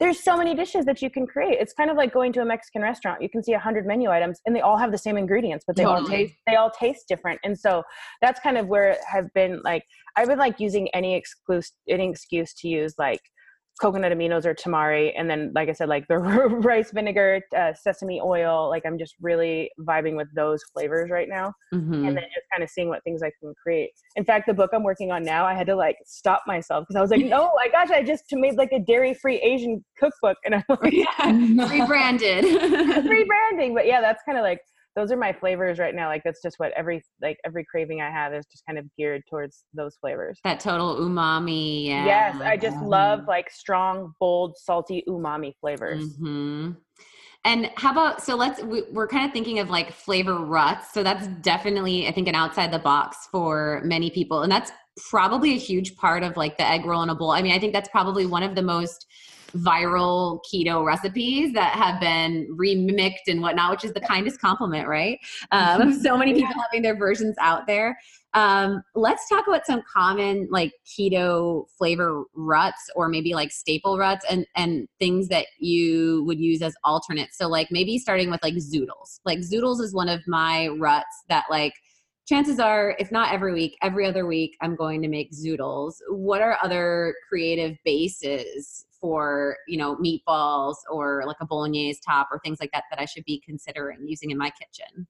there's 0.00 0.18
so 0.18 0.34
many 0.34 0.54
dishes 0.54 0.86
that 0.86 1.02
you 1.02 1.10
can 1.10 1.26
create. 1.26 1.58
It's 1.60 1.74
kind 1.74 1.90
of 1.90 1.96
like 1.98 2.12
going 2.12 2.32
to 2.32 2.40
a 2.40 2.44
Mexican 2.44 2.80
restaurant. 2.80 3.20
You 3.20 3.28
can 3.28 3.44
see 3.44 3.52
a 3.52 3.58
hundred 3.58 3.86
menu 3.86 4.10
items 4.10 4.40
and 4.46 4.56
they 4.56 4.62
all 4.62 4.78
have 4.78 4.92
the 4.92 4.98
same 4.98 5.18
ingredients, 5.18 5.64
but 5.66 5.76
they 5.76 5.84
all 5.84 6.04
taste 6.06 6.34
they 6.46 6.56
all 6.56 6.70
taste 6.70 7.06
different. 7.06 7.38
And 7.44 7.56
so 7.56 7.82
that's 8.22 8.40
kind 8.40 8.56
of 8.56 8.66
where 8.66 8.96
I've 9.14 9.32
been 9.34 9.60
like 9.62 9.84
I've 10.16 10.28
been 10.28 10.38
like 10.38 10.58
using 10.58 10.88
any 10.94 11.14
excuse 11.14 11.72
any 11.88 12.08
excuse 12.08 12.54
to 12.54 12.68
use 12.68 12.94
like 12.98 13.20
coconut 13.80 14.12
aminos 14.12 14.44
or 14.44 14.54
tamari 14.54 15.12
and 15.16 15.28
then 15.30 15.50
like 15.54 15.68
i 15.68 15.72
said 15.72 15.88
like 15.88 16.06
the 16.08 16.18
rice 16.18 16.90
vinegar 16.92 17.40
uh, 17.56 17.72
sesame 17.74 18.20
oil 18.20 18.68
like 18.68 18.82
i'm 18.86 18.98
just 18.98 19.14
really 19.20 19.70
vibing 19.80 20.16
with 20.16 20.28
those 20.34 20.60
flavors 20.72 21.10
right 21.10 21.28
now 21.28 21.52
Mhm. 21.72 22.04
and 22.06 22.16
then 22.16 22.24
just 22.34 22.46
kind 22.52 22.64
of 22.64 22.68
seeing 22.70 22.88
what 22.88 23.02
things 23.04 23.22
I 23.22 23.30
can 23.40 23.54
create. 23.62 23.90
In 24.16 24.24
fact, 24.24 24.48
the 24.48 24.54
book 24.54 24.70
I'm 24.72 24.82
working 24.82 25.12
on 25.12 25.22
now, 25.24 25.46
I 25.46 25.54
had 25.54 25.68
to 25.68 25.76
like 25.76 25.96
stop 26.04 26.42
myself 26.44 26.84
because 26.84 26.96
I 26.96 27.00
was 27.00 27.10
like, 27.12 27.24
no, 27.24 27.50
my 27.54 27.68
gosh, 27.68 27.90
I 27.90 28.02
just 28.02 28.24
made 28.32 28.56
like 28.56 28.72
a 28.72 28.80
dairy-free 28.80 29.36
Asian 29.40 29.84
cookbook, 29.96 30.36
and 30.44 30.56
I'm 30.56 30.64
like 30.82 30.92
Yeah, 30.92 31.68
rebranded. 31.68 32.44
rebranding. 32.44 33.74
But 33.74 33.86
yeah, 33.86 34.00
that's 34.00 34.22
kind 34.26 34.36
of 34.36 34.42
like 34.42 34.60
those 34.96 35.12
are 35.12 35.16
my 35.16 35.32
flavors 35.32 35.78
right 35.78 35.94
now. 35.94 36.08
Like 36.08 36.22
that's 36.24 36.42
just 36.42 36.56
what 36.58 36.72
every 36.72 37.02
like 37.22 37.38
every 37.44 37.64
craving 37.64 38.00
I 38.00 38.10
have 38.10 38.34
is 38.34 38.44
just 38.46 38.64
kind 38.66 38.78
of 38.78 38.86
geared 38.98 39.22
towards 39.30 39.64
those 39.72 39.96
flavors. 40.00 40.38
that 40.44 40.60
total 40.60 40.96
umami. 40.96 41.86
Yeah. 41.86 42.06
Yes, 42.06 42.36
I 42.40 42.56
just 42.56 42.80
love 42.82 43.20
like 43.28 43.50
strong, 43.50 44.12
bold, 44.18 44.56
salty 44.56 45.04
umami 45.08 45.52
flavors. 45.60 46.16
hmm 46.16 46.72
And 47.44 47.70
how 47.76 47.92
about 47.92 48.22
so 48.22 48.34
let's 48.34 48.62
we, 48.62 48.82
we're 48.92 49.08
kind 49.08 49.26
of 49.26 49.32
thinking 49.32 49.60
of 49.60 49.70
like 49.70 49.92
flavor 49.92 50.38
ruts. 50.38 50.92
So 50.92 51.02
that's 51.02 51.28
definitely 51.40 52.08
I 52.08 52.12
think 52.12 52.28
an 52.28 52.34
outside 52.34 52.72
the 52.72 52.78
box 52.78 53.28
for 53.30 53.80
many 53.84 54.10
people, 54.10 54.42
and 54.42 54.50
that's 54.50 54.72
probably 55.08 55.52
a 55.54 55.58
huge 55.58 55.96
part 55.96 56.22
of 56.22 56.36
like 56.36 56.58
the 56.58 56.68
egg 56.68 56.84
roll 56.84 57.02
in 57.02 57.10
a 57.10 57.14
bowl. 57.14 57.30
I 57.30 57.42
mean, 57.42 57.52
I 57.52 57.58
think 57.58 57.72
that's 57.72 57.88
probably 57.88 58.26
one 58.26 58.42
of 58.42 58.54
the 58.54 58.62
most 58.62 59.06
viral 59.56 60.40
keto 60.52 60.84
recipes 60.84 61.52
that 61.52 61.72
have 61.74 62.00
been 62.00 62.48
remixed 62.58 63.28
and 63.28 63.40
whatnot, 63.40 63.70
which 63.70 63.84
is 63.84 63.92
the 63.92 64.00
kindest 64.00 64.40
compliment, 64.40 64.88
right? 64.88 65.18
Um, 65.52 65.92
so 66.02 66.16
many 66.16 66.34
people 66.34 66.54
having 66.62 66.82
their 66.82 66.96
versions 66.96 67.36
out 67.40 67.66
there. 67.66 67.98
Um, 68.32 68.82
let's 68.94 69.28
talk 69.28 69.48
about 69.48 69.66
some 69.66 69.82
common 69.92 70.46
like 70.50 70.72
keto 70.86 71.64
flavor 71.76 72.24
ruts 72.34 72.88
or 72.94 73.08
maybe 73.08 73.34
like 73.34 73.50
staple 73.50 73.98
ruts 73.98 74.24
and 74.30 74.46
and 74.54 74.86
things 75.00 75.26
that 75.28 75.46
you 75.58 76.22
would 76.26 76.38
use 76.38 76.62
as 76.62 76.74
alternates. 76.84 77.36
So 77.36 77.48
like 77.48 77.68
maybe 77.72 77.98
starting 77.98 78.30
with 78.30 78.42
like 78.42 78.54
zoodles. 78.54 79.20
Like 79.24 79.40
zoodles 79.40 79.80
is 79.80 79.92
one 79.92 80.08
of 80.08 80.20
my 80.28 80.68
ruts 80.68 81.24
that 81.28 81.46
like 81.50 81.72
chances 82.28 82.60
are 82.60 82.94
if 83.00 83.10
not 83.10 83.32
every 83.32 83.52
week, 83.52 83.76
every 83.82 84.06
other 84.06 84.26
week 84.26 84.56
I'm 84.60 84.76
going 84.76 85.02
to 85.02 85.08
make 85.08 85.32
zoodles. 85.32 85.94
What 86.08 86.40
are 86.40 86.56
other 86.62 87.16
creative 87.28 87.76
bases 87.84 88.86
for, 89.00 89.56
you 89.66 89.78
know, 89.78 89.96
meatballs 89.96 90.76
or 90.90 91.24
like 91.26 91.36
a 91.40 91.46
bolognese 91.46 92.00
top 92.06 92.28
or 92.30 92.38
things 92.44 92.58
like 92.60 92.70
that 92.72 92.84
that 92.90 93.00
I 93.00 93.04
should 93.04 93.24
be 93.24 93.42
considering 93.44 93.98
using 94.06 94.30
in 94.30 94.38
my 94.38 94.50
kitchen? 94.50 95.06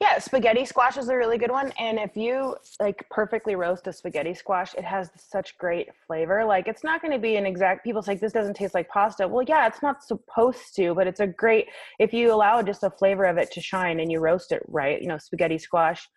Yeah, 0.00 0.18
spaghetti 0.18 0.64
squash 0.64 0.96
is 0.96 1.10
a 1.10 1.16
really 1.16 1.36
good 1.36 1.50
one. 1.50 1.72
And 1.78 1.98
if 1.98 2.16
you 2.16 2.56
like 2.80 3.04
perfectly 3.10 3.54
roast 3.54 3.86
a 3.86 3.92
spaghetti 3.92 4.32
squash, 4.32 4.74
it 4.74 4.84
has 4.84 5.10
such 5.18 5.58
great 5.58 5.88
flavor. 6.06 6.42
Like 6.42 6.68
it's 6.68 6.82
not 6.82 7.02
going 7.02 7.12
to 7.12 7.18
be 7.18 7.36
an 7.36 7.44
exact 7.44 7.84
people 7.84 8.02
say 8.02 8.14
this 8.14 8.32
doesn't 8.32 8.54
taste 8.54 8.72
like 8.72 8.88
pasta. 8.88 9.28
Well, 9.28 9.44
yeah, 9.46 9.66
it's 9.66 9.82
not 9.82 10.02
supposed 10.02 10.74
to, 10.76 10.94
but 10.94 11.06
it's 11.06 11.20
a 11.20 11.26
great 11.26 11.66
if 11.98 12.14
you 12.14 12.32
allow 12.32 12.62
just 12.62 12.80
the 12.80 12.90
flavor 12.90 13.24
of 13.24 13.36
it 13.36 13.52
to 13.52 13.60
shine 13.60 14.00
and 14.00 14.10
you 14.10 14.20
roast 14.20 14.52
it 14.52 14.62
right, 14.68 15.00
you 15.02 15.08
know, 15.08 15.18
spaghetti 15.18 15.58
squash. 15.58 16.08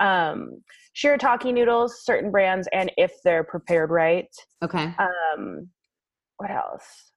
Um 0.00 0.62
shirataki 0.96 1.52
noodles, 1.52 2.04
certain 2.04 2.30
brands 2.30 2.68
and 2.72 2.90
if 2.96 3.12
they're 3.22 3.44
prepared 3.44 3.90
right. 3.90 4.34
Okay. 4.62 4.94
Um 4.98 5.68
what 6.38 6.50
else? 6.50 7.12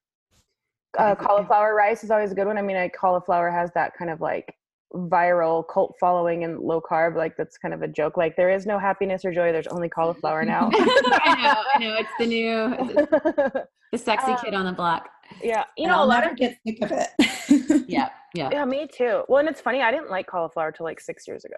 Uh, 0.98 1.14
cauliflower 1.14 1.74
rice 1.74 2.02
is 2.02 2.10
always 2.10 2.32
a 2.32 2.34
good 2.34 2.46
one. 2.46 2.58
I 2.58 2.62
mean, 2.62 2.76
I, 2.76 2.88
cauliflower 2.88 3.50
has 3.50 3.70
that 3.74 3.96
kind 3.96 4.10
of 4.10 4.20
like 4.20 4.54
viral 4.92 5.64
cult 5.72 5.94
following 6.00 6.42
and 6.44 6.58
low 6.58 6.80
carb. 6.80 7.16
Like 7.16 7.36
that's 7.36 7.56
kind 7.56 7.72
of 7.72 7.82
a 7.82 7.88
joke. 7.88 8.16
Like 8.16 8.36
there 8.36 8.50
is 8.50 8.66
no 8.66 8.78
happiness 8.78 9.24
or 9.24 9.32
joy. 9.32 9.52
There's 9.52 9.68
only 9.68 9.88
cauliflower 9.88 10.44
now. 10.44 10.70
I 10.74 11.42
know, 11.42 11.62
I 11.74 11.78
know. 11.78 11.94
It's 11.94 12.10
the 12.18 12.26
new, 12.26 13.66
the 13.92 13.98
sexy 13.98 14.34
kid 14.44 14.54
on 14.54 14.66
the 14.66 14.72
block. 14.72 15.08
yeah, 15.42 15.64
you 15.76 15.84
and 15.84 15.92
know, 15.92 15.98
I'll 15.98 16.04
a 16.04 16.06
lot 16.06 16.28
of 16.28 16.36
get 16.36 16.58
sick 16.66 16.82
of 16.82 16.92
it. 16.92 17.86
Yeah, 17.88 18.10
yeah. 18.34 18.50
yeah, 18.52 18.64
me 18.64 18.86
too. 18.86 19.24
Well, 19.28 19.40
and 19.40 19.48
it's 19.48 19.60
funny. 19.60 19.82
I 19.82 19.90
didn't 19.90 20.10
like 20.10 20.28
cauliflower 20.28 20.70
till 20.70 20.84
like 20.84 21.00
six 21.00 21.26
years 21.26 21.44
ago. 21.44 21.56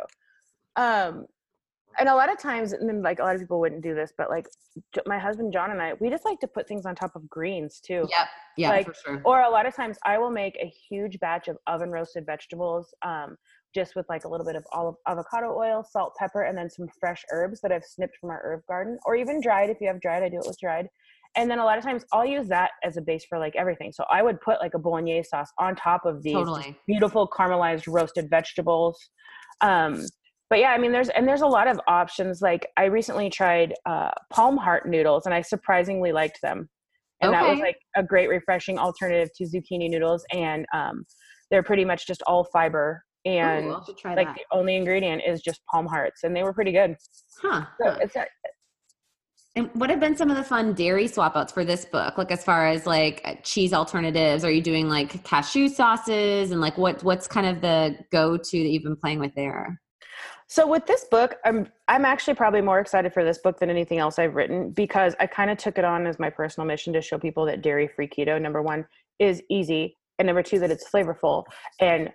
Um, 0.76 1.26
and 1.98 2.08
a 2.08 2.14
lot 2.14 2.30
of 2.32 2.38
times, 2.38 2.72
and 2.72 3.02
like 3.02 3.18
a 3.18 3.22
lot 3.22 3.34
of 3.34 3.40
people 3.40 3.60
wouldn't 3.60 3.82
do 3.82 3.94
this, 3.94 4.12
but 4.16 4.30
like 4.30 4.46
my 5.06 5.18
husband 5.18 5.52
John 5.52 5.70
and 5.70 5.82
I, 5.82 5.94
we 5.94 6.10
just 6.10 6.24
like 6.24 6.40
to 6.40 6.48
put 6.48 6.66
things 6.66 6.86
on 6.86 6.94
top 6.94 7.14
of 7.16 7.28
greens 7.28 7.80
too. 7.80 8.06
Yep. 8.10 8.28
Yeah, 8.56 8.68
Like, 8.68 8.86
for 8.86 8.94
sure. 8.94 9.22
or 9.24 9.42
a 9.42 9.50
lot 9.50 9.66
of 9.66 9.74
times 9.74 9.98
I 10.04 10.18
will 10.18 10.30
make 10.30 10.56
a 10.60 10.70
huge 10.88 11.18
batch 11.20 11.48
of 11.48 11.56
oven 11.66 11.90
roasted 11.90 12.26
vegetables 12.26 12.92
um, 13.02 13.36
just 13.74 13.96
with 13.96 14.04
like 14.10 14.24
a 14.24 14.28
little 14.28 14.44
bit 14.44 14.56
of 14.56 14.64
olive 14.72 14.96
avocado 15.08 15.56
oil, 15.56 15.82
salt, 15.90 16.12
pepper, 16.18 16.42
and 16.42 16.56
then 16.56 16.68
some 16.68 16.86
fresh 17.00 17.22
herbs 17.32 17.60
that 17.62 17.72
I've 17.72 17.84
snipped 17.84 18.16
from 18.20 18.30
our 18.30 18.42
herb 18.44 18.60
garden, 18.68 18.98
or 19.06 19.16
even 19.16 19.40
dried. 19.40 19.70
If 19.70 19.78
you 19.80 19.88
have 19.88 20.00
dried, 20.00 20.22
I 20.22 20.28
do 20.28 20.36
it 20.36 20.46
with 20.46 20.58
dried. 20.60 20.88
And 21.34 21.50
then 21.50 21.60
a 21.60 21.64
lot 21.64 21.78
of 21.78 21.84
times 21.84 22.04
I'll 22.12 22.26
use 22.26 22.46
that 22.48 22.72
as 22.84 22.98
a 22.98 23.00
base 23.00 23.24
for 23.26 23.38
like 23.38 23.56
everything. 23.56 23.90
So 23.92 24.04
I 24.10 24.22
would 24.22 24.38
put 24.42 24.60
like 24.60 24.74
a 24.74 24.78
bolognese 24.78 25.28
sauce 25.28 25.50
on 25.58 25.74
top 25.74 26.04
of 26.04 26.22
these 26.22 26.34
Totally. 26.34 26.76
beautiful 26.86 27.26
caramelized 27.26 27.84
roasted 27.88 28.28
vegetables. 28.28 28.98
Um, 29.62 30.06
but 30.52 30.58
yeah, 30.58 30.72
I 30.72 30.76
mean, 30.76 30.92
there's 30.92 31.08
and 31.08 31.26
there's 31.26 31.40
a 31.40 31.46
lot 31.46 31.66
of 31.66 31.80
options. 31.88 32.42
Like 32.42 32.68
I 32.76 32.84
recently 32.84 33.30
tried 33.30 33.72
uh, 33.86 34.10
palm 34.28 34.58
heart 34.58 34.86
noodles, 34.86 35.24
and 35.24 35.34
I 35.34 35.40
surprisingly 35.40 36.12
liked 36.12 36.42
them. 36.42 36.68
And 37.22 37.32
that 37.32 37.48
was 37.48 37.58
like 37.58 37.78
a 37.96 38.02
great, 38.02 38.28
refreshing 38.28 38.78
alternative 38.78 39.30
to 39.36 39.44
zucchini 39.44 39.88
noodles. 39.88 40.26
And 40.30 40.66
um, 40.74 41.06
they're 41.50 41.62
pretty 41.62 41.86
much 41.86 42.06
just 42.06 42.22
all 42.26 42.44
fiber, 42.52 43.02
and 43.24 43.68
Ooh, 43.68 43.80
like 44.04 44.26
that. 44.26 44.36
the 44.36 44.44
only 44.54 44.76
ingredient 44.76 45.22
is 45.26 45.40
just 45.40 45.62
palm 45.72 45.86
hearts, 45.86 46.22
and 46.22 46.36
they 46.36 46.42
were 46.42 46.52
pretty 46.52 46.72
good. 46.72 46.96
Huh. 47.40 47.64
So 47.80 47.90
huh. 47.90 47.98
it's 48.02 48.16
And 49.56 49.70
what 49.72 49.88
have 49.88 50.00
been 50.00 50.18
some 50.18 50.30
of 50.30 50.36
the 50.36 50.44
fun 50.44 50.74
dairy 50.74 51.08
swap 51.08 51.34
outs 51.34 51.54
for 51.54 51.64
this 51.64 51.86
book? 51.86 52.18
Like 52.18 52.30
as 52.30 52.44
far 52.44 52.66
as 52.66 52.84
like 52.86 53.40
cheese 53.42 53.72
alternatives, 53.72 54.44
are 54.44 54.50
you 54.50 54.60
doing 54.60 54.90
like 54.90 55.24
cashew 55.24 55.70
sauces 55.70 56.50
and 56.50 56.60
like 56.60 56.76
what 56.76 57.02
what's 57.02 57.26
kind 57.26 57.46
of 57.46 57.62
the 57.62 57.96
go 58.10 58.36
to 58.36 58.58
that 58.58 58.68
you've 58.68 58.82
been 58.82 58.96
playing 58.96 59.18
with 59.18 59.34
there? 59.34 59.78
So 60.48 60.66
with 60.66 60.86
this 60.86 61.04
book, 61.10 61.36
I'm 61.44 61.68
I'm 61.88 62.04
actually 62.04 62.34
probably 62.34 62.60
more 62.60 62.78
excited 62.78 63.12
for 63.12 63.24
this 63.24 63.38
book 63.38 63.58
than 63.58 63.70
anything 63.70 63.98
else 63.98 64.18
I've 64.18 64.34
written 64.34 64.70
because 64.70 65.14
I 65.20 65.26
kind 65.26 65.50
of 65.50 65.58
took 65.58 65.78
it 65.78 65.84
on 65.84 66.06
as 66.06 66.18
my 66.18 66.30
personal 66.30 66.66
mission 66.66 66.92
to 66.92 67.00
show 67.00 67.18
people 67.18 67.46
that 67.46 67.62
dairy-free 67.62 68.08
keto 68.08 68.40
number 68.40 68.62
1 68.62 68.84
is 69.18 69.42
easy 69.48 69.96
and 70.18 70.26
number 70.26 70.42
2 70.42 70.58
that 70.60 70.70
it's 70.70 70.88
flavorful 70.90 71.44
and 71.80 72.10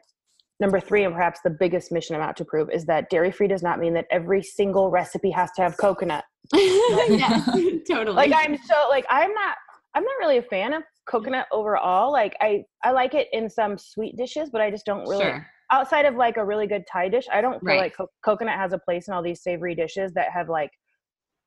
number 0.60 0.80
3 0.80 1.06
and 1.06 1.14
perhaps 1.14 1.39
the 1.43 1.49
biggest 1.49 1.91
mission 1.91 2.16
I'm 2.16 2.22
out 2.22 2.38
to 2.38 2.45
prove 2.45 2.70
is 2.72 2.86
that 2.86 3.10
dairy-free 3.10 3.47
does 3.47 3.64
not 3.64 3.80
mean 3.80 3.93
that 3.93 4.06
every 4.12 4.43
single 4.43 4.89
recipe 4.89 5.32
has 5.32 5.52
to 5.56 5.62
have 5.62 5.78
coconut. 5.78 6.24
yes, 6.54 7.45
totally. 7.89 8.16
Like 8.16 8.34
I'm 8.36 8.58
so 8.58 8.88
like 8.89 9.06
I'm 9.10 9.34
not 9.34 9.58
I'm 9.95 10.04
not 10.04 10.14
really 10.20 10.38
a 10.38 10.43
fan 10.43 10.74
of 10.74 10.84
coconut 11.08 11.47
overall. 11.52 12.12
Like 12.12 12.36
I 12.39 12.64
I 12.84 12.91
like 12.91 13.16
it 13.16 13.28
in 13.32 13.49
some 13.49 13.78
sweet 13.78 14.16
dishes, 14.16 14.49
but 14.52 14.62
I 14.62 14.70
just 14.70 14.86
don't 14.86 15.08
really 15.08 15.24
sure. 15.24 15.47
Outside 15.72 16.05
of 16.05 16.15
like 16.15 16.38
a 16.38 16.45
really 16.45 16.68
good 16.68 16.86
Thai 16.91 17.09
dish, 17.09 17.26
I 17.32 17.41
don't 17.41 17.59
feel 17.59 17.76
Right. 17.76 17.78
like 17.78 17.95
co- 17.97 18.09
coconut 18.24 18.55
has 18.57 18.74
a 18.74 18.80
place 18.80 19.07
in 19.07 19.13
all 19.13 19.22
these 19.24 19.41
savory 19.41 19.76
dishes 19.76 20.13
that 20.13 20.32
have 20.32 20.49
like, 20.49 20.72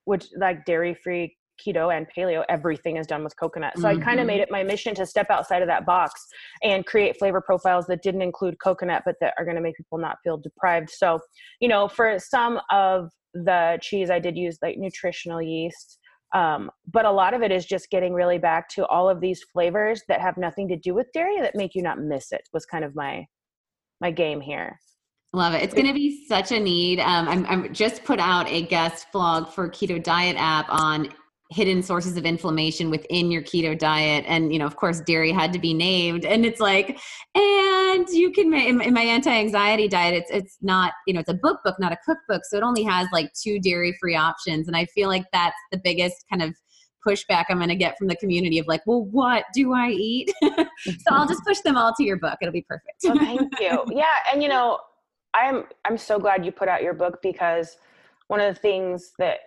which 0.04 0.26
like 0.36 0.64
dairy 0.64 0.94
free 0.94 1.36
keto 1.64 1.94
and 1.94 2.06
paleo, 2.16 2.44
everything 2.48 2.96
is 2.96 3.06
done 3.06 3.22
with 3.22 3.36
coconut. 3.36 3.78
So 3.78 3.88
Mhm. 3.88 3.98
I 3.98 4.04
kind 4.04 4.20
of 4.20 4.26
made 4.26 4.40
it 4.40 4.50
my 4.50 4.62
mission 4.62 4.94
to 4.94 5.04
step 5.06 5.30
outside 5.30 5.62
of 5.62 5.68
that 5.68 5.84
box 5.84 6.26
and 6.62 6.86
create 6.86 7.18
flavor 7.18 7.40
profiles 7.40 7.86
that 7.86 8.02
didn't 8.02 8.22
include 8.22 8.58
coconut, 8.60 9.02
but 9.04 9.16
that 9.20 9.34
are 9.38 9.44
going 9.44 9.56
to 9.56 9.62
make 9.62 9.76
people 9.76 9.98
not 9.98 10.16
feel 10.24 10.38
deprived. 10.38 10.88
So, 10.90 11.20
you 11.60 11.68
know, 11.68 11.86
for 11.88 12.18
some 12.18 12.60
of 12.70 13.10
the 13.34 13.78
cheese, 13.82 14.10
I 14.10 14.18
did 14.18 14.36
use 14.36 14.58
like 14.62 14.78
nutritional 14.78 15.42
yeast. 15.42 15.98
Um, 16.32 16.70
but 16.86 17.04
a 17.04 17.10
lot 17.10 17.34
of 17.34 17.42
it 17.42 17.50
is 17.52 17.66
just 17.66 17.90
getting 17.90 18.14
really 18.14 18.38
back 18.38 18.68
to 18.70 18.86
all 18.86 19.08
of 19.08 19.20
these 19.20 19.42
flavors 19.52 20.02
that 20.08 20.20
have 20.20 20.36
nothing 20.36 20.68
to 20.68 20.76
do 20.76 20.94
with 20.94 21.08
dairy 21.12 21.40
that 21.40 21.56
make 21.56 21.74
you 21.74 21.82
not 21.82 21.98
miss 22.00 22.30
it 22.32 22.48
was 22.52 22.64
kind 22.64 22.84
of 22.84 22.94
my 22.94 23.26
my 24.00 24.10
game 24.10 24.40
here. 24.40 24.78
Love 25.32 25.54
it. 25.54 25.62
It's 25.62 25.74
going 25.74 25.86
to 25.86 25.94
be 25.94 26.26
such 26.26 26.50
a 26.50 26.58
need. 26.58 26.98
Um, 26.98 27.28
I'm, 27.28 27.46
I'm 27.46 27.72
just 27.72 28.02
put 28.04 28.18
out 28.18 28.48
a 28.48 28.62
guest 28.62 29.06
blog 29.12 29.48
for 29.48 29.68
Keto 29.68 30.02
Diet 30.02 30.36
app 30.36 30.66
on 30.68 31.08
hidden 31.50 31.82
sources 31.82 32.16
of 32.16 32.24
inflammation 32.24 32.90
within 32.90 33.28
your 33.30 33.42
keto 33.42 33.76
diet 33.76 34.24
and 34.28 34.52
you 34.52 34.58
know 34.58 34.66
of 34.66 34.76
course 34.76 35.00
dairy 35.00 35.32
had 35.32 35.52
to 35.52 35.58
be 35.58 35.74
named 35.74 36.24
and 36.24 36.46
it's 36.46 36.60
like 36.60 37.00
and 37.34 38.08
you 38.10 38.30
can 38.30 38.48
make 38.48 38.68
in, 38.68 38.94
my 38.94 39.02
anti-anxiety 39.02 39.88
diet 39.88 40.14
it's 40.14 40.30
it's 40.30 40.58
not 40.62 40.92
you 41.08 41.12
know 41.12 41.18
it's 41.18 41.28
a 41.28 41.34
book 41.34 41.58
book 41.64 41.74
not 41.80 41.90
a 41.90 41.98
cookbook 42.04 42.42
so 42.44 42.56
it 42.56 42.62
only 42.62 42.84
has 42.84 43.08
like 43.12 43.28
two 43.32 43.58
dairy 43.58 43.96
free 44.00 44.14
options 44.14 44.68
and 44.68 44.76
i 44.76 44.84
feel 44.86 45.08
like 45.08 45.24
that's 45.32 45.56
the 45.72 45.80
biggest 45.82 46.24
kind 46.30 46.40
of 46.40 46.54
pushback 47.06 47.46
i'm 47.48 47.56
going 47.56 47.68
to 47.68 47.74
get 47.74 47.96
from 47.98 48.06
the 48.06 48.16
community 48.16 48.58
of 48.58 48.66
like 48.66 48.82
well 48.86 49.04
what 49.06 49.44
do 49.54 49.72
i 49.74 49.88
eat 49.88 50.30
so 50.42 51.10
i'll 51.10 51.26
just 51.26 51.44
push 51.44 51.60
them 51.60 51.76
all 51.76 51.92
to 51.96 52.04
your 52.04 52.16
book 52.16 52.36
it'll 52.40 52.52
be 52.52 52.62
perfect 52.68 52.90
Oh, 53.06 53.18
thank 53.18 53.40
you. 53.60 53.84
Yeah, 53.90 54.14
and 54.32 54.42
you 54.42 54.48
know, 54.48 54.78
I'm 55.34 55.64
I'm 55.84 55.96
so 55.96 56.18
glad 56.18 56.44
you 56.44 56.52
put 56.52 56.68
out 56.68 56.82
your 56.82 56.94
book 56.94 57.20
because 57.22 57.76
one 58.28 58.40
of 58.40 58.54
the 58.54 58.60
things 58.60 59.12
that 59.18 59.38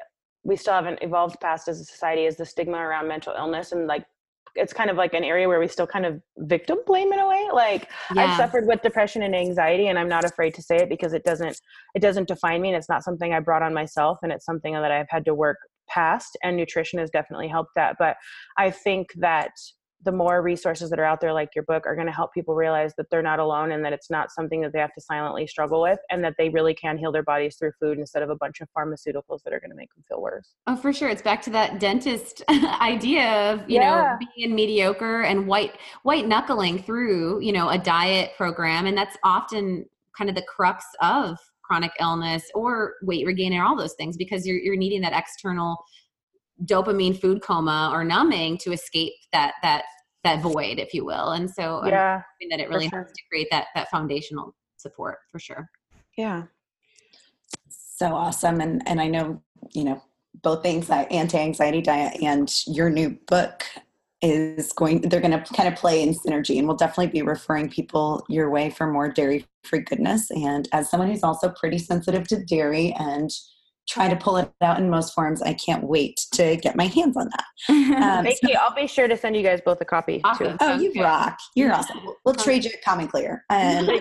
we 0.43 0.55
still 0.55 0.73
haven't 0.73 1.01
evolved 1.01 1.39
past 1.39 1.67
as 1.67 1.79
a 1.79 1.85
society 1.85 2.25
is 2.25 2.35
the 2.35 2.45
stigma 2.45 2.77
around 2.77 3.07
mental 3.07 3.33
illness 3.37 3.71
and 3.71 3.87
like 3.87 4.05
it's 4.55 4.73
kind 4.73 4.91
of 4.91 4.97
like 4.97 5.15
an 5.15 5.23
area 5.23 5.47
where 5.47 5.59
we 5.59 5.67
still 5.67 5.87
kind 5.87 6.05
of 6.05 6.21
victim 6.37 6.77
blame 6.85 7.11
in 7.11 7.17
a 7.17 7.27
way. 7.27 7.47
Like 7.51 7.89
I've 8.11 8.37
suffered 8.37 8.67
with 8.67 8.83
depression 8.83 9.23
and 9.23 9.35
anxiety 9.35 9.87
and 9.87 9.97
I'm 9.97 10.09
not 10.09 10.25
afraid 10.25 10.53
to 10.53 10.61
say 10.61 10.77
it 10.77 10.89
because 10.89 11.13
it 11.13 11.23
doesn't 11.23 11.59
it 11.95 12.01
doesn't 12.01 12.27
define 12.27 12.61
me 12.61 12.69
and 12.69 12.77
it's 12.77 12.89
not 12.89 13.03
something 13.03 13.33
I 13.33 13.39
brought 13.39 13.63
on 13.63 13.73
myself 13.73 14.19
and 14.21 14.31
it's 14.31 14.45
something 14.45 14.73
that 14.73 14.91
I've 14.91 15.09
had 15.09 15.25
to 15.25 15.33
work 15.33 15.57
past 15.89 16.37
and 16.43 16.55
nutrition 16.57 16.99
has 16.99 17.09
definitely 17.09 17.47
helped 17.47 17.71
that. 17.75 17.95
But 17.99 18.17
I 18.57 18.71
think 18.71 19.07
that 19.17 19.51
the 20.05 20.11
more 20.11 20.41
resources 20.41 20.89
that 20.89 20.99
are 20.99 21.05
out 21.05 21.21
there 21.21 21.33
like 21.33 21.49
your 21.55 21.63
book 21.63 21.85
are 21.85 21.95
going 21.95 22.07
to 22.07 22.13
help 22.13 22.33
people 22.33 22.55
realize 22.55 22.93
that 22.97 23.05
they're 23.09 23.21
not 23.21 23.39
alone 23.39 23.71
and 23.71 23.83
that 23.85 23.93
it's 23.93 24.09
not 24.09 24.31
something 24.31 24.61
that 24.61 24.73
they 24.73 24.79
have 24.79 24.93
to 24.93 25.01
silently 25.01 25.47
struggle 25.47 25.81
with 25.81 25.99
and 26.09 26.23
that 26.23 26.33
they 26.37 26.49
really 26.49 26.73
can 26.73 26.97
heal 26.97 27.11
their 27.11 27.23
bodies 27.23 27.55
through 27.57 27.71
food 27.79 27.97
instead 27.97 28.21
of 28.21 28.29
a 28.29 28.35
bunch 28.35 28.59
of 28.59 28.67
pharmaceuticals 28.77 29.39
that 29.43 29.53
are 29.53 29.59
going 29.59 29.69
to 29.69 29.75
make 29.77 29.93
them 29.95 30.03
feel 30.09 30.21
worse. 30.21 30.55
Oh, 30.67 30.75
for 30.75 30.91
sure. 30.91 31.09
It's 31.09 31.21
back 31.21 31.41
to 31.43 31.49
that 31.51 31.79
dentist 31.79 32.43
idea 32.49 33.53
of, 33.53 33.69
you 33.69 33.79
Yeah. 33.79 34.17
know, 34.19 34.27
being 34.35 34.53
mediocre 34.53 35.21
and 35.21 35.47
white 35.47 35.77
white 36.03 36.27
knuckling 36.27 36.83
through, 36.83 37.39
you 37.41 37.53
know, 37.53 37.69
a 37.69 37.77
diet 37.77 38.31
program. 38.35 38.85
And 38.85 38.97
that's 38.97 39.17
often 39.23 39.85
kind 40.17 40.29
of 40.29 40.35
the 40.35 40.43
crux 40.43 40.85
of 41.01 41.37
chronic 41.73 41.91
illness 41.99 42.43
or 42.53 42.93
weight 43.01 43.25
regain 43.25 43.51
and 43.53 43.63
all 43.63 43.75
those 43.75 43.95
things 43.95 44.15
because 44.15 44.45
you're 44.45 44.59
you're 44.59 44.75
needing 44.75 45.01
that 45.01 45.13
external 45.13 45.75
dopamine 46.65 47.19
food 47.19 47.41
coma 47.41 47.89
or 47.91 48.03
numbing 48.03 48.57
to 48.59 48.71
escape 48.71 49.13
that 49.31 49.53
that 49.63 49.83
that 50.23 50.39
void, 50.41 50.77
if 50.79 50.93
you 50.93 51.03
will. 51.03 51.31
And 51.31 51.49
so 51.49 51.81
I'm 51.81 51.89
Yeah. 51.89 52.21
hoping 52.35 52.49
that 52.51 52.59
it 52.61 52.69
really 52.69 52.87
sure. 52.89 52.99
helps 52.99 53.11
to 53.13 53.21
create 53.29 53.47
that 53.49 53.65
that 53.75 53.89
foundational 53.89 54.55
support 54.77 55.17
for 55.31 55.39
sure. 55.39 55.67
Yeah. 56.17 56.43
so 57.69 58.07
awesome 58.07 58.59
and 58.59 58.81
and 58.87 58.99
i 58.99 59.07
know 59.07 59.41
you 59.71 59.83
know 59.83 60.01
both 60.41 60.61
the 60.63 60.69
anxi- 60.69 61.11
anti-anxiety 61.11 61.81
diet 61.81 62.21
and 62.21 62.51
your 62.67 62.89
new 62.89 63.09
book 63.27 63.63
is 64.23 64.71
going 64.71 65.01
they're 65.01 65.19
going 65.19 65.37
to 65.37 65.43
kind 65.53 65.67
of 65.71 65.77
play 65.77 66.01
in 66.01 66.13
synergy 66.13 66.57
and 66.57 66.65
we'll 66.67 66.77
definitely 66.77 67.07
be 67.07 67.21
referring 67.21 67.69
people 67.69 68.25
your 68.29 68.49
way 68.49 68.69
for 68.69 68.87
more 68.87 69.09
dairy 69.09 69.45
free 69.65 69.81
goodness 69.81 70.31
and 70.31 70.69
as 70.71 70.89
someone 70.89 71.09
who's 71.09 71.23
also 71.23 71.49
pretty 71.59 71.77
sensitive 71.77 72.25
to 72.25 72.41
dairy 72.45 72.93
and 72.99 73.29
try 73.89 74.07
to 74.07 74.15
pull 74.15 74.37
it 74.37 74.49
out 74.61 74.79
in 74.79 74.89
most 74.89 75.13
forms 75.13 75.41
i 75.41 75.53
can't 75.55 75.83
wait 75.83 76.15
to 76.31 76.55
get 76.57 76.77
my 76.77 76.85
hands 76.87 77.17
on 77.17 77.27
that 77.29 77.43
Um, 77.93 78.23
Thank 78.23 78.39
you. 78.43 78.55
I'll 78.59 78.73
be 78.73 78.87
sure 78.87 79.07
to 79.09 79.15
send 79.17 79.35
you 79.35 79.43
guys 79.43 79.59
both 79.63 79.79
a 79.81 79.85
copy 79.85 80.21
Awesome. 80.23 80.51
too. 80.53 80.57
oh 80.61 80.79
you 80.79 80.93
good. 80.93 81.01
rock 81.03 81.37
you're 81.55 81.73
awesome 81.73 81.99
we'll, 82.05 82.15
we'll 82.25 82.35
trade 82.35 82.63
you 82.63 82.71
at 82.73 82.81
common 82.83 83.07
clear 83.09 83.43
and 83.49 83.89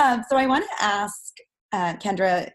um, 0.00 0.24
so 0.28 0.36
I 0.36 0.46
want 0.46 0.64
to 0.64 0.84
ask 0.84 1.36
uh, 1.72 1.94
Kyndra 1.96 2.50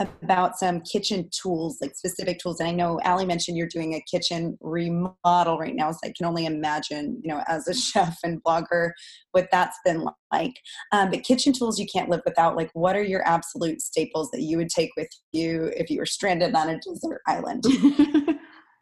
about 0.00 0.58
some 0.58 0.80
kitchen 0.80 1.28
tools, 1.30 1.78
like 1.80 1.94
specific 1.96 2.38
tools. 2.38 2.60
And 2.60 2.68
I 2.68 2.72
know 2.72 3.00
Ali 3.04 3.24
mentioned 3.24 3.56
you're 3.56 3.66
doing 3.66 3.94
a 3.94 4.04
kitchen 4.10 4.56
remodel 4.60 5.58
right 5.58 5.74
now, 5.74 5.90
so 5.92 5.98
I 6.04 6.12
can 6.16 6.26
only 6.26 6.46
imagine, 6.46 7.20
you 7.22 7.28
know, 7.28 7.42
as 7.48 7.66
a 7.68 7.74
chef 7.88 8.18
and 8.22 8.42
blogger, 8.42 8.92
what 9.32 9.48
that's 9.50 9.78
been 9.84 10.06
like. 10.32 10.54
Um, 10.92 11.10
but 11.10 11.22
kitchen 11.24 11.52
tools 11.52 11.78
you 11.78 11.86
can't 11.92 12.08
live 12.08 12.22
without. 12.24 12.56
Like, 12.56 12.70
what 12.74 12.96
are 12.96 13.02
your 13.02 13.26
absolute 13.26 13.80
staples 13.80 14.30
that 14.32 14.42
you 14.42 14.56
would 14.56 14.70
take 14.70 14.90
with 14.96 15.08
you 15.32 15.72
if 15.76 15.90
you 15.90 15.98
were 15.98 16.06
stranded 16.06 16.54
on 16.54 16.68
a 16.70 16.78
desert 16.80 17.20
island? 17.26 17.64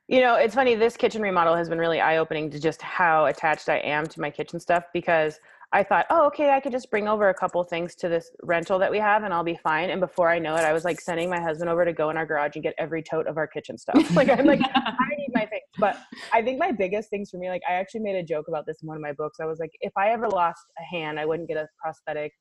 You 0.08 0.20
know, 0.20 0.36
it's 0.36 0.54
funny. 0.54 0.76
This 0.76 0.96
kitchen 0.96 1.20
remodel 1.20 1.56
has 1.56 1.68
been 1.68 1.80
really 1.80 2.00
eye 2.00 2.18
opening 2.18 2.48
to 2.50 2.60
just 2.60 2.80
how 2.80 3.26
attached 3.26 3.68
I 3.68 3.78
am 3.78 4.06
to 4.06 4.20
my 4.20 4.30
kitchen 4.30 4.60
stuff 4.60 4.84
because 4.92 5.40
I 5.72 5.82
thought, 5.82 6.06
oh, 6.10 6.26
okay, 6.28 6.50
I 6.50 6.60
could 6.60 6.72
just 6.72 6.90
bring 6.90 7.08
over 7.08 7.28
a 7.28 7.34
couple 7.34 7.62
things 7.64 7.94
to 7.96 8.08
this 8.08 8.30
rental 8.42 8.78
that 8.78 8.90
we 8.90 8.98
have 8.98 9.24
and 9.24 9.34
I'll 9.34 9.44
be 9.44 9.58
fine. 9.62 9.90
And 9.90 10.00
before 10.00 10.30
I 10.30 10.38
know 10.38 10.54
it, 10.56 10.60
I 10.60 10.72
was 10.72 10.84
like 10.84 11.00
sending 11.00 11.28
my 11.28 11.40
husband 11.40 11.68
over 11.68 11.84
to 11.84 11.92
go 11.92 12.10
in 12.10 12.16
our 12.16 12.26
garage 12.26 12.52
and 12.54 12.62
get 12.62 12.74
every 12.78 13.02
tote 13.02 13.26
of 13.26 13.36
our 13.36 13.46
kitchen 13.46 13.76
stuff. 13.76 13.94
Like, 14.16 14.30
I'm 14.30 14.46
like, 14.46 14.60
I 14.74 15.08
need 15.18 15.28
my 15.34 15.44
things. 15.44 15.64
But 15.78 15.98
I 16.32 16.40
think 16.40 16.58
my 16.58 16.72
biggest 16.72 17.10
things 17.10 17.28
for 17.28 17.36
me, 17.36 17.50
like, 17.50 17.60
I 17.68 17.74
actually 17.74 18.00
made 18.00 18.16
a 18.16 18.22
joke 18.22 18.48
about 18.48 18.64
this 18.64 18.78
in 18.82 18.88
one 18.88 18.96
of 18.96 19.02
my 19.02 19.12
books. 19.12 19.38
I 19.40 19.44
was 19.44 19.58
like, 19.58 19.72
if 19.80 19.92
I 19.96 20.10
ever 20.10 20.28
lost 20.28 20.64
a 20.78 20.82
hand, 20.82 21.20
I 21.20 21.26
wouldn't 21.26 21.48
get 21.48 21.58
a 21.58 21.66
prosthetic 21.78 22.32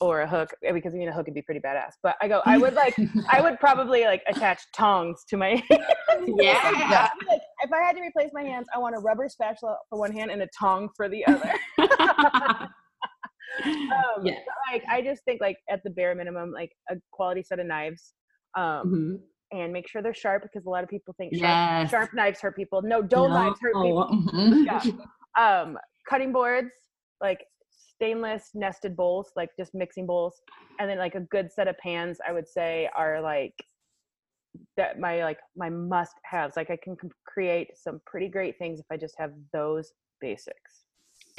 or 0.00 0.22
a 0.22 0.26
hook 0.28 0.54
eh, 0.64 0.72
because 0.72 0.94
I 0.94 0.98
mean 0.98 1.08
a 1.08 1.12
hook 1.12 1.26
would 1.26 1.34
be 1.34 1.42
pretty 1.42 1.60
badass. 1.60 1.92
But 2.02 2.16
I 2.22 2.28
go, 2.28 2.40
I 2.46 2.56
would 2.56 2.74
like, 2.74 2.96
I 3.30 3.40
would 3.40 3.60
probably 3.60 4.04
like 4.04 4.22
attach 4.28 4.62
tongs 4.74 5.24
to 5.28 5.36
my. 5.36 5.62
Yeah. 6.36 7.08
like, 7.28 7.40
if 7.62 7.72
I 7.72 7.78
had 7.78 7.96
to 7.96 8.02
replace 8.02 8.28
my 8.34 8.42
hands, 8.42 8.66
I 8.74 8.78
want 8.78 8.94
a 8.94 8.98
rubber 8.98 9.26
spatula 9.28 9.76
for 9.88 9.98
one 9.98 10.12
hand 10.12 10.30
and 10.30 10.42
a 10.42 10.48
tong 10.58 10.90
for 10.94 11.08
the 11.08 11.24
other. 11.26 11.54
Um, 13.64 14.24
Yeah. 14.24 14.38
like 14.72 14.82
I 14.88 15.02
just 15.02 15.24
think 15.24 15.40
like 15.40 15.58
at 15.68 15.82
the 15.84 15.90
bare 15.90 16.14
minimum, 16.14 16.52
like 16.52 16.72
a 16.88 16.96
quality 17.10 17.42
set 17.42 17.58
of 17.58 17.66
knives. 17.66 18.14
Um, 18.56 19.20
Mhm. 19.52 19.58
and 19.58 19.72
make 19.72 19.88
sure 19.88 20.00
they're 20.02 20.14
sharp 20.14 20.42
because 20.44 20.64
a 20.66 20.70
lot 20.70 20.82
of 20.84 20.88
people 20.90 21.12
think 21.18 21.34
sharp, 21.34 21.42
Yes. 21.44 21.90
sharp 21.90 22.14
knives 22.14 22.40
hurt 22.40 22.54
people. 22.56 22.80
No, 22.82 23.02
dull 23.02 23.28
knives 23.28 23.60
hurt 23.60 23.74
people. 23.74 24.08
Mhm. 24.08 24.64
Yeah. 24.66 24.80
Um, 25.38 25.78
cutting 26.08 26.32
boards, 26.32 26.72
like 27.20 27.44
stainless 27.70 28.50
nested 28.54 28.96
bowls, 28.96 29.30
like 29.36 29.50
just 29.56 29.74
mixing 29.74 30.06
bowls, 30.06 30.40
and 30.78 30.88
then 30.90 30.98
like 30.98 31.14
a 31.14 31.20
good 31.20 31.52
set 31.52 31.68
of 31.68 31.76
pans. 31.78 32.18
I 32.26 32.32
would 32.32 32.48
say 32.48 32.88
are 32.96 33.20
like 33.20 33.54
that 34.76 34.98
my 34.98 35.22
like 35.22 35.38
my 35.56 35.68
must 35.70 36.14
haves. 36.24 36.56
Like 36.56 36.70
I 36.70 36.76
can 36.82 36.96
create 37.26 37.76
some 37.76 38.00
pretty 38.06 38.28
great 38.28 38.58
things 38.58 38.80
if 38.80 38.86
I 38.90 38.96
just 38.96 39.14
have 39.18 39.32
those 39.52 39.92
basics. 40.20 40.79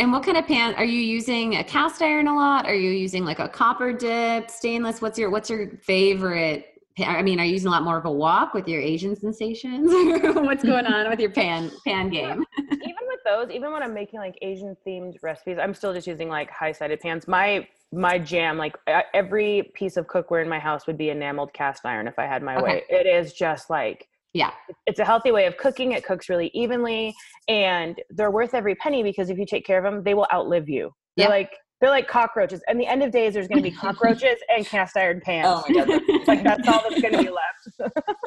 And 0.01 0.11
what 0.11 0.23
kind 0.23 0.35
of 0.35 0.47
pan 0.47 0.73
are 0.77 0.83
you 0.83 0.99
using? 0.99 1.57
A 1.57 1.63
cast 1.63 2.01
iron 2.01 2.27
a 2.27 2.33
lot? 2.35 2.65
Are 2.65 2.73
you 2.73 2.89
using 2.89 3.23
like 3.23 3.37
a 3.37 3.47
copper 3.47 3.93
dip, 3.93 4.49
stainless? 4.49 4.99
What's 4.99 5.19
your 5.19 5.29
what's 5.29 5.47
your 5.47 5.77
favorite? 5.83 6.65
Pan? 6.97 7.15
I 7.15 7.21
mean, 7.21 7.39
are 7.39 7.45
you 7.45 7.51
using 7.51 7.67
a 7.67 7.69
lot 7.69 7.83
more 7.83 7.99
of 7.99 8.05
a 8.05 8.11
wok 8.11 8.55
with 8.55 8.67
your 8.67 8.81
Asian 8.81 9.15
sensations? 9.15 9.91
what's 10.37 10.63
going 10.63 10.87
on 10.87 11.07
with 11.07 11.19
your 11.19 11.29
pan 11.29 11.69
pan 11.85 12.09
game? 12.09 12.43
even 12.71 12.95
with 13.09 13.19
those, 13.23 13.51
even 13.51 13.71
when 13.71 13.83
I'm 13.83 13.93
making 13.93 14.19
like 14.19 14.39
Asian 14.41 14.75
themed 14.87 15.17
recipes, 15.21 15.59
I'm 15.61 15.75
still 15.75 15.93
just 15.93 16.07
using 16.07 16.29
like 16.29 16.49
high 16.49 16.71
sided 16.71 16.99
pans. 16.99 17.27
My 17.27 17.67
my 17.91 18.17
jam, 18.17 18.57
like 18.57 18.75
every 19.13 19.71
piece 19.75 19.97
of 19.97 20.07
cookware 20.07 20.41
in 20.41 20.49
my 20.49 20.57
house 20.57 20.87
would 20.87 20.97
be 20.97 21.11
enameled 21.11 21.53
cast 21.53 21.85
iron 21.85 22.07
if 22.07 22.17
I 22.17 22.25
had 22.25 22.41
my 22.41 22.55
Okay. 22.55 22.63
way. 22.63 22.83
It 22.89 23.05
is 23.05 23.33
just 23.33 23.69
like 23.69 24.07
Yeah. 24.33 24.51
it's 24.85 24.99
a 24.99 25.05
healthy 25.05 25.31
way 25.31 25.45
of 25.45 25.57
cooking. 25.57 25.91
It 25.91 26.05
cooks 26.05 26.29
really 26.29 26.49
evenly, 26.53 27.13
and 27.47 27.99
they're 28.11 28.31
worth 28.31 28.53
every 28.53 28.75
penny 28.75 29.03
because 29.03 29.29
if 29.29 29.37
you 29.37 29.45
take 29.45 29.65
care 29.65 29.77
of 29.77 29.83
them, 29.83 30.03
they 30.03 30.13
will 30.13 30.27
outlive 30.33 30.69
you. 30.69 30.91
They're 31.17 31.25
Yep. 31.25 31.29
like 31.29 31.51
they're 31.81 31.89
like 31.89 32.07
cockroaches. 32.07 32.61
And 32.67 32.79
the 32.79 32.85
end 32.85 33.01
of 33.03 33.11
days, 33.11 33.33
there's 33.33 33.47
going 33.47 33.61
to 33.63 33.69
be 33.69 33.75
cockroaches 33.75 34.37
and 34.55 34.65
cast 34.65 34.95
iron 34.95 35.19
pans. 35.25 35.47
Oh 35.49 35.63
my 35.67 35.85
god. 35.85 36.01
like 36.27 36.43
that's 36.43 36.67
all 36.67 36.81
that's 36.87 37.01
going 37.01 37.13
to 37.13 37.23
be 37.23 37.29
left. 37.29 38.21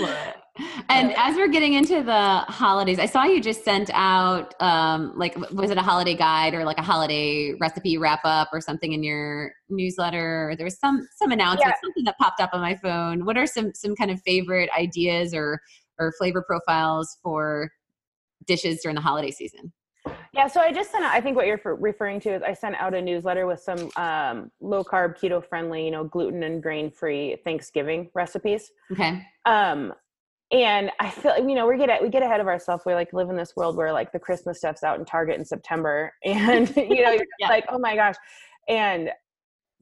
and 0.88 1.12
as 1.16 1.36
we're 1.36 1.48
getting 1.48 1.74
into 1.74 2.02
the 2.02 2.38
holidays, 2.48 2.98
I 2.98 3.06
saw 3.06 3.24
you 3.24 3.40
just 3.40 3.64
sent 3.64 3.90
out 3.92 4.54
um 4.60 5.12
like 5.16 5.36
was 5.52 5.70
it 5.70 5.78
a 5.78 5.82
holiday 5.82 6.14
guide 6.14 6.54
or 6.54 6.64
like 6.64 6.78
a 6.78 6.82
holiday 6.82 7.54
recipe 7.60 7.98
wrap 7.98 8.20
up 8.24 8.48
or 8.52 8.60
something 8.60 8.92
in 8.92 9.02
your 9.02 9.52
newsletter? 9.68 10.50
Or 10.50 10.56
there 10.56 10.64
was 10.64 10.78
some 10.78 11.06
some 11.16 11.32
announcement, 11.32 11.66
Yeah. 11.74 11.80
something 11.82 12.04
that 12.04 12.16
popped 12.18 12.40
up 12.40 12.50
on 12.52 12.60
my 12.60 12.76
phone. 12.76 13.24
What 13.24 13.36
are 13.36 13.46
some 13.46 13.72
some 13.74 13.96
kind 13.96 14.10
of 14.10 14.20
favorite 14.22 14.70
ideas 14.78 15.34
or 15.34 15.60
or 15.98 16.12
flavor 16.18 16.44
profiles 16.46 17.18
for 17.22 17.70
dishes 18.46 18.80
during 18.82 18.94
the 18.94 19.00
holiday 19.00 19.30
season? 19.30 19.72
Yeah, 20.34 20.48
so 20.48 20.60
I 20.60 20.70
just 20.72 20.90
sent 20.90 21.04
out, 21.04 21.12
I 21.12 21.20
think 21.20 21.36
what 21.36 21.46
you're 21.46 21.60
referring 21.78 22.20
to 22.20 22.34
is 22.34 22.42
I 22.42 22.52
sent 22.52 22.74
out 22.74 22.92
a 22.92 23.00
newsletter 23.00 23.46
with 23.46 23.60
some 23.60 23.88
um, 23.96 24.50
low 24.60 24.84
carb, 24.84 25.16
keto 25.16 25.42
friendly, 25.42 25.84
you 25.84 25.90
know, 25.90 26.04
gluten 26.04 26.42
and 26.42 26.62
grain 26.62 26.90
free 26.90 27.36
Thanksgiving 27.44 28.10
recipes. 28.14 28.70
Okay. 28.92 29.22
Um, 29.46 29.94
and 30.52 30.90
I 31.00 31.10
feel, 31.10 31.36
you 31.38 31.54
know, 31.54 31.66
we 31.66 31.76
get 31.78 32.02
we 32.02 32.08
get 32.08 32.22
ahead 32.22 32.40
of 32.40 32.46
ourselves. 32.46 32.84
We 32.86 32.94
like 32.94 33.12
live 33.12 33.30
in 33.30 33.36
this 33.36 33.54
world 33.56 33.76
where 33.76 33.92
like 33.92 34.12
the 34.12 34.18
Christmas 34.18 34.58
stuff's 34.58 34.84
out 34.84 34.98
in 34.98 35.04
Target 35.04 35.38
in 35.38 35.44
September, 35.44 36.12
and 36.24 36.74
you 36.76 37.02
know, 37.02 37.12
you're 37.12 37.26
yeah. 37.38 37.48
like, 37.48 37.64
oh 37.70 37.78
my 37.78 37.96
gosh, 37.96 38.16
and 38.68 39.10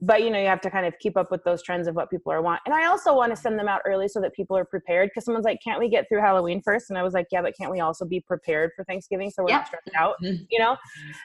but 0.05 0.21
you 0.21 0.29
know 0.29 0.39
you 0.39 0.47
have 0.47 0.61
to 0.61 0.69
kind 0.69 0.85
of 0.85 0.93
keep 0.99 1.15
up 1.15 1.31
with 1.31 1.43
those 1.43 1.63
trends 1.63 1.87
of 1.87 1.95
what 1.95 2.09
people 2.09 2.31
are 2.31 2.41
want 2.41 2.59
and 2.65 2.75
i 2.75 2.87
also 2.87 3.15
want 3.15 3.33
to 3.33 3.35
send 3.39 3.57
them 3.57 3.67
out 3.67 3.79
early 3.85 4.07
so 4.07 4.19
that 4.19 4.33
people 4.33 4.57
are 4.57 4.65
prepared 4.65 5.09
because 5.09 5.23
someone's 5.23 5.45
like 5.45 5.59
can't 5.63 5.79
we 5.79 5.87
get 5.87 6.09
through 6.09 6.19
halloween 6.19 6.61
first 6.61 6.89
and 6.89 6.97
i 6.97 7.03
was 7.03 7.13
like 7.13 7.25
yeah 7.31 7.41
but 7.41 7.53
can't 7.57 7.71
we 7.71 7.79
also 7.79 8.03
be 8.03 8.19
prepared 8.19 8.71
for 8.75 8.83
thanksgiving 8.85 9.29
so 9.29 9.43
we're 9.43 9.49
yeah. 9.49 9.57
not 9.57 9.67
stressed 9.67 9.91
out 9.97 10.15
mm-hmm. 10.21 10.43
you 10.49 10.59
know 10.59 10.75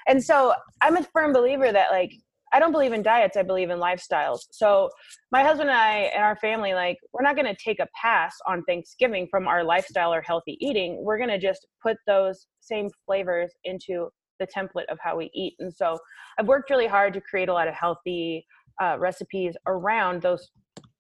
and 0.07 0.23
so 0.23 0.55
i'm 0.81 0.97
a 0.97 1.03
firm 1.03 1.33
believer 1.33 1.73
that 1.73 1.91
like 1.91 2.13
i 2.53 2.59
don't 2.59 2.73
believe 2.73 2.93
in 2.93 3.03
diets 3.03 3.37
i 3.37 3.43
believe 3.43 3.71
in 3.71 3.79
lifestyles. 3.79 4.41
So 4.51 4.91
my 5.33 5.43
husband 5.43 5.71
and 5.71 5.79
i 5.79 5.93
and 6.15 6.23
our 6.23 6.37
family 6.37 6.75
like 6.75 6.97
we're 7.13 7.23
not 7.23 7.37
going 7.37 7.47
to 7.47 7.57
take 7.63 7.81
a 7.81 7.89
pass 8.01 8.37
on 8.47 8.63
thanksgiving 8.65 9.27
from 9.31 9.47
our 9.47 9.65
lifestyle 9.65 10.13
or 10.13 10.23
healthy 10.23 10.57
eating. 10.61 11.03
We're 11.03 11.19
going 11.19 11.31
to 11.31 11.39
just 11.39 11.67
put 11.83 11.97
those 12.07 12.47
same 12.61 12.89
flavors 13.07 13.53
into 13.65 14.09
the 14.39 14.47
template 14.47 14.87
of 14.89 14.99
how 15.01 15.17
we 15.17 15.31
eat. 15.35 15.55
And 15.59 15.73
so 15.73 15.99
i've 16.39 16.47
worked 16.47 16.71
really 16.71 16.87
hard 16.87 17.13
to 17.15 17.21
create 17.21 17.49
a 17.49 17.53
lot 17.53 17.69
of 17.69 17.75
healthy 17.75 18.47
uh, 18.81 18.97
recipes 18.99 19.57
around 19.67 20.23
those 20.23 20.49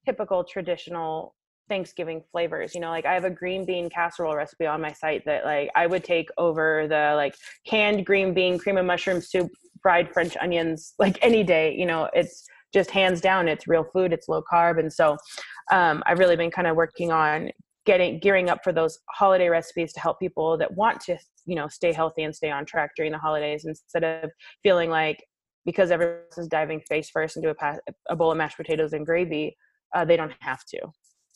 typical 0.05 0.42
traditional 0.42 1.34
Thanksgiving 1.68 2.22
flavors. 2.32 2.74
You 2.74 2.80
know, 2.80 2.90
like 2.90 3.07
I 3.07 3.14
have 3.14 3.24
a 3.24 3.30
green 3.30 3.64
bean 3.64 3.88
casserole 3.90 4.34
recipe 4.34 4.66
on 4.66 4.80
my 4.80 4.92
site 4.92 5.24
that 5.26 5.44
like 5.44 5.70
I 5.74 5.86
would 5.86 6.03
take 6.03 6.28
over 6.38 6.86
the 6.88 7.12
like 7.14 7.34
canned 7.66 8.07
green 8.07 8.34
bean 8.34 8.59
cream 8.59 8.78
and 8.78 8.86
mushroom 8.86 9.20
soup, 9.20 9.51
fried 9.83 10.12
French 10.12 10.37
onions, 10.41 10.95
like 10.99 11.18
any 11.22 11.43
day. 11.43 11.74
You 11.74 11.87
know, 11.87 12.09
it's 12.12 12.45
just 12.72 12.91
hands 12.91 13.20
down, 13.20 13.49
it's 13.49 13.66
real 13.66 13.85
food, 13.93 14.12
it's 14.12 14.29
low 14.29 14.43
carb. 14.51 14.79
And 14.79 14.93
so 14.93 15.16
um, 15.72 16.03
I've 16.07 16.18
really 16.18 16.37
been 16.37 16.51
kind 16.51 16.66
of 16.66 16.76
working 16.76 17.12
on 17.12 17.51
getting 17.87 18.18
gearing 18.20 18.51
up 18.51 18.59
for 18.62 18.72
those 18.72 18.99
holiday 19.11 19.49
recipes 19.49 19.95
to 19.95 20.01
help 20.01 20.18
people 20.20 20.59
that 20.59 20.76
want 20.76 21.01
to 21.01 21.16
you 21.47 21.55
know 21.55 21.68
stay 21.68 21.91
healthy 21.91 22.22
and 22.22 22.37
stay 22.37 22.51
on 22.51 22.66
track 22.66 22.91
during 22.95 23.12
the 23.12 23.18
holidays 23.18 23.64
instead 23.64 24.05
of 24.05 24.31
feeling 24.62 24.91
like 24.91 25.16
because 25.68 25.91
everyone 25.91 26.16
is 26.39 26.49
diving 26.49 26.81
face 26.89 27.11
first 27.11 27.37
into 27.37 27.51
a, 27.51 27.55
pa- 27.55 27.76
a 28.09 28.16
bowl 28.16 28.33
of 28.33 28.39
mashed 28.39 28.57
potatoes 28.57 28.95
and 28.95 29.05
gravy, 29.05 29.55
uh, 29.95 30.03
they 30.03 30.16
don't 30.16 30.33
have 30.41 30.64
to. 30.64 30.79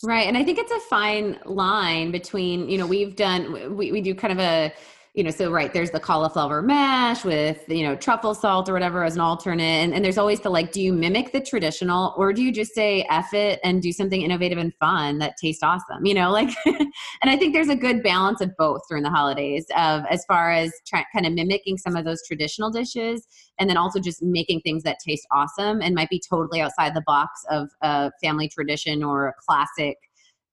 Right. 0.03 0.27
And 0.27 0.39
I 0.39 0.43
think 0.43 0.59
it's 0.59 0.73
a 0.73 0.81
fine 0.89 1.39
line 1.45 2.11
between, 2.11 2.67
you 2.67 2.79
know, 2.79 2.87
we've 2.87 3.15
done, 3.15 3.77
we, 3.77 3.93
we 3.93 4.01
do 4.01 4.15
kind 4.15 4.33
of 4.33 4.39
a, 4.39 4.73
you 5.15 5.23
know, 5.23 5.31
so 5.31 5.51
right, 5.51 5.75
there's 5.75 5.91
the 5.91 6.01
cauliflower 6.01 6.63
mash 6.63 7.23
with, 7.23 7.63
you 7.69 7.83
know, 7.83 7.95
truffle 7.95 8.35
salt 8.35 8.67
or 8.71 8.73
whatever 8.73 9.05
as 9.05 9.15
an 9.15 9.21
alternate. 9.21 9.63
And, 9.63 9.93
and 9.93 10.03
there's 10.03 10.17
always 10.17 10.41
the 10.41 10.49
like, 10.49 10.73
do 10.73 10.81
you 10.81 10.91
mimic 10.95 11.33
the 11.33 11.41
traditional 11.41 12.15
or 12.17 12.33
do 12.33 12.43
you 12.43 12.51
just 12.51 12.75
say 12.75 13.07
F 13.11 13.35
it 13.35 13.61
and 13.63 13.83
do 13.83 13.93
something 13.93 14.23
innovative 14.23 14.57
and 14.57 14.73
fun 14.77 15.19
that 15.19 15.35
tastes 15.39 15.63
awesome? 15.63 16.07
You 16.07 16.15
know, 16.15 16.31
like, 16.31 16.49
and 16.65 16.91
I 17.25 17.37
think 17.37 17.53
there's 17.53 17.69
a 17.69 17.77
good 17.77 18.03
balance 18.03 18.41
of 18.41 18.57
both 18.57 18.81
during 18.89 19.03
the 19.03 19.11
holidays 19.11 19.67
of 19.77 20.03
as 20.09 20.25
far 20.25 20.51
as 20.51 20.73
kind 20.91 21.27
of 21.27 21.35
mimicking 21.35 21.77
some 21.77 21.95
of 21.95 22.07
those 22.07 22.27
traditional 22.27 22.71
dishes 22.71 23.27
and 23.59 23.69
then 23.69 23.77
also 23.77 24.01
just 24.01 24.23
making 24.23 24.63
things 24.63 24.83
that 24.85 24.97
taste 25.07 25.27
awesome 25.31 25.83
and 25.83 25.95
might 25.95 26.09
be 26.09 26.23
totally 26.27 26.63
outside 26.63 26.95
the 26.95 27.05
box 27.07 27.45
of 27.51 27.69
a 27.83 28.11
family 28.23 28.49
tradition 28.49 29.03
or 29.03 29.29
a 29.29 29.35
classic 29.47 29.99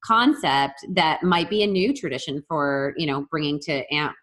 concept 0.04 0.86
that 0.90 1.24
might 1.24 1.50
be 1.50 1.64
a 1.64 1.68
new 1.68 1.94
tradition 1.94 2.42
for 2.48 2.94
you 2.96 3.06
know 3.06 3.26
bringing 3.30 3.60
to 3.60 3.84
aunt 3.94 4.16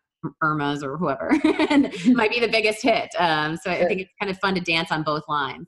Irma's 0.43 0.83
or 0.83 0.97
whoever, 0.97 1.31
and 1.71 1.93
might 2.15 2.31
be 2.31 2.41
the 2.41 2.49
biggest 2.49 2.83
hit. 2.83 3.09
Um, 3.19 3.57
so 3.57 3.71
I 3.71 3.85
think 3.87 4.01
it's 4.03 4.13
kind 4.21 4.31
of 4.31 4.39
fun 4.39 4.55
to 4.55 4.61
dance 4.61 4.93
on 4.93 5.03
both 5.03 5.23
lines. 5.29 5.67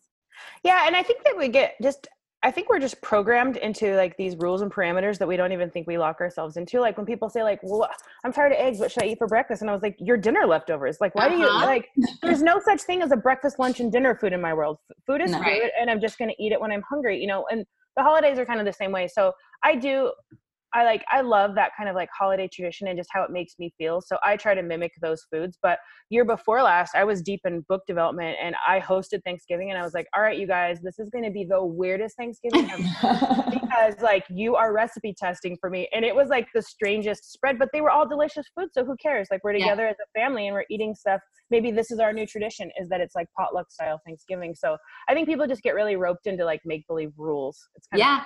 Yeah, 0.65 0.87
and 0.87 0.97
I 0.97 1.03
think 1.03 1.25
that 1.25 1.37
we 1.37 1.49
get 1.49 1.75
just 1.83 2.09
I 2.43 2.53
think 2.53 2.69
we're 2.69 2.79
just 2.79 3.01
programmed 3.03 3.57
into 3.57 3.97
like 3.97 4.17
these 4.17 4.37
rules 4.37 4.63
and 4.63 4.71
parameters 4.71 5.19
that 5.19 5.27
we 5.27 5.37
don't 5.37 5.51
even 5.51 5.71
think 5.71 5.89
we 5.89 5.99
lock 5.99 6.21
ourselves 6.21 6.57
into. 6.57 6.79
Like 6.79 6.97
when 6.97 7.05
people 7.05 7.29
say 7.29 7.43
like, 7.43 7.59
"Well, 7.65 7.89
I'm 8.25 8.33
tired 8.33 8.53
of 8.53 8.59
eggs. 8.59 8.79
What 8.79 8.93
should 8.93 9.03
I 9.03 9.07
eat 9.07 9.19
for 9.19 9.27
breakfast?" 9.27 9.61
and 9.61 9.69
I 9.69 9.73
was 9.73 9.83
like, 9.83 9.97
"Your 9.99 10.17
dinner 10.17 10.47
leftovers." 10.47 10.99
Like, 11.01 11.17
why 11.17 11.27
uh-huh. 11.27 11.35
do 11.35 11.41
you 11.41 11.49
uh-huh. 11.49 11.67
like? 11.67 11.89
There's 12.23 12.43
no 12.43 12.61
such 12.65 12.83
thing 12.83 13.03
as 13.03 13.11
a 13.11 13.17
breakfast, 13.17 13.59
lunch, 13.59 13.81
and 13.81 13.91
dinner 13.91 14.15
food 14.15 14.33
in 14.33 14.41
my 14.41 14.55
world. 14.55 14.79
Food 15.05 15.21
is 15.21 15.33
no. 15.33 15.43
food, 15.43 15.71
and 15.79 15.91
I'm 15.91 16.01
just 16.01 16.17
going 16.17 16.31
to 16.31 16.43
eat 16.43 16.53
it 16.53 16.61
when 16.61 16.71
I'm 16.71 16.83
hungry. 16.89 17.21
You 17.21 17.27
know, 17.27 17.45
and 17.51 17.67
the 17.97 18.05
holidays 18.05 18.39
are 18.39 18.47
kind 18.47 18.61
of 18.61 18.67
the 18.67 18.73
same 18.73 18.93
way. 18.93 19.09
So 19.09 19.33
I 19.65 19.75
do 19.75 20.13
I 20.75 20.85
like 20.85 21.05
I 21.11 21.23
love 21.23 21.55
that 21.55 21.73
kind 21.77 21.89
of 21.89 21.95
like 21.95 22.09
holiday 22.17 22.49
tradition 22.53 22.89
and 22.89 22.99
just 22.99 23.09
how 23.13 23.23
it 23.23 23.31
makes 23.31 23.55
me 23.59 23.73
feel. 23.79 24.01
So 24.01 24.19
I 24.23 24.37
try 24.37 24.55
to 24.55 24.63
mimic 24.63 24.93
those 25.01 25.25
foods. 25.31 25.59
But 25.63 25.79
year 26.11 26.25
before 26.25 26.63
last, 26.63 26.95
I 26.95 27.05
was 27.05 27.23
deep 27.23 27.41
in 27.45 27.65
book 27.69 27.83
development 27.87 28.37
and 28.43 28.55
I 28.67 28.81
hosted 28.81 29.23
Thanksgiving 29.25 29.71
and 29.71 29.79
I 29.79 29.83
was 29.83 29.95
like, 29.95 30.07
all 30.15 30.23
right, 30.23 30.39
you 30.39 30.47
guys, 30.47 30.81
this 30.83 30.99
is 30.99 31.09
gonna 31.11 31.31
be 31.31 31.45
the 31.45 31.65
weirdest 31.65 32.17
Thanksgiving 32.17 32.67
because 33.51 34.01
like 34.03 34.25
you 34.29 34.57
are 34.57 34.73
recipe 34.73 35.15
testing 35.17 35.57
for 35.61 35.71
me. 35.71 35.89
And 35.93 36.05
it 36.05 36.15
was 36.15 36.29
like 36.29 36.49
the 36.55 36.63
strangest 36.63 37.33
spread, 37.33 37.59
but 37.59 37.71
they 37.73 37.81
were 37.81 37.91
all 37.91 38.07
delicious 38.07 38.47
food, 38.55 38.69
So 38.73 38.85
who 38.85 38.97
cares? 38.97 39.29
Like 39.31 39.43
we're 39.45 39.55
together 39.55 39.85
yeah. 39.85 39.91
as 39.91 39.97
a 39.97 40.21
family 40.21 40.49
and 40.49 40.55
we're 40.55 40.67
eating 40.71 40.95
stuff. 40.95 41.21
Maybe 41.51 41.71
this 41.71 41.91
is 41.91 41.99
our 41.99 42.13
new 42.13 42.27
tradition 42.27 42.71
is 42.79 42.89
that 42.91 43.01
it's 43.01 43.15
like 43.15 43.29
potluck 43.37 43.71
style 43.71 44.01
Thanksgiving. 44.07 44.55
So 44.55 44.77
I 45.09 45.15
think 45.15 45.29
people 45.29 45.47
just 45.47 45.63
get 45.63 45.75
really 45.75 45.97
roped 45.97 46.27
into 46.27 46.45
like 46.45 46.61
make 46.65 46.87
believe 46.87 47.13
rules. 47.17 47.59
It's 47.75 47.87
kind 47.87 48.01
yeah, 48.01 48.25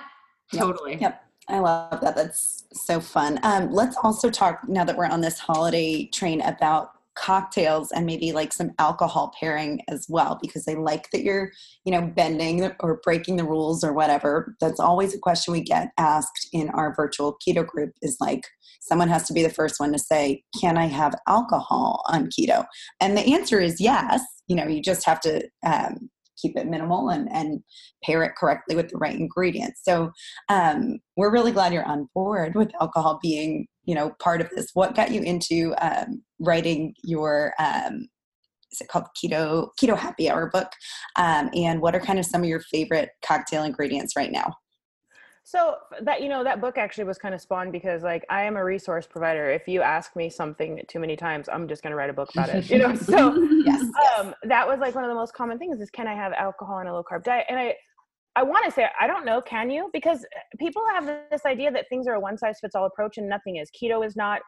of 0.51 0.59
totally. 0.59 0.97
Yep. 0.99 1.23
I 1.49 1.59
love 1.59 1.99
that. 2.01 2.15
That's 2.15 2.65
so 2.73 2.99
fun. 2.99 3.39
Um, 3.43 3.71
let's 3.71 3.97
also 4.01 4.29
talk 4.29 4.61
now 4.67 4.85
that 4.85 4.97
we're 4.97 5.05
on 5.05 5.21
this 5.21 5.39
holiday 5.39 6.05
train 6.07 6.41
about 6.41 6.91
cocktails 7.15 7.91
and 7.91 8.05
maybe 8.05 8.31
like 8.31 8.51
some 8.51 8.71
alcohol 8.79 9.31
pairing 9.39 9.79
as 9.87 10.07
well 10.09 10.39
because 10.41 10.65
they 10.65 10.75
like 10.75 11.09
that 11.11 11.23
you're 11.23 11.51
you 11.85 11.91
know 11.91 12.01
bending 12.01 12.71
or 12.79 12.99
breaking 13.03 13.35
the 13.35 13.43
rules 13.43 13.83
or 13.83 13.93
whatever 13.93 14.55
that's 14.59 14.79
always 14.79 15.13
a 15.13 15.19
question 15.19 15.51
we 15.51 15.61
get 15.61 15.91
asked 15.97 16.49
in 16.53 16.69
our 16.69 16.93
virtual 16.95 17.37
keto 17.45 17.65
group 17.65 17.91
is 18.01 18.17
like 18.19 18.47
someone 18.81 19.07
has 19.07 19.27
to 19.27 19.33
be 19.33 19.43
the 19.43 19.49
first 19.49 19.79
one 19.79 19.91
to 19.91 19.99
say 19.99 20.43
can 20.59 20.75
i 20.75 20.87
have 20.87 21.13
alcohol 21.27 22.03
on 22.07 22.27
keto 22.27 22.65
and 22.99 23.15
the 23.15 23.33
answer 23.33 23.59
is 23.59 23.79
yes 23.79 24.21
you 24.47 24.55
know 24.55 24.65
you 24.65 24.81
just 24.81 25.05
have 25.05 25.19
to 25.19 25.47
um, 25.63 26.09
keep 26.41 26.57
it 26.57 26.67
minimal 26.67 27.09
and, 27.09 27.31
and 27.31 27.61
pair 28.03 28.23
it 28.23 28.33
correctly 28.37 28.75
with 28.75 28.89
the 28.89 28.97
right 28.97 29.19
ingredients. 29.19 29.81
So 29.83 30.11
um, 30.49 30.99
we're 31.17 31.31
really 31.31 31.51
glad 31.51 31.73
you're 31.73 31.85
on 31.85 32.09
board 32.13 32.55
with 32.55 32.71
alcohol 32.81 33.19
being, 33.21 33.67
you 33.85 33.95
know, 33.95 34.11
part 34.19 34.41
of 34.41 34.49
this. 34.55 34.67
What 34.73 34.95
got 34.95 35.11
you 35.11 35.21
into 35.21 35.73
um, 35.81 36.23
writing 36.39 36.93
your 37.03 37.53
um, 37.59 38.07
is 38.71 38.81
it 38.81 38.87
called 38.87 39.05
keto 39.15 39.69
keto 39.79 39.97
happy 39.97 40.29
hour 40.29 40.49
book 40.51 40.71
um, 41.15 41.49
and 41.53 41.79
what 41.79 41.95
are 41.95 41.99
kind 41.99 42.19
of 42.19 42.25
some 42.25 42.41
of 42.41 42.47
your 42.47 42.59
favorite 42.59 43.09
cocktail 43.23 43.63
ingredients 43.63 44.15
right 44.15 44.31
now 44.31 44.51
so 45.43 45.75
that 46.01 46.21
you 46.21 46.29
know 46.29 46.43
that 46.43 46.61
book 46.61 46.77
actually 46.77 47.03
was 47.03 47.17
kind 47.17 47.35
of 47.35 47.41
spawned 47.41 47.73
because 47.73 48.01
like 48.01 48.25
I 48.29 48.43
am 48.43 48.55
a 48.55 48.63
resource 48.63 49.05
provider. 49.05 49.49
If 49.49 49.67
you 49.67 49.81
ask 49.81 50.15
me 50.15 50.29
something 50.29 50.81
too 50.87 50.99
many 50.99 51.17
times, 51.17 51.49
I'm 51.51 51.67
just 51.67 51.83
going 51.83 51.91
to 51.91 51.97
write 51.97 52.09
a 52.09 52.13
book 52.13 52.29
about 52.33 52.49
it. 52.49 52.69
You 52.69 52.79
know, 52.79 52.95
so 52.95 53.35
yes, 53.65 53.81
um, 53.81 54.27
yes. 54.27 54.33
that 54.43 54.67
was 54.67 54.79
like 54.79 54.95
one 54.95 55.03
of 55.03 55.09
the 55.09 55.15
most 55.15 55.33
common 55.33 55.59
things 55.59 55.81
is 55.81 55.89
can 55.89 56.07
I 56.07 56.15
have 56.15 56.31
alcohol 56.33 56.79
in 56.79 56.87
a 56.87 56.93
low 56.93 57.03
carb 57.03 57.23
diet? 57.23 57.45
And 57.49 57.59
I 57.59 57.75
I 58.35 58.43
want 58.43 58.63
to 58.65 58.71
say 58.71 58.87
I 58.99 59.05
don't 59.05 59.25
know, 59.25 59.41
can 59.41 59.69
you? 59.69 59.89
Because 59.91 60.25
people 60.59 60.81
have 60.93 61.05
this 61.29 61.45
idea 61.45 61.71
that 61.71 61.85
things 61.89 62.07
are 62.07 62.13
a 62.13 62.19
one 62.19 62.37
size 62.37 62.59
fits 62.61 62.73
all 62.73 62.85
approach 62.85 63.17
and 63.17 63.27
nothing 63.27 63.57
is. 63.57 63.69
Keto 63.71 64.05
is 64.05 64.15
not 64.15 64.41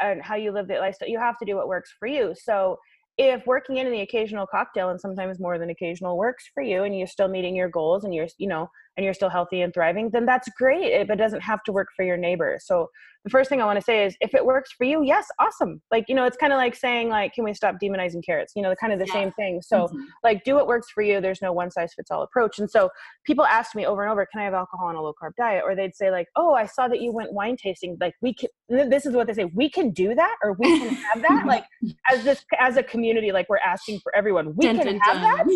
and 0.00 0.22
how 0.22 0.36
you 0.36 0.50
live 0.50 0.68
the 0.68 0.78
lifestyle. 0.78 1.08
You 1.08 1.18
have 1.18 1.36
to 1.38 1.44
do 1.44 1.56
what 1.56 1.68
works 1.68 1.92
for 1.98 2.08
you. 2.08 2.34
So 2.40 2.78
if 3.18 3.44
working 3.46 3.78
in 3.78 3.90
the 3.90 4.00
occasional 4.00 4.46
cocktail 4.46 4.90
and 4.90 5.00
sometimes 5.00 5.40
more 5.40 5.58
than 5.58 5.70
occasional 5.70 6.16
works 6.16 6.44
for 6.54 6.62
you 6.62 6.84
and 6.84 6.96
you're 6.96 7.08
still 7.08 7.28
meeting 7.28 7.54
your 7.54 7.68
goals 7.68 8.04
and 8.04 8.14
you're 8.14 8.28
you 8.38 8.48
know 8.48 8.68
and 8.98 9.04
you're 9.04 9.14
still 9.14 9.28
healthy 9.30 9.62
and 9.62 9.72
thriving 9.72 10.10
then 10.10 10.26
that's 10.26 10.48
great 10.58 10.92
it, 10.92 11.08
it 11.08 11.16
doesn't 11.16 11.40
have 11.40 11.62
to 11.62 11.72
work 11.72 11.88
for 11.96 12.04
your 12.04 12.16
neighbor. 12.16 12.58
So 12.60 12.90
the 13.24 13.30
first 13.30 13.48
thing 13.48 13.60
i 13.60 13.64
want 13.64 13.78
to 13.78 13.84
say 13.84 14.04
is 14.04 14.16
if 14.20 14.34
it 14.34 14.44
works 14.44 14.72
for 14.76 14.84
you 14.84 15.02
yes 15.04 15.26
awesome. 15.38 15.80
Like 15.90 16.06
you 16.08 16.14
know 16.14 16.24
it's 16.24 16.36
kind 16.36 16.52
of 16.52 16.56
like 16.56 16.74
saying 16.74 17.08
like 17.08 17.32
can 17.32 17.44
we 17.44 17.54
stop 17.54 17.76
demonizing 17.82 18.24
carrots? 18.24 18.52
You 18.56 18.62
know 18.62 18.70
the 18.70 18.76
kind 18.76 18.92
of 18.92 18.98
the 18.98 19.06
yeah. 19.06 19.12
same 19.12 19.32
thing. 19.32 19.62
So 19.62 19.86
mm-hmm. 19.86 20.00
like 20.24 20.44
do 20.44 20.54
what 20.54 20.66
works 20.66 20.90
for 20.90 21.02
you 21.02 21.20
there's 21.20 21.40
no 21.40 21.52
one 21.52 21.70
size 21.70 21.94
fits 21.94 22.10
all 22.10 22.22
approach. 22.22 22.58
And 22.58 22.70
so 22.70 22.90
people 23.24 23.44
ask 23.44 23.74
me 23.74 23.86
over 23.86 24.02
and 24.02 24.10
over 24.10 24.26
can 24.26 24.40
i 24.40 24.44
have 24.44 24.54
alcohol 24.54 24.88
on 24.88 24.96
a 24.96 25.02
low 25.02 25.14
carb 25.20 25.32
diet? 25.38 25.62
Or 25.64 25.76
they'd 25.76 25.94
say 25.94 26.10
like 26.10 26.26
oh 26.34 26.54
i 26.54 26.66
saw 26.66 26.88
that 26.88 27.00
you 27.00 27.12
went 27.12 27.32
wine 27.32 27.56
tasting. 27.56 27.96
Like 28.00 28.14
we 28.20 28.34
can 28.34 28.48
this 28.68 29.06
is 29.06 29.14
what 29.14 29.28
they 29.28 29.34
say 29.34 29.44
we 29.54 29.70
can 29.70 29.90
do 29.90 30.14
that 30.16 30.36
or 30.42 30.54
we 30.54 30.78
can 30.78 30.88
have 30.94 31.22
that? 31.22 31.44
Like 31.46 31.64
as 32.10 32.24
this 32.24 32.44
as 32.58 32.76
a 32.76 32.82
community 32.82 33.30
like 33.30 33.48
we're 33.48 33.58
asking 33.58 34.00
for 34.00 34.14
everyone 34.16 34.54
we 34.56 34.66
dun, 34.66 34.78
can 34.78 34.86
dun, 34.86 34.98
have 35.00 35.38
dun. 35.38 35.46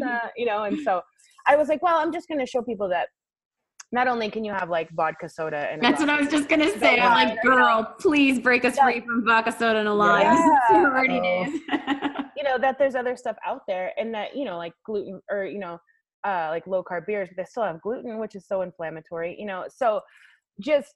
that 0.00 0.32
you 0.36 0.46
know 0.46 0.64
and 0.64 0.80
so 0.80 1.02
i 1.46 1.56
was 1.56 1.68
like 1.68 1.82
well 1.82 1.96
i'm 1.98 2.12
just 2.12 2.28
going 2.28 2.40
to 2.40 2.46
show 2.46 2.62
people 2.62 2.88
that 2.88 3.08
not 3.92 4.08
only 4.08 4.30
can 4.30 4.42
you 4.42 4.52
have 4.52 4.70
like 4.70 4.90
vodka 4.92 5.28
soda 5.28 5.68
and 5.70 5.80
that's 5.82 6.00
what 6.00 6.08
I 6.08 6.18
was 6.18 6.28
just 6.28 6.48
gonna 6.48 6.70
say. 6.78 6.98
I'm 6.98 7.28
like, 7.28 7.42
girl, 7.42 7.94
please 8.00 8.40
break 8.40 8.64
us 8.64 8.74
yeah. 8.76 8.84
free 8.84 9.00
from 9.00 9.24
vodka 9.24 9.52
soda 9.52 9.80
and 9.80 9.88
a 9.88 9.92
lime. 9.92 10.22
Yeah. 10.22 10.58
already 10.72 11.20
did. 11.20 11.60
you 12.36 12.42
know 12.42 12.56
that 12.58 12.76
there's 12.78 12.94
other 12.94 13.16
stuff 13.16 13.36
out 13.46 13.60
there, 13.68 13.92
and 13.98 14.12
that 14.14 14.34
you 14.34 14.46
know 14.46 14.56
like 14.56 14.72
gluten 14.86 15.20
or 15.30 15.44
you 15.44 15.58
know 15.58 15.78
uh, 16.24 16.48
like 16.50 16.66
low 16.66 16.82
carb 16.82 17.06
beers, 17.06 17.28
but 17.28 17.36
they 17.36 17.44
still 17.44 17.64
have 17.64 17.80
gluten, 17.82 18.18
which 18.18 18.34
is 18.34 18.46
so 18.46 18.62
inflammatory. 18.62 19.36
You 19.38 19.46
know, 19.46 19.64
so 19.68 20.00
just 20.60 20.94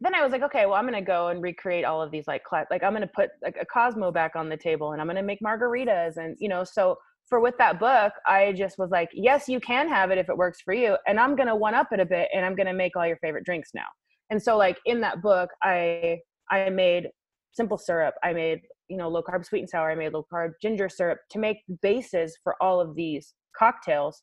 then 0.00 0.14
I 0.14 0.22
was 0.22 0.30
like, 0.30 0.42
okay, 0.42 0.66
well, 0.66 0.74
I'm 0.74 0.84
gonna 0.84 1.00
go 1.00 1.28
and 1.28 1.42
recreate 1.42 1.86
all 1.86 2.02
of 2.02 2.10
these 2.10 2.26
like 2.26 2.44
cla- 2.44 2.66
like 2.70 2.82
I'm 2.82 2.92
gonna 2.92 3.10
put 3.14 3.30
like 3.42 3.56
a 3.58 3.64
Cosmo 3.64 4.12
back 4.12 4.36
on 4.36 4.50
the 4.50 4.56
table, 4.58 4.92
and 4.92 5.00
I'm 5.00 5.06
gonna 5.06 5.22
make 5.22 5.40
margaritas, 5.40 6.18
and 6.18 6.36
you 6.38 6.50
know, 6.50 6.64
so 6.64 6.98
for 7.28 7.40
with 7.40 7.54
that 7.58 7.78
book, 7.80 8.12
I 8.26 8.52
just 8.52 8.78
was 8.78 8.90
like, 8.90 9.08
yes, 9.12 9.48
you 9.48 9.60
can 9.60 9.88
have 9.88 10.10
it 10.10 10.18
if 10.18 10.28
it 10.28 10.36
works 10.36 10.60
for 10.64 10.74
you, 10.74 10.96
and 11.06 11.18
I'm 11.18 11.36
gonna 11.36 11.56
one 11.56 11.74
up 11.74 11.88
it 11.92 12.00
a 12.00 12.06
bit, 12.06 12.28
and 12.32 12.44
I'm 12.44 12.54
gonna 12.54 12.74
make 12.74 12.96
all 12.96 13.06
your 13.06 13.18
favorite 13.18 13.44
drinks 13.44 13.70
now. 13.74 13.86
And 14.30 14.42
so 14.42 14.56
like 14.56 14.78
in 14.86 15.00
that 15.02 15.22
book, 15.22 15.50
I 15.62 16.18
I 16.50 16.70
made 16.70 17.08
simple 17.52 17.78
syrup, 17.78 18.14
I 18.22 18.32
made 18.32 18.60
you 18.88 18.96
know 18.96 19.08
low 19.08 19.22
carb 19.22 19.44
sweet 19.44 19.60
and 19.60 19.70
sour, 19.70 19.90
I 19.90 19.94
made 19.94 20.12
low 20.12 20.26
carb 20.32 20.52
ginger 20.62 20.88
syrup 20.88 21.18
to 21.30 21.38
make 21.38 21.58
bases 21.82 22.38
for 22.42 22.54
all 22.60 22.80
of 22.80 22.94
these 22.94 23.34
cocktails. 23.56 24.22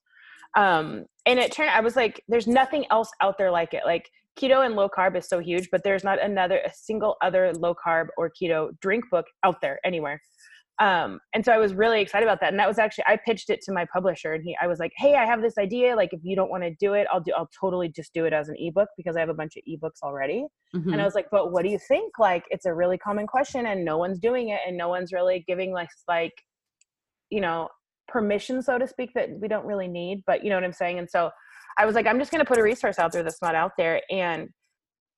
Um, 0.55 1.05
and 1.25 1.39
it 1.39 1.51
turned, 1.51 1.71
I 1.71 1.79
was 1.79 1.95
like, 1.95 2.23
there's 2.27 2.47
nothing 2.47 2.85
else 2.91 3.09
out 3.21 3.37
there 3.37 3.49
like 3.51 3.73
it. 3.73 3.83
Like 3.85 4.07
keto 4.39 4.65
and 4.65 4.75
low 4.75 4.89
carb 4.89 5.17
is 5.17 5.27
so 5.27 5.39
huge, 5.39 5.69
but 5.71 5.83
there's 5.83 6.03
not 6.03 6.21
another 6.21 6.59
a 6.59 6.71
single 6.73 7.15
other 7.21 7.51
low 7.53 7.75
carb 7.75 8.07
or 8.17 8.29
keto 8.29 8.69
drink 8.79 9.05
book 9.11 9.25
out 9.43 9.61
there 9.61 9.79
anywhere. 9.83 10.21
Um, 10.79 11.19
and 11.33 11.45
so 11.45 11.51
I 11.51 11.57
was 11.57 11.73
really 11.73 12.01
excited 12.01 12.25
about 12.25 12.39
that. 12.41 12.49
And 12.49 12.59
that 12.59 12.67
was 12.67 12.79
actually 12.79 13.03
I 13.07 13.17
pitched 13.17 13.49
it 13.49 13.61
to 13.63 13.71
my 13.71 13.85
publisher, 13.93 14.33
and 14.33 14.43
he 14.43 14.57
I 14.61 14.67
was 14.67 14.79
like, 14.79 14.91
hey, 14.97 15.15
I 15.15 15.25
have 15.25 15.41
this 15.41 15.57
idea. 15.57 15.95
Like, 15.95 16.13
if 16.13 16.21
you 16.23 16.35
don't 16.35 16.49
want 16.49 16.63
to 16.63 16.73
do 16.79 16.93
it, 16.93 17.07
I'll 17.11 17.21
do 17.21 17.31
I'll 17.35 17.49
totally 17.59 17.89
just 17.89 18.13
do 18.13 18.25
it 18.25 18.33
as 18.33 18.49
an 18.49 18.55
ebook 18.57 18.89
because 18.97 19.15
I 19.15 19.19
have 19.19 19.29
a 19.29 19.33
bunch 19.33 19.55
of 19.55 19.63
ebooks 19.69 20.01
already. 20.01 20.45
Mm-hmm. 20.75 20.93
And 20.93 21.01
I 21.01 21.05
was 21.05 21.15
like, 21.15 21.27
but 21.31 21.51
what 21.51 21.63
do 21.63 21.69
you 21.69 21.79
think? 21.87 22.13
Like, 22.17 22.45
it's 22.49 22.65
a 22.65 22.73
really 22.73 22.97
common 22.97 23.27
question, 23.27 23.67
and 23.67 23.85
no 23.85 23.97
one's 23.97 24.19
doing 24.19 24.49
it, 24.49 24.61
and 24.67 24.75
no 24.75 24.89
one's 24.89 25.13
really 25.13 25.43
giving 25.47 25.73
like 25.73 25.89
like, 26.07 26.33
you 27.29 27.41
know, 27.41 27.69
permission, 28.07 28.61
so 28.61 28.77
to 28.77 28.87
speak, 28.87 29.11
that 29.13 29.29
we 29.39 29.47
don't 29.47 29.65
really 29.65 29.87
need. 29.87 30.23
But 30.25 30.43
you 30.43 30.49
know 30.49 30.55
what 30.55 30.63
I'm 30.63 30.73
saying? 30.73 30.97
And 30.97 31.09
so 31.09 31.29
I 31.77 31.85
was 31.85 31.95
like, 31.95 32.07
I'm 32.07 32.19
just 32.19 32.31
going 32.31 32.43
to 32.43 32.47
put 32.47 32.57
a 32.57 32.63
resource 32.63 32.99
out 32.99 33.11
there 33.11 33.23
that's 33.23 33.41
not 33.41 33.55
out 33.55 33.71
there. 33.77 34.01
And 34.11 34.49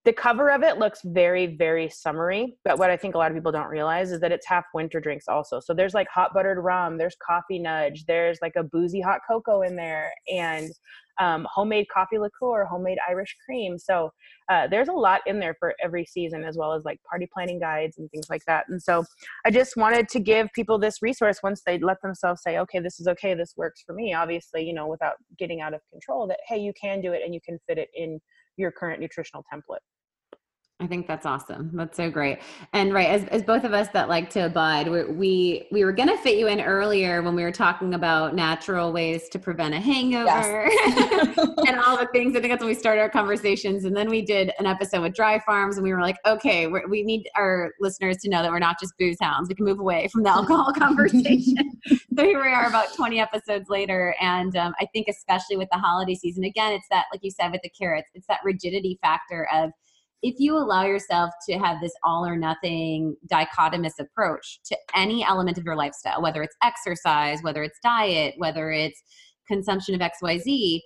the 0.05 0.13
cover 0.13 0.51
of 0.51 0.61
it 0.61 0.77
looks 0.77 1.01
very, 1.03 1.47
very 1.47 1.89
summery. 1.89 2.57
But 2.63 2.77
what 2.77 2.91
I 2.91 2.97
think 2.97 3.15
a 3.15 3.17
lot 3.17 3.31
of 3.31 3.35
people 3.35 3.51
don't 3.51 3.69
realize 3.69 4.11
is 4.11 4.19
that 4.21 4.31
it's 4.31 4.45
half 4.45 4.65
winter 4.71 4.99
drinks 4.99 5.27
also. 5.27 5.59
So 5.59 5.73
there's 5.73 5.95
like 5.95 6.07
hot 6.13 6.31
buttered 6.31 6.59
rum, 6.59 6.99
there's 6.99 7.17
coffee 7.25 7.57
nudge, 7.57 8.05
there's 8.05 8.37
like 8.39 8.53
a 8.55 8.63
boozy 8.63 9.01
hot 9.01 9.21
cocoa 9.27 9.63
in 9.63 9.75
there, 9.75 10.11
and 10.31 10.71
um, 11.19 11.47
homemade 11.51 11.87
coffee 11.91 12.19
liqueur, 12.19 12.65
homemade 12.65 12.99
Irish 13.09 13.35
cream. 13.43 13.79
So 13.79 14.11
uh, 14.47 14.67
there's 14.67 14.89
a 14.89 14.93
lot 14.93 15.21
in 15.25 15.39
there 15.39 15.55
for 15.59 15.73
every 15.83 16.05
season, 16.05 16.43
as 16.43 16.55
well 16.55 16.73
as 16.73 16.83
like 16.85 16.99
party 17.09 17.27
planning 17.33 17.59
guides 17.59 17.97
and 17.97 18.07
things 18.11 18.29
like 18.29 18.43
that. 18.45 18.65
And 18.69 18.79
so 18.79 19.05
I 19.43 19.49
just 19.49 19.75
wanted 19.75 20.07
to 20.09 20.19
give 20.19 20.49
people 20.53 20.77
this 20.77 21.01
resource 21.01 21.39
once 21.41 21.63
they 21.65 21.79
let 21.79 21.99
themselves 22.03 22.43
say, 22.43 22.59
okay, 22.59 22.79
this 22.79 22.99
is 22.99 23.07
okay, 23.07 23.33
this 23.33 23.55
works 23.57 23.81
for 23.83 23.93
me. 23.93 24.13
Obviously, 24.13 24.63
you 24.63 24.73
know, 24.73 24.85
without 24.85 25.15
getting 25.39 25.61
out 25.61 25.73
of 25.73 25.81
control, 25.91 26.27
that 26.27 26.39
hey, 26.47 26.59
you 26.59 26.73
can 26.79 27.01
do 27.01 27.13
it 27.13 27.23
and 27.25 27.33
you 27.33 27.39
can 27.43 27.57
fit 27.67 27.79
it 27.79 27.89
in 27.95 28.19
your 28.57 28.71
current 28.71 28.99
nutritional 28.99 29.43
template. 29.51 29.79
I 30.81 30.87
think 30.87 31.07
that's 31.07 31.25
awesome. 31.25 31.71
That's 31.73 31.95
so 31.95 32.11
great. 32.11 32.39
And 32.73 32.93
right, 32.93 33.07
as, 33.07 33.23
as 33.29 33.43
both 33.43 33.63
of 33.63 33.71
us 33.71 33.87
that 33.93 34.09
like 34.09 34.29
to 34.31 34.47
abide, 34.47 34.89
we 34.89 35.05
we, 35.05 35.67
we 35.71 35.85
were 35.85 35.93
going 35.93 36.09
to 36.09 36.17
fit 36.17 36.37
you 36.37 36.47
in 36.47 36.59
earlier 36.59 37.21
when 37.21 37.33
we 37.33 37.43
were 37.43 37.51
talking 37.51 37.93
about 37.93 38.35
natural 38.35 38.91
ways 38.91 39.29
to 39.29 39.39
prevent 39.39 39.73
a 39.73 39.79
hangover 39.79 40.67
yes. 40.69 41.37
and 41.65 41.79
all 41.79 41.97
the 41.97 42.09
things. 42.11 42.35
I 42.35 42.41
think 42.41 42.51
that's 42.51 42.59
when 42.59 42.67
we 42.67 42.75
started 42.75 42.99
our 42.99 43.09
conversations. 43.09 43.85
And 43.85 43.95
then 43.95 44.09
we 44.09 44.21
did 44.21 44.51
an 44.59 44.65
episode 44.65 45.01
with 45.01 45.13
Dry 45.13 45.39
Farms, 45.39 45.77
and 45.77 45.83
we 45.85 45.93
were 45.93 46.01
like, 46.01 46.17
okay, 46.25 46.67
we 46.67 47.03
need 47.03 47.29
our 47.37 47.71
listeners 47.79 48.17
to 48.17 48.29
know 48.29 48.41
that 48.41 48.51
we're 48.51 48.59
not 48.59 48.77
just 48.77 48.97
booze 48.99 49.17
hounds. 49.21 49.47
We 49.47 49.55
can 49.55 49.65
move 49.65 49.79
away 49.79 50.09
from 50.09 50.23
the 50.23 50.29
alcohol 50.29 50.73
conversation. 50.77 51.71
so 51.87 52.23
here 52.23 52.43
we 52.43 52.49
are, 52.49 52.67
about 52.67 52.93
twenty 52.93 53.21
episodes 53.21 53.69
later, 53.69 54.13
and 54.19 54.57
um, 54.57 54.73
I 54.81 54.87
think 54.91 55.07
especially 55.07 55.55
with 55.55 55.69
the 55.71 55.77
holiday 55.77 56.15
season, 56.15 56.43
again, 56.43 56.73
it's 56.73 56.87
that 56.89 57.05
like 57.13 57.23
you 57.23 57.31
said 57.31 57.53
with 57.53 57.61
the 57.61 57.69
carrots, 57.69 58.11
it's 58.13 58.27
that 58.27 58.41
rigidity 58.43 58.99
factor 59.01 59.47
of 59.53 59.71
if 60.25 60.39
you 60.39 60.57
allow 60.57 60.83
yourself 60.83 61.29
to 61.47 61.55
have 61.59 61.79
this 61.81 61.93
all 62.03 62.25
or 62.25 62.35
nothing 62.35 63.15
dichotomous 63.31 63.99
approach 63.99 64.59
to 64.65 64.75
any 64.95 65.23
element 65.23 65.59
of 65.59 65.63
your 65.63 65.75
lifestyle, 65.75 66.19
whether 66.19 66.41
it's 66.41 66.55
exercise, 66.63 67.43
whether 67.43 67.61
it's 67.61 67.77
diet, 67.83 68.33
whether 68.37 68.71
it's 68.71 69.03
consumption 69.47 69.93
of 69.93 70.01
XYZ, 70.01 70.81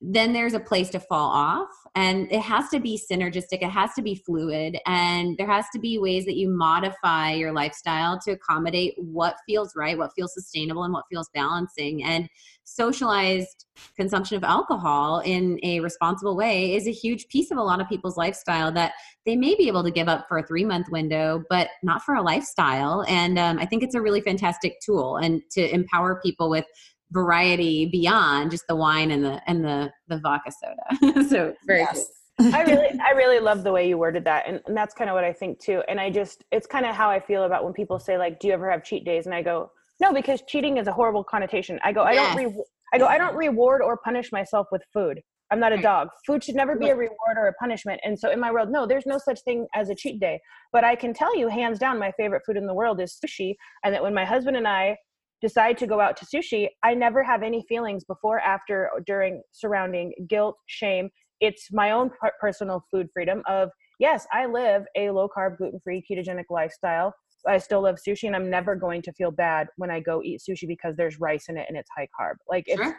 then 0.00 0.32
there's 0.32 0.54
a 0.54 0.60
place 0.60 0.88
to 0.90 0.98
fall 0.98 1.30
off 1.30 1.68
and 1.94 2.30
it 2.32 2.40
has 2.40 2.68
to 2.70 2.80
be 2.80 2.98
synergistic 3.10 3.60
it 3.60 3.68
has 3.70 3.92
to 3.92 4.00
be 4.00 4.14
fluid 4.14 4.78
and 4.86 5.36
there 5.36 5.46
has 5.46 5.66
to 5.72 5.78
be 5.78 5.98
ways 5.98 6.24
that 6.24 6.36
you 6.36 6.48
modify 6.48 7.32
your 7.32 7.52
lifestyle 7.52 8.18
to 8.18 8.30
accommodate 8.30 8.94
what 8.96 9.36
feels 9.46 9.74
right 9.76 9.98
what 9.98 10.12
feels 10.16 10.32
sustainable 10.32 10.84
and 10.84 10.92
what 10.92 11.04
feels 11.10 11.28
balancing 11.34 12.02
and 12.02 12.28
socialized 12.64 13.66
consumption 13.96 14.36
of 14.36 14.44
alcohol 14.44 15.20
in 15.20 15.58
a 15.62 15.80
responsible 15.80 16.36
way 16.36 16.74
is 16.74 16.86
a 16.86 16.92
huge 16.92 17.28
piece 17.28 17.50
of 17.50 17.58
a 17.58 17.62
lot 17.62 17.80
of 17.80 17.88
people's 17.88 18.16
lifestyle 18.16 18.72
that 18.72 18.92
they 19.26 19.36
may 19.36 19.54
be 19.54 19.68
able 19.68 19.82
to 19.82 19.90
give 19.90 20.08
up 20.08 20.26
for 20.28 20.38
a 20.38 20.46
three 20.46 20.64
month 20.64 20.86
window 20.90 21.42
but 21.50 21.68
not 21.82 22.02
for 22.02 22.14
a 22.14 22.22
lifestyle 22.22 23.04
and 23.06 23.38
um, 23.38 23.58
i 23.58 23.66
think 23.66 23.82
it's 23.82 23.94
a 23.94 24.00
really 24.00 24.20
fantastic 24.22 24.80
tool 24.80 25.16
and 25.16 25.42
to 25.50 25.68
empower 25.74 26.20
people 26.22 26.48
with 26.48 26.64
variety 27.12 27.86
beyond 27.86 28.50
just 28.50 28.66
the 28.68 28.76
wine 28.76 29.10
and 29.10 29.24
the 29.24 29.40
and 29.46 29.64
the 29.64 29.92
the 30.08 30.18
vodka 30.18 30.50
soda. 30.50 31.24
so 31.28 31.54
very 31.66 31.80
yes. 31.80 32.06
cool. 32.38 32.54
I 32.54 32.62
really 32.62 32.98
I 33.00 33.10
really 33.10 33.40
love 33.40 33.64
the 33.64 33.72
way 33.72 33.88
you 33.88 33.98
worded 33.98 34.24
that 34.24 34.44
and, 34.46 34.60
and 34.66 34.76
that's 34.76 34.94
kind 34.94 35.10
of 35.10 35.14
what 35.14 35.24
I 35.24 35.32
think 35.32 35.60
too. 35.60 35.82
And 35.88 36.00
I 36.00 36.10
just 36.10 36.44
it's 36.50 36.66
kind 36.66 36.86
of 36.86 36.94
how 36.94 37.10
I 37.10 37.20
feel 37.20 37.44
about 37.44 37.64
when 37.64 37.72
people 37.72 37.98
say 37.98 38.16
like 38.16 38.40
do 38.40 38.48
you 38.48 38.54
ever 38.54 38.70
have 38.70 38.84
cheat 38.84 39.04
days 39.04 39.26
and 39.26 39.34
I 39.34 39.42
go 39.42 39.70
no 40.00 40.12
because 40.12 40.42
cheating 40.48 40.78
is 40.78 40.86
a 40.86 40.92
horrible 40.92 41.24
connotation. 41.24 41.78
I 41.82 41.92
go 41.92 42.02
I 42.02 42.14
don't 42.14 42.36
re- 42.36 42.64
I 42.94 42.98
go 42.98 43.06
I 43.06 43.18
don't 43.18 43.34
reward 43.34 43.82
or 43.82 43.98
punish 43.98 44.32
myself 44.32 44.68
with 44.72 44.82
food. 44.92 45.20
I'm 45.50 45.58
not 45.58 45.72
a 45.72 45.82
dog. 45.82 46.08
Food 46.26 46.44
should 46.44 46.54
never 46.54 46.76
be 46.76 46.90
a 46.90 46.94
reward 46.94 47.36
or 47.36 47.48
a 47.48 47.54
punishment. 47.54 48.00
And 48.04 48.16
so 48.16 48.30
in 48.30 48.38
my 48.38 48.52
world, 48.52 48.70
no, 48.70 48.86
there's 48.86 49.06
no 49.06 49.18
such 49.18 49.40
thing 49.40 49.66
as 49.74 49.90
a 49.90 49.96
cheat 49.96 50.20
day. 50.20 50.40
But 50.72 50.84
I 50.84 50.94
can 50.94 51.12
tell 51.12 51.36
you 51.36 51.48
hands 51.48 51.80
down 51.80 51.98
my 51.98 52.12
favorite 52.12 52.42
food 52.46 52.56
in 52.56 52.66
the 52.66 52.74
world 52.74 53.00
is 53.00 53.18
sushi 53.18 53.54
and 53.84 53.92
that 53.92 54.02
when 54.02 54.14
my 54.14 54.24
husband 54.24 54.56
and 54.56 54.68
I 54.68 54.96
decide 55.40 55.78
to 55.78 55.86
go 55.86 56.00
out 56.00 56.16
to 56.18 56.26
sushi, 56.26 56.68
I 56.82 56.94
never 56.94 57.22
have 57.22 57.42
any 57.42 57.64
feelings 57.68 58.04
before, 58.04 58.40
after, 58.40 58.90
during, 59.06 59.42
surrounding 59.52 60.12
guilt, 60.28 60.56
shame. 60.66 61.10
It's 61.40 61.68
my 61.72 61.92
own 61.92 62.10
personal 62.40 62.84
food 62.90 63.08
freedom 63.14 63.42
of, 63.46 63.70
yes, 63.98 64.26
I 64.32 64.46
live 64.46 64.84
a 64.96 65.10
low 65.10 65.28
carb, 65.34 65.56
gluten 65.56 65.80
free, 65.82 66.04
ketogenic 66.10 66.44
lifestyle. 66.50 67.14
I 67.46 67.56
still 67.56 67.82
love 67.82 67.96
sushi 68.06 68.24
and 68.24 68.36
I'm 68.36 68.50
never 68.50 68.76
going 68.76 69.00
to 69.02 69.12
feel 69.14 69.30
bad 69.30 69.68
when 69.76 69.90
I 69.90 70.00
go 70.00 70.22
eat 70.22 70.42
sushi 70.46 70.68
because 70.68 70.94
there's 70.96 71.18
rice 71.18 71.48
in 71.48 71.56
it 71.56 71.64
and 71.68 71.78
it's 71.78 71.88
high 71.96 72.08
carb. 72.18 72.34
Like 72.48 72.64
it's, 72.66 72.82
sure. 72.82 72.96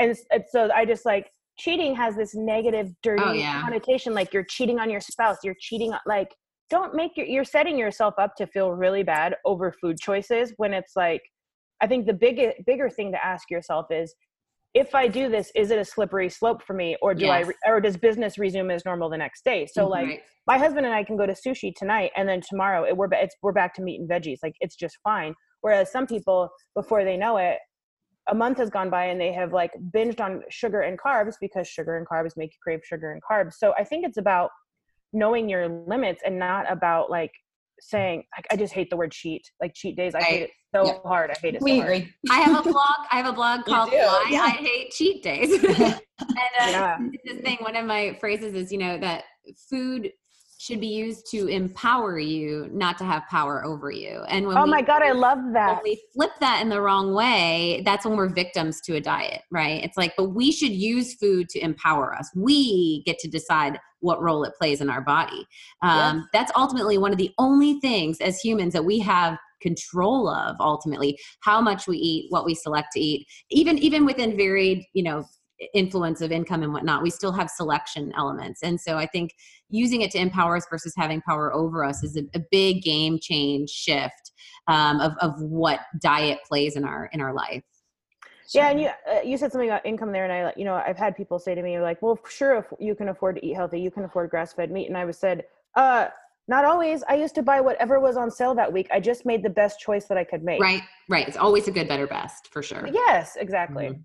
and 0.00 0.10
it's, 0.10 0.24
it's, 0.30 0.50
so 0.50 0.68
I 0.74 0.84
just 0.84 1.06
like 1.06 1.30
cheating 1.56 1.94
has 1.94 2.16
this 2.16 2.34
negative, 2.34 2.90
dirty 3.04 3.22
oh, 3.24 3.32
yeah. 3.32 3.60
connotation. 3.62 4.12
Like 4.12 4.34
you're 4.34 4.42
cheating 4.42 4.80
on 4.80 4.90
your 4.90 5.00
spouse, 5.00 5.38
you're 5.44 5.56
cheating, 5.60 5.92
like, 6.04 6.34
don't 6.68 6.96
make 6.96 7.16
your, 7.16 7.26
you're 7.26 7.44
setting 7.44 7.78
yourself 7.78 8.14
up 8.18 8.34
to 8.38 8.46
feel 8.48 8.72
really 8.72 9.04
bad 9.04 9.36
over 9.44 9.72
food 9.80 10.00
choices 10.00 10.52
when 10.56 10.74
it's 10.74 10.96
like, 10.96 11.22
I 11.80 11.86
think 11.86 12.06
the 12.06 12.14
big 12.14 12.40
bigger 12.66 12.88
thing 12.88 13.12
to 13.12 13.24
ask 13.24 13.50
yourself 13.50 13.86
is 13.90 14.14
if 14.74 14.94
I 14.94 15.08
do 15.08 15.30
this, 15.30 15.50
is 15.54 15.70
it 15.70 15.78
a 15.78 15.84
slippery 15.84 16.28
slope 16.28 16.62
for 16.62 16.74
me, 16.74 16.96
or 17.00 17.14
do 17.14 17.24
yes. 17.24 17.50
I, 17.64 17.70
or 17.70 17.80
does 17.80 17.96
business 17.96 18.36
resume 18.36 18.70
as 18.70 18.84
normal 18.84 19.08
the 19.08 19.16
next 19.16 19.42
day? 19.42 19.66
So, 19.66 19.82
mm-hmm. 19.82 19.90
like, 19.90 20.22
my 20.46 20.58
husband 20.58 20.84
and 20.84 20.94
I 20.94 21.02
can 21.02 21.16
go 21.16 21.24
to 21.24 21.32
sushi 21.32 21.74
tonight, 21.74 22.10
and 22.14 22.28
then 22.28 22.42
tomorrow 22.46 22.84
it, 22.84 22.94
we're 22.94 23.08
it's 23.12 23.34
we're 23.42 23.52
back 23.52 23.74
to 23.76 23.82
meat 23.82 24.00
and 24.00 24.08
veggies. 24.08 24.38
Like, 24.42 24.54
it's 24.60 24.76
just 24.76 24.98
fine. 25.02 25.34
Whereas 25.62 25.90
some 25.90 26.06
people, 26.06 26.50
before 26.74 27.04
they 27.04 27.16
know 27.16 27.38
it, 27.38 27.58
a 28.28 28.34
month 28.34 28.58
has 28.58 28.70
gone 28.70 28.90
by 28.90 29.06
and 29.06 29.20
they 29.20 29.32
have 29.32 29.52
like 29.52 29.70
binged 29.94 30.20
on 30.20 30.42
sugar 30.50 30.82
and 30.82 30.98
carbs 30.98 31.34
because 31.40 31.66
sugar 31.66 31.96
and 31.96 32.06
carbs 32.06 32.36
make 32.36 32.50
you 32.52 32.58
crave 32.62 32.80
sugar 32.84 33.12
and 33.12 33.22
carbs. 33.22 33.54
So 33.54 33.72
I 33.78 33.84
think 33.84 34.04
it's 34.04 34.18
about 34.18 34.50
knowing 35.12 35.48
your 35.48 35.68
limits 35.86 36.22
and 36.24 36.38
not 36.38 36.70
about 36.70 37.10
like 37.10 37.30
saying 37.80 38.24
like, 38.36 38.46
I 38.50 38.56
just 38.56 38.72
hate 38.72 38.90
the 38.90 38.96
word 38.96 39.12
cheat. 39.12 39.50
Like 39.60 39.74
cheat 39.74 39.96
days, 39.96 40.14
I 40.14 40.22
hate 40.22 40.42
it 40.42 40.50
so 40.74 40.86
yeah. 40.86 40.98
hard. 41.04 41.30
I 41.30 41.34
hate 41.40 41.54
it. 41.54 41.62
We 41.62 41.78
so 41.78 41.84
agree. 41.84 42.12
I 42.30 42.40
have 42.40 42.66
a 42.66 42.70
blog. 42.70 42.96
I 43.10 43.16
have 43.16 43.26
a 43.26 43.32
blog 43.32 43.64
called 43.64 43.90
"Why 43.90 44.26
yeah. 44.30 44.42
I 44.42 44.50
Hate 44.50 44.90
Cheat 44.90 45.22
Days." 45.22 45.62
and 45.64 45.72
uh, 45.80 45.98
yeah. 46.58 46.98
this 47.24 47.40
thing, 47.40 47.58
one 47.60 47.76
of 47.76 47.86
my 47.86 48.16
phrases 48.20 48.54
is, 48.54 48.72
you 48.72 48.78
know, 48.78 48.98
that 48.98 49.24
food 49.70 50.10
should 50.58 50.80
be 50.80 50.86
used 50.86 51.30
to 51.30 51.48
empower 51.48 52.18
you, 52.18 52.68
not 52.72 52.96
to 52.98 53.04
have 53.04 53.22
power 53.28 53.64
over 53.64 53.90
you. 53.90 54.22
And 54.28 54.46
when 54.46 54.56
oh 54.56 54.64
we, 54.64 54.70
my 54.70 54.82
god, 54.82 55.02
I 55.02 55.12
love 55.12 55.38
that. 55.52 55.74
When 55.74 55.82
we 55.84 56.02
flip 56.14 56.30
that 56.40 56.62
in 56.62 56.68
the 56.68 56.80
wrong 56.80 57.14
way, 57.14 57.82
that's 57.84 58.06
when 58.06 58.16
we're 58.16 58.28
victims 58.28 58.80
to 58.82 58.96
a 58.96 59.00
diet, 59.00 59.42
right? 59.50 59.84
It's 59.84 59.96
like, 59.96 60.14
but 60.16 60.30
we 60.30 60.50
should 60.50 60.72
use 60.72 61.14
food 61.14 61.48
to 61.50 61.60
empower 61.60 62.14
us. 62.14 62.30
We 62.34 63.02
get 63.04 63.18
to 63.20 63.28
decide 63.28 63.78
what 64.00 64.22
role 64.22 64.44
it 64.44 64.54
plays 64.58 64.80
in 64.80 64.88
our 64.88 65.00
body. 65.00 65.46
Um, 65.82 66.18
yes. 66.18 66.26
That's 66.32 66.52
ultimately 66.56 66.98
one 66.98 67.12
of 67.12 67.18
the 67.18 67.32
only 67.38 67.80
things 67.80 68.20
as 68.20 68.40
humans 68.40 68.72
that 68.72 68.84
we 68.84 68.98
have 69.00 69.38
control 69.62 70.28
of 70.28 70.54
ultimately 70.60 71.18
how 71.40 71.60
much 71.60 71.88
we 71.88 71.96
eat 71.96 72.26
what 72.28 72.44
we 72.44 72.54
select 72.54 72.88
to 72.92 73.00
eat 73.00 73.26
even 73.50 73.78
even 73.78 74.04
within 74.04 74.36
varied 74.36 74.84
you 74.92 75.02
know 75.02 75.24
influence 75.74 76.20
of 76.20 76.32
income 76.32 76.62
and 76.62 76.72
whatnot, 76.72 77.02
we 77.02 77.10
still 77.10 77.32
have 77.32 77.48
selection 77.50 78.12
elements. 78.16 78.62
And 78.62 78.80
so 78.80 78.96
I 78.96 79.06
think 79.06 79.34
using 79.68 80.02
it 80.02 80.10
to 80.12 80.18
empower 80.18 80.56
us 80.56 80.66
versus 80.70 80.94
having 80.96 81.20
power 81.22 81.52
over 81.52 81.84
us 81.84 82.02
is 82.02 82.16
a, 82.16 82.22
a 82.34 82.40
big 82.50 82.82
game 82.82 83.18
change 83.20 83.70
shift 83.70 84.32
um, 84.68 85.00
of, 85.00 85.12
of 85.20 85.40
what 85.40 85.80
diet 86.00 86.40
plays 86.46 86.76
in 86.76 86.84
our 86.84 87.08
in 87.12 87.20
our 87.20 87.32
life. 87.32 87.62
Yeah, 88.54 88.70
and 88.70 88.80
you 88.80 88.90
uh, 89.10 89.20
you 89.24 89.36
said 89.36 89.50
something 89.50 89.68
about 89.68 89.84
income 89.84 90.12
there, 90.12 90.24
and 90.24 90.32
I 90.32 90.52
you 90.56 90.64
know 90.64 90.74
I've 90.74 90.96
had 90.96 91.16
people 91.16 91.38
say 91.38 91.54
to 91.54 91.62
me 91.62 91.80
like, 91.80 92.00
well, 92.00 92.18
sure, 92.28 92.56
if 92.56 92.66
you 92.78 92.94
can 92.94 93.08
afford 93.08 93.36
to 93.36 93.44
eat 93.44 93.54
healthy, 93.54 93.80
you 93.80 93.90
can 93.90 94.04
afford 94.04 94.30
grass 94.30 94.52
fed 94.52 94.70
meat, 94.70 94.86
and 94.86 94.96
I 94.96 95.04
was 95.04 95.18
said, 95.18 95.44
uh, 95.74 96.08
not 96.48 96.64
always. 96.64 97.02
I 97.08 97.14
used 97.14 97.34
to 97.36 97.42
buy 97.42 97.60
whatever 97.60 97.98
was 97.98 98.16
on 98.16 98.30
sale 98.30 98.54
that 98.54 98.72
week. 98.72 98.88
I 98.92 99.00
just 99.00 99.26
made 99.26 99.42
the 99.42 99.50
best 99.50 99.80
choice 99.80 100.04
that 100.06 100.16
I 100.16 100.22
could 100.22 100.44
make. 100.44 100.60
Right, 100.60 100.82
right. 101.08 101.26
It's 101.26 101.36
always 101.36 101.66
a 101.66 101.72
good, 101.72 101.88
better, 101.88 102.06
best 102.06 102.48
for 102.52 102.62
sure. 102.62 102.88
Yes, 102.92 103.36
exactly. 103.36 103.86
Mm-hmm. 103.86 104.00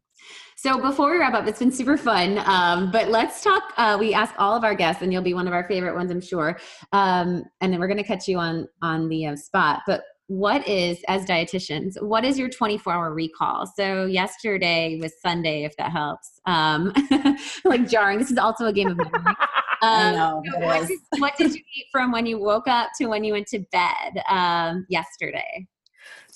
So 0.56 0.80
before 0.80 1.12
we 1.12 1.18
wrap 1.18 1.34
up, 1.34 1.48
it's 1.48 1.60
been 1.60 1.72
super 1.72 1.98
fun. 1.98 2.40
Um, 2.46 2.92
but 2.92 3.10
let's 3.10 3.42
talk. 3.42 3.74
Uh, 3.78 3.98
we 4.00 4.14
ask 4.14 4.36
all 4.38 4.56
of 4.56 4.64
our 4.64 4.76
guests, 4.76 5.02
and 5.02 5.12
you'll 5.12 5.24
be 5.24 5.34
one 5.34 5.48
of 5.48 5.54
our 5.54 5.68
favorite 5.68 5.96
ones, 5.96 6.12
I'm 6.12 6.22
sure. 6.22 6.60
Um, 6.92 7.44
and 7.62 7.74
then 7.74 7.80
we're 7.80 7.88
going 7.88 7.98
to 7.98 8.04
catch 8.04 8.28
you 8.28 8.38
on 8.38 8.68
on 8.84 9.10
the 9.10 9.26
uh, 9.26 9.36
spot. 9.36 9.82
But 9.88 10.04
what 10.32 10.66
is, 10.66 11.04
as 11.10 11.26
dietitians, 11.26 12.02
what 12.02 12.24
is 12.24 12.40
your 12.40 12.48
24 12.48 12.94
hour 12.94 13.14
recall? 13.14 13.66
So 13.76 14.06
yesterday 14.06 14.98
was 15.02 15.12
Sunday, 15.22 15.66
if 15.66 15.76
that 15.78 15.92
helps. 15.92 16.40
Um, 16.46 16.94
like 17.66 17.90
jarring. 17.90 18.18
This 18.18 18.32
is 18.32 18.38
also 18.38 18.68
a 18.68 18.74
game 18.74 18.88
of 18.88 18.98
memory. 18.98 19.36
I 19.82 20.12
know, 20.12 20.44
so 20.54 20.60
what, 20.60 20.88
did, 20.88 21.00
what 21.18 21.36
did 21.38 21.56
you 21.56 21.62
eat 21.76 21.86
from 21.92 22.12
when 22.12 22.28
you 22.28 22.40
woke 22.40 22.68
up 22.68 22.92
to 23.00 23.08
when 23.08 23.24
you 23.24 23.34
went 23.34 23.48
to 23.48 23.60
bed 23.72 24.22
um, 24.30 24.86
yesterday? 24.90 25.68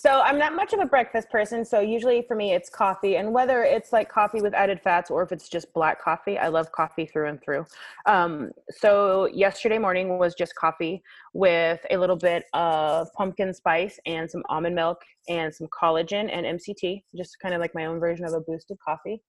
So 0.05 0.21
I'm 0.21 0.37
not 0.37 0.55
much 0.55 0.71
of 0.71 0.79
a 0.79 0.85
breakfast 0.85 1.31
person. 1.31 1.65
So 1.65 1.79
usually 1.79 2.21
for 2.27 2.35
me, 2.35 2.53
it's 2.53 2.69
coffee, 2.69 3.15
and 3.15 3.33
whether 3.33 3.63
it's 3.63 3.91
like 3.91 4.07
coffee 4.07 4.39
with 4.39 4.53
added 4.53 4.79
fats 4.83 5.09
or 5.09 5.23
if 5.23 5.31
it's 5.31 5.49
just 5.49 5.73
black 5.73 5.99
coffee, 5.99 6.37
I 6.37 6.49
love 6.49 6.71
coffee 6.71 7.07
through 7.07 7.29
and 7.29 7.41
through. 7.41 7.65
Um, 8.05 8.51
so 8.69 9.25
yesterday 9.33 9.79
morning 9.79 10.19
was 10.19 10.35
just 10.35 10.53
coffee 10.53 11.01
with 11.33 11.83
a 11.89 11.97
little 11.97 12.17
bit 12.17 12.43
of 12.53 13.11
pumpkin 13.13 13.51
spice 13.51 13.99
and 14.05 14.29
some 14.29 14.43
almond 14.47 14.75
milk 14.75 15.01
and 15.27 15.51
some 15.51 15.65
collagen 15.69 16.29
and 16.31 16.59
MCT, 16.59 17.01
just 17.17 17.39
kind 17.41 17.55
of 17.55 17.59
like 17.59 17.73
my 17.73 17.85
own 17.85 17.99
version 17.99 18.25
of 18.25 18.33
a 18.33 18.41
boosted 18.41 18.77
coffee. 18.87 19.23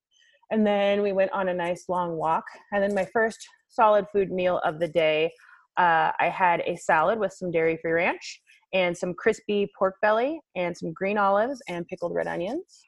And 0.50 0.66
then 0.66 1.00
we 1.00 1.12
went 1.12 1.32
on 1.32 1.48
a 1.48 1.54
nice 1.54 1.86
long 1.88 2.18
walk. 2.18 2.44
And 2.72 2.82
then 2.82 2.94
my 2.94 3.06
first 3.14 3.38
solid 3.70 4.08
food 4.12 4.30
meal 4.30 4.60
of 4.62 4.78
the 4.78 4.88
day, 4.88 5.32
uh, 5.78 6.12
I 6.20 6.28
had 6.28 6.60
a 6.66 6.76
salad 6.76 7.18
with 7.18 7.32
some 7.32 7.50
dairy 7.50 7.78
free 7.80 7.92
ranch 7.92 8.42
and 8.76 8.96
some 8.96 9.14
crispy 9.14 9.70
pork 9.78 9.94
belly 10.02 10.38
and 10.54 10.76
some 10.76 10.92
green 10.92 11.16
olives 11.16 11.62
and 11.66 11.86
pickled 11.88 12.14
red 12.14 12.26
onions. 12.26 12.84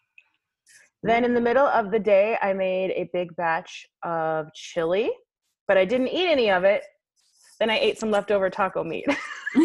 Then 1.03 1.24
in 1.24 1.32
the 1.32 1.41
middle 1.41 1.66
of 1.66 1.91
the 1.91 1.99
day, 1.99 2.36
I 2.43 2.53
made 2.53 2.91
a 2.91 3.09
big 3.14 3.34
batch 3.36 3.86
of 4.05 4.53
chili, 4.53 5.11
but 5.66 5.78
I 5.78 5.86
didn't 5.86 6.09
eat 6.09 6.28
any 6.28 6.51
of 6.51 6.64
it. 6.64 6.82
Then 7.59 7.70
I 7.70 7.78
ate 7.78 7.99
some 7.99 8.11
leftover 8.11 8.51
taco 8.51 8.84
meat. 8.84 9.07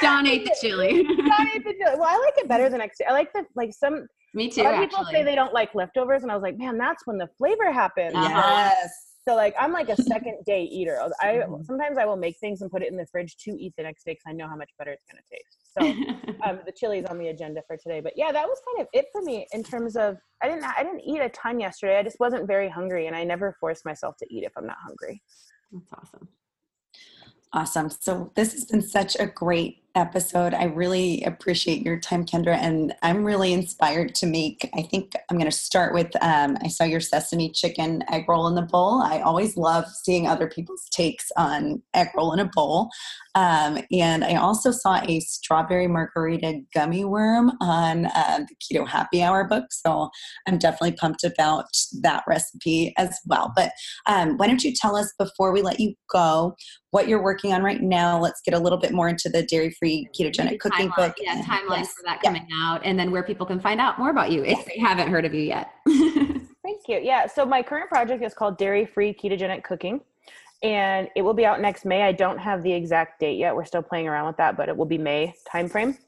Don 0.00 0.26
ate 0.26 0.44
the 0.44 0.56
chili. 0.60 1.04
I 1.08 1.52
ate 1.56 1.64
the 1.64 1.74
chili. 1.74 1.96
Well, 1.98 2.04
I 2.04 2.16
like 2.18 2.34
it 2.36 2.48
better 2.48 2.68
the 2.68 2.78
next 2.78 2.98
day. 2.98 3.06
I 3.08 3.12
like 3.12 3.32
the 3.32 3.44
like 3.56 3.72
some. 3.72 4.06
Me 4.34 4.46
A 4.46 4.50
too. 4.50 4.62
lot 4.62 4.74
of 4.74 4.80
people 4.80 4.98
Actually. 5.00 5.12
say 5.14 5.22
they 5.24 5.34
don't 5.34 5.52
like 5.52 5.74
leftovers, 5.74 6.22
and 6.22 6.30
I 6.30 6.34
was 6.34 6.42
like, 6.42 6.56
man, 6.56 6.78
that's 6.78 7.06
when 7.06 7.18
the 7.18 7.28
flavor 7.36 7.72
happens. 7.72 8.14
Uh-huh. 8.14 8.70
Yes. 8.80 9.11
So 9.26 9.36
like, 9.36 9.54
I'm 9.58 9.72
like 9.72 9.88
a 9.88 9.96
second 9.96 10.38
day 10.46 10.64
eater. 10.64 11.00
I 11.20 11.34
Mhm. 11.34 11.64
sometimes 11.64 11.98
I 11.98 12.04
will 12.04 12.16
make 12.16 12.38
things 12.38 12.60
and 12.62 12.70
put 12.70 12.82
it 12.82 12.90
in 12.90 12.96
the 12.96 13.06
fridge 13.06 13.36
to 13.44 13.50
eat 13.52 13.74
the 13.76 13.82
next 13.84 14.04
day 14.04 14.12
because 14.12 14.24
I 14.26 14.32
know 14.32 14.48
how 14.48 14.56
much 14.56 14.70
better 14.78 14.90
it's 14.92 15.04
gonna 15.04 15.22
taste. 15.30 15.72
So 15.72 16.48
um, 16.48 16.60
the 16.66 16.72
chili's 16.72 17.04
on 17.06 17.18
the 17.18 17.28
agenda 17.28 17.62
for 17.66 17.76
today. 17.76 18.00
But 18.00 18.14
yeah, 18.16 18.32
that 18.32 18.46
was 18.46 18.58
kind 18.66 18.82
of 18.82 18.88
it 18.92 19.06
for 19.12 19.22
me 19.22 19.46
in 19.52 19.62
terms 19.62 19.96
of 19.96 20.18
I 20.42 20.48
didn't 20.48 20.64
I 20.64 20.82
didn't 20.82 21.00
eat 21.00 21.20
a 21.20 21.28
ton 21.30 21.60
yesterday. 21.60 21.98
I 21.98 22.02
just 22.02 22.18
wasn't 22.20 22.46
very 22.46 22.68
hungry, 22.68 23.06
and 23.06 23.14
I 23.14 23.24
never 23.24 23.56
force 23.60 23.84
myself 23.84 24.16
to 24.18 24.26
eat 24.34 24.44
if 24.44 24.52
I'm 24.56 24.66
not 24.66 24.78
hungry. 24.84 25.22
That's 25.72 25.92
awesome. 25.92 26.28
Awesome. 27.52 27.90
So 27.90 28.32
this 28.34 28.52
has 28.54 28.64
been 28.64 28.82
such 28.82 29.14
a 29.16 29.26
great 29.26 29.81
episode. 29.94 30.54
I 30.54 30.64
really 30.64 31.22
appreciate 31.24 31.82
your 31.82 31.98
time, 31.98 32.24
Kyndra, 32.24 32.56
and 32.56 32.94
I'm 33.02 33.24
really 33.24 33.52
inspired 33.52 34.14
to 34.16 34.26
make. 34.26 34.68
I 34.74 34.82
think 34.82 35.12
I'm 35.30 35.38
going 35.38 35.50
to 35.50 35.56
start 35.56 35.94
with. 35.94 36.10
Um, 36.22 36.56
I 36.62 36.68
saw 36.68 36.84
your 36.84 37.00
sesame 37.00 37.50
chicken 37.50 38.02
egg 38.10 38.24
roll 38.28 38.46
in 38.48 38.54
the 38.54 38.62
bowl. 38.62 39.02
I 39.02 39.20
always 39.20 39.56
love 39.56 39.86
seeing 39.88 40.26
other 40.26 40.48
people's 40.48 40.88
takes 40.90 41.30
on 41.36 41.82
egg 41.94 42.08
roll 42.16 42.32
in 42.32 42.38
a 42.38 42.50
bowl, 42.54 42.90
um, 43.34 43.78
and 43.90 44.24
I 44.24 44.34
also 44.34 44.70
saw 44.70 45.00
a 45.02 45.20
strawberry 45.20 45.88
margarita 45.88 46.60
gummy 46.74 47.04
worm 47.04 47.52
on 47.60 48.06
uh, 48.06 48.40
the 48.48 48.54
Keto 48.62 48.86
Happy 48.86 49.22
Hour 49.22 49.44
book. 49.44 49.66
So 49.70 50.10
I'm 50.46 50.58
definitely 50.58 50.92
pumped 50.92 51.24
about 51.24 51.66
that 52.02 52.24
recipe 52.26 52.94
as 52.96 53.18
well. 53.26 53.52
But 53.54 53.72
um, 54.06 54.36
why 54.36 54.46
don't 54.46 54.64
you 54.64 54.72
tell 54.74 54.96
us 54.96 55.12
before 55.18 55.52
we 55.52 55.62
let 55.62 55.80
you 55.80 55.94
go? 56.10 56.54
what 56.92 57.08
you're 57.08 57.22
working 57.22 57.52
on 57.52 57.62
right 57.62 57.82
now. 57.82 58.20
Let's 58.20 58.42
get 58.42 58.54
a 58.54 58.58
little 58.58 58.78
bit 58.78 58.92
more 58.92 59.08
into 59.08 59.28
the 59.28 59.42
dairy 59.42 59.74
free 59.82 60.08
ketogenic 60.16 60.60
cooking 60.60 60.88
timeline- 60.88 60.96
book. 60.96 61.14
Yeah, 61.20 61.36
and- 61.36 61.44
timelines 61.44 61.78
yes, 61.78 61.92
for 61.94 62.02
that 62.04 62.20
yeah. 62.22 62.30
coming 62.30 62.48
out, 62.54 62.82
and 62.84 62.96
then 62.96 63.10
where 63.10 63.24
people 63.24 63.44
can 63.44 63.58
find 63.58 63.80
out 63.80 63.98
more 63.98 64.10
about 64.10 64.30
you 64.30 64.44
if 64.44 64.64
they 64.64 64.78
haven't 64.78 65.08
heard 65.08 65.24
of 65.24 65.34
you 65.34 65.42
yet. 65.42 65.72
Thank 65.88 66.82
you. 66.86 67.00
Yeah. 67.02 67.26
So 67.26 67.44
my 67.44 67.62
current 67.62 67.88
project 67.88 68.22
is 68.22 68.32
called 68.32 68.56
Dairy 68.58 68.86
Free 68.86 69.12
Ketogenic 69.12 69.64
Cooking, 69.64 70.00
and 70.62 71.08
it 71.16 71.22
will 71.22 71.34
be 71.34 71.44
out 71.44 71.60
next 71.60 71.84
May. 71.84 72.02
I 72.02 72.12
don't 72.12 72.38
have 72.38 72.62
the 72.62 72.72
exact 72.72 73.18
date 73.18 73.38
yet. 73.38 73.56
We're 73.56 73.64
still 73.64 73.82
playing 73.82 74.06
around 74.06 74.28
with 74.28 74.36
that, 74.36 74.56
but 74.56 74.68
it 74.68 74.76
will 74.76 74.86
be 74.86 74.98
May 74.98 75.34
timeframe. 75.52 75.98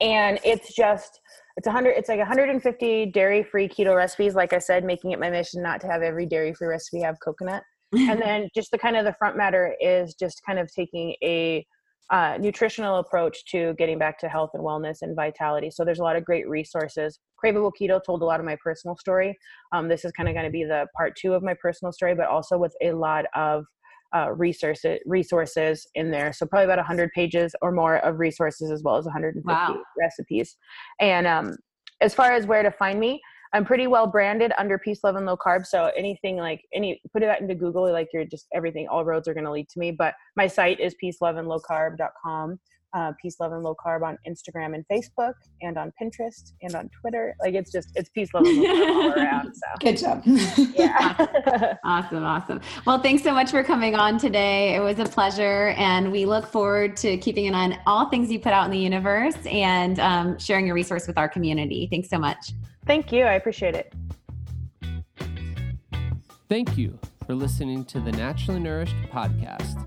And 0.00 0.40
it's 0.44 0.74
just 0.74 1.20
it's 1.56 1.68
a 1.68 1.70
hundred. 1.70 1.90
It's 1.90 2.08
like 2.08 2.18
150 2.18 3.06
dairy 3.06 3.44
free 3.44 3.68
keto 3.68 3.94
recipes. 3.94 4.34
Like 4.34 4.52
I 4.52 4.58
said, 4.58 4.84
making 4.84 5.12
it 5.12 5.20
my 5.20 5.30
mission 5.30 5.62
not 5.62 5.80
to 5.82 5.86
have 5.86 6.02
every 6.02 6.26
dairy 6.26 6.52
free 6.54 6.68
recipe 6.68 7.02
have 7.02 7.16
coconut. 7.24 7.62
and 7.92 8.20
then 8.24 8.48
just 8.52 8.72
the 8.72 8.78
kind 8.78 8.96
of 8.96 9.04
the 9.04 9.14
front 9.14 9.36
matter 9.36 9.76
is 9.80 10.14
just 10.14 10.42
kind 10.44 10.58
of 10.58 10.68
taking 10.74 11.14
a 11.22 11.64
uh, 12.10 12.36
nutritional 12.40 12.96
approach 12.98 13.44
to 13.46 13.74
getting 13.78 13.98
back 13.98 14.18
to 14.18 14.28
health 14.28 14.50
and 14.54 14.62
wellness 14.62 14.98
and 15.02 15.14
vitality. 15.14 15.70
So 15.70 15.84
there's 15.84 16.00
a 16.00 16.02
lot 16.02 16.16
of 16.16 16.24
great 16.24 16.48
resources. 16.48 17.20
Craveable 17.42 17.72
Keto 17.80 18.00
told 18.04 18.22
a 18.22 18.24
lot 18.24 18.40
of 18.40 18.46
my 18.46 18.56
personal 18.62 18.96
story. 18.96 19.36
Um, 19.72 19.88
this 19.88 20.04
is 20.04 20.12
kind 20.12 20.28
of 20.28 20.34
going 20.34 20.44
to 20.44 20.50
be 20.50 20.64
the 20.64 20.86
part 20.96 21.14
two 21.16 21.34
of 21.34 21.42
my 21.42 21.54
personal 21.54 21.92
story, 21.92 22.14
but 22.14 22.26
also 22.26 22.58
with 22.58 22.74
a 22.82 22.92
lot 22.92 23.26
of 23.34 23.64
uh, 24.12 24.32
resources 24.32 24.98
resources 25.06 25.86
in 25.94 26.10
there. 26.10 26.32
So 26.32 26.44
probably 26.46 26.64
about 26.64 26.78
100 26.78 27.10
pages 27.14 27.54
or 27.62 27.70
more 27.70 27.98
of 27.98 28.18
resources 28.18 28.72
as 28.72 28.82
well 28.82 28.96
as 28.96 29.04
150 29.04 29.44
Wow. 29.44 29.78
recipes. 29.96 30.56
And 30.98 31.28
um, 31.28 31.56
as 32.00 32.12
far 32.12 32.32
as 32.32 32.44
where 32.44 32.64
to 32.64 32.72
find 32.72 32.98
me, 32.98 33.20
I'm 33.52 33.64
pretty 33.64 33.86
well 33.86 34.06
branded 34.06 34.52
under 34.58 34.78
Peace, 34.78 35.00
Love, 35.02 35.16
and 35.16 35.26
Low 35.26 35.36
Carb. 35.36 35.66
So 35.66 35.90
anything 35.96 36.36
like 36.36 36.64
any 36.72 37.00
put 37.12 37.20
that 37.20 37.40
into 37.40 37.54
Google, 37.54 37.90
like 37.90 38.08
you're 38.12 38.24
just 38.24 38.46
everything. 38.54 38.86
All 38.88 39.04
roads 39.04 39.26
are 39.26 39.34
going 39.34 39.44
to 39.44 39.50
lead 39.50 39.68
to 39.70 39.78
me. 39.78 39.90
But 39.90 40.14
my 40.36 40.46
site 40.46 40.78
is 40.78 40.94
peaceloveandlowcarb.com. 41.02 42.60
Uh, 42.92 43.12
Peace, 43.20 43.36
Love, 43.40 43.52
and 43.52 43.62
Low 43.62 43.74
Carb 43.74 44.02
on 44.02 44.18
Instagram 44.28 44.74
and 44.74 44.84
Facebook, 44.90 45.34
and 45.62 45.78
on 45.78 45.92
Pinterest 46.00 46.52
and 46.62 46.74
on 46.74 46.90
Twitter. 47.00 47.34
Like 47.40 47.54
it's 47.54 47.70
just 47.70 47.90
it's 47.94 48.08
Peace, 48.10 48.28
Love, 48.34 48.44
and 48.46 48.58
Low 48.58 48.64
Carb 48.64 48.88
all 48.88 49.12
around. 49.12 49.54
So 49.54 49.60
Good 49.80 49.96
job. 49.98 50.22
yeah. 50.74 51.26
Awesome, 51.84 52.24
awesome. 52.24 52.60
Well, 52.86 53.00
thanks 53.00 53.22
so 53.22 53.32
much 53.32 53.50
for 53.50 53.62
coming 53.64 53.94
on 53.94 54.18
today. 54.18 54.74
It 54.74 54.80
was 54.80 54.98
a 54.98 55.04
pleasure, 55.04 55.68
and 55.76 56.10
we 56.12 56.24
look 56.24 56.46
forward 56.46 56.96
to 56.98 57.16
keeping 57.18 57.46
an 57.46 57.54
eye 57.54 57.64
on 57.64 57.78
all 57.86 58.08
things 58.08 58.30
you 58.30 58.38
put 58.38 58.52
out 58.52 58.64
in 58.64 58.70
the 58.70 58.78
universe 58.78 59.34
and 59.46 59.98
um, 60.00 60.38
sharing 60.38 60.66
your 60.66 60.74
resource 60.74 61.06
with 61.06 61.18
our 61.18 61.28
community. 61.28 61.88
Thanks 61.90 62.08
so 62.08 62.18
much. 62.18 62.52
Thank 62.86 63.12
you. 63.12 63.24
I 63.24 63.34
appreciate 63.34 63.74
it. 63.74 63.92
Thank 66.48 66.76
you 66.76 66.98
for 67.26 67.34
listening 67.34 67.84
to 67.86 68.00
the 68.00 68.12
Naturally 68.12 68.60
Nourished 68.60 68.96
podcast. 69.12 69.86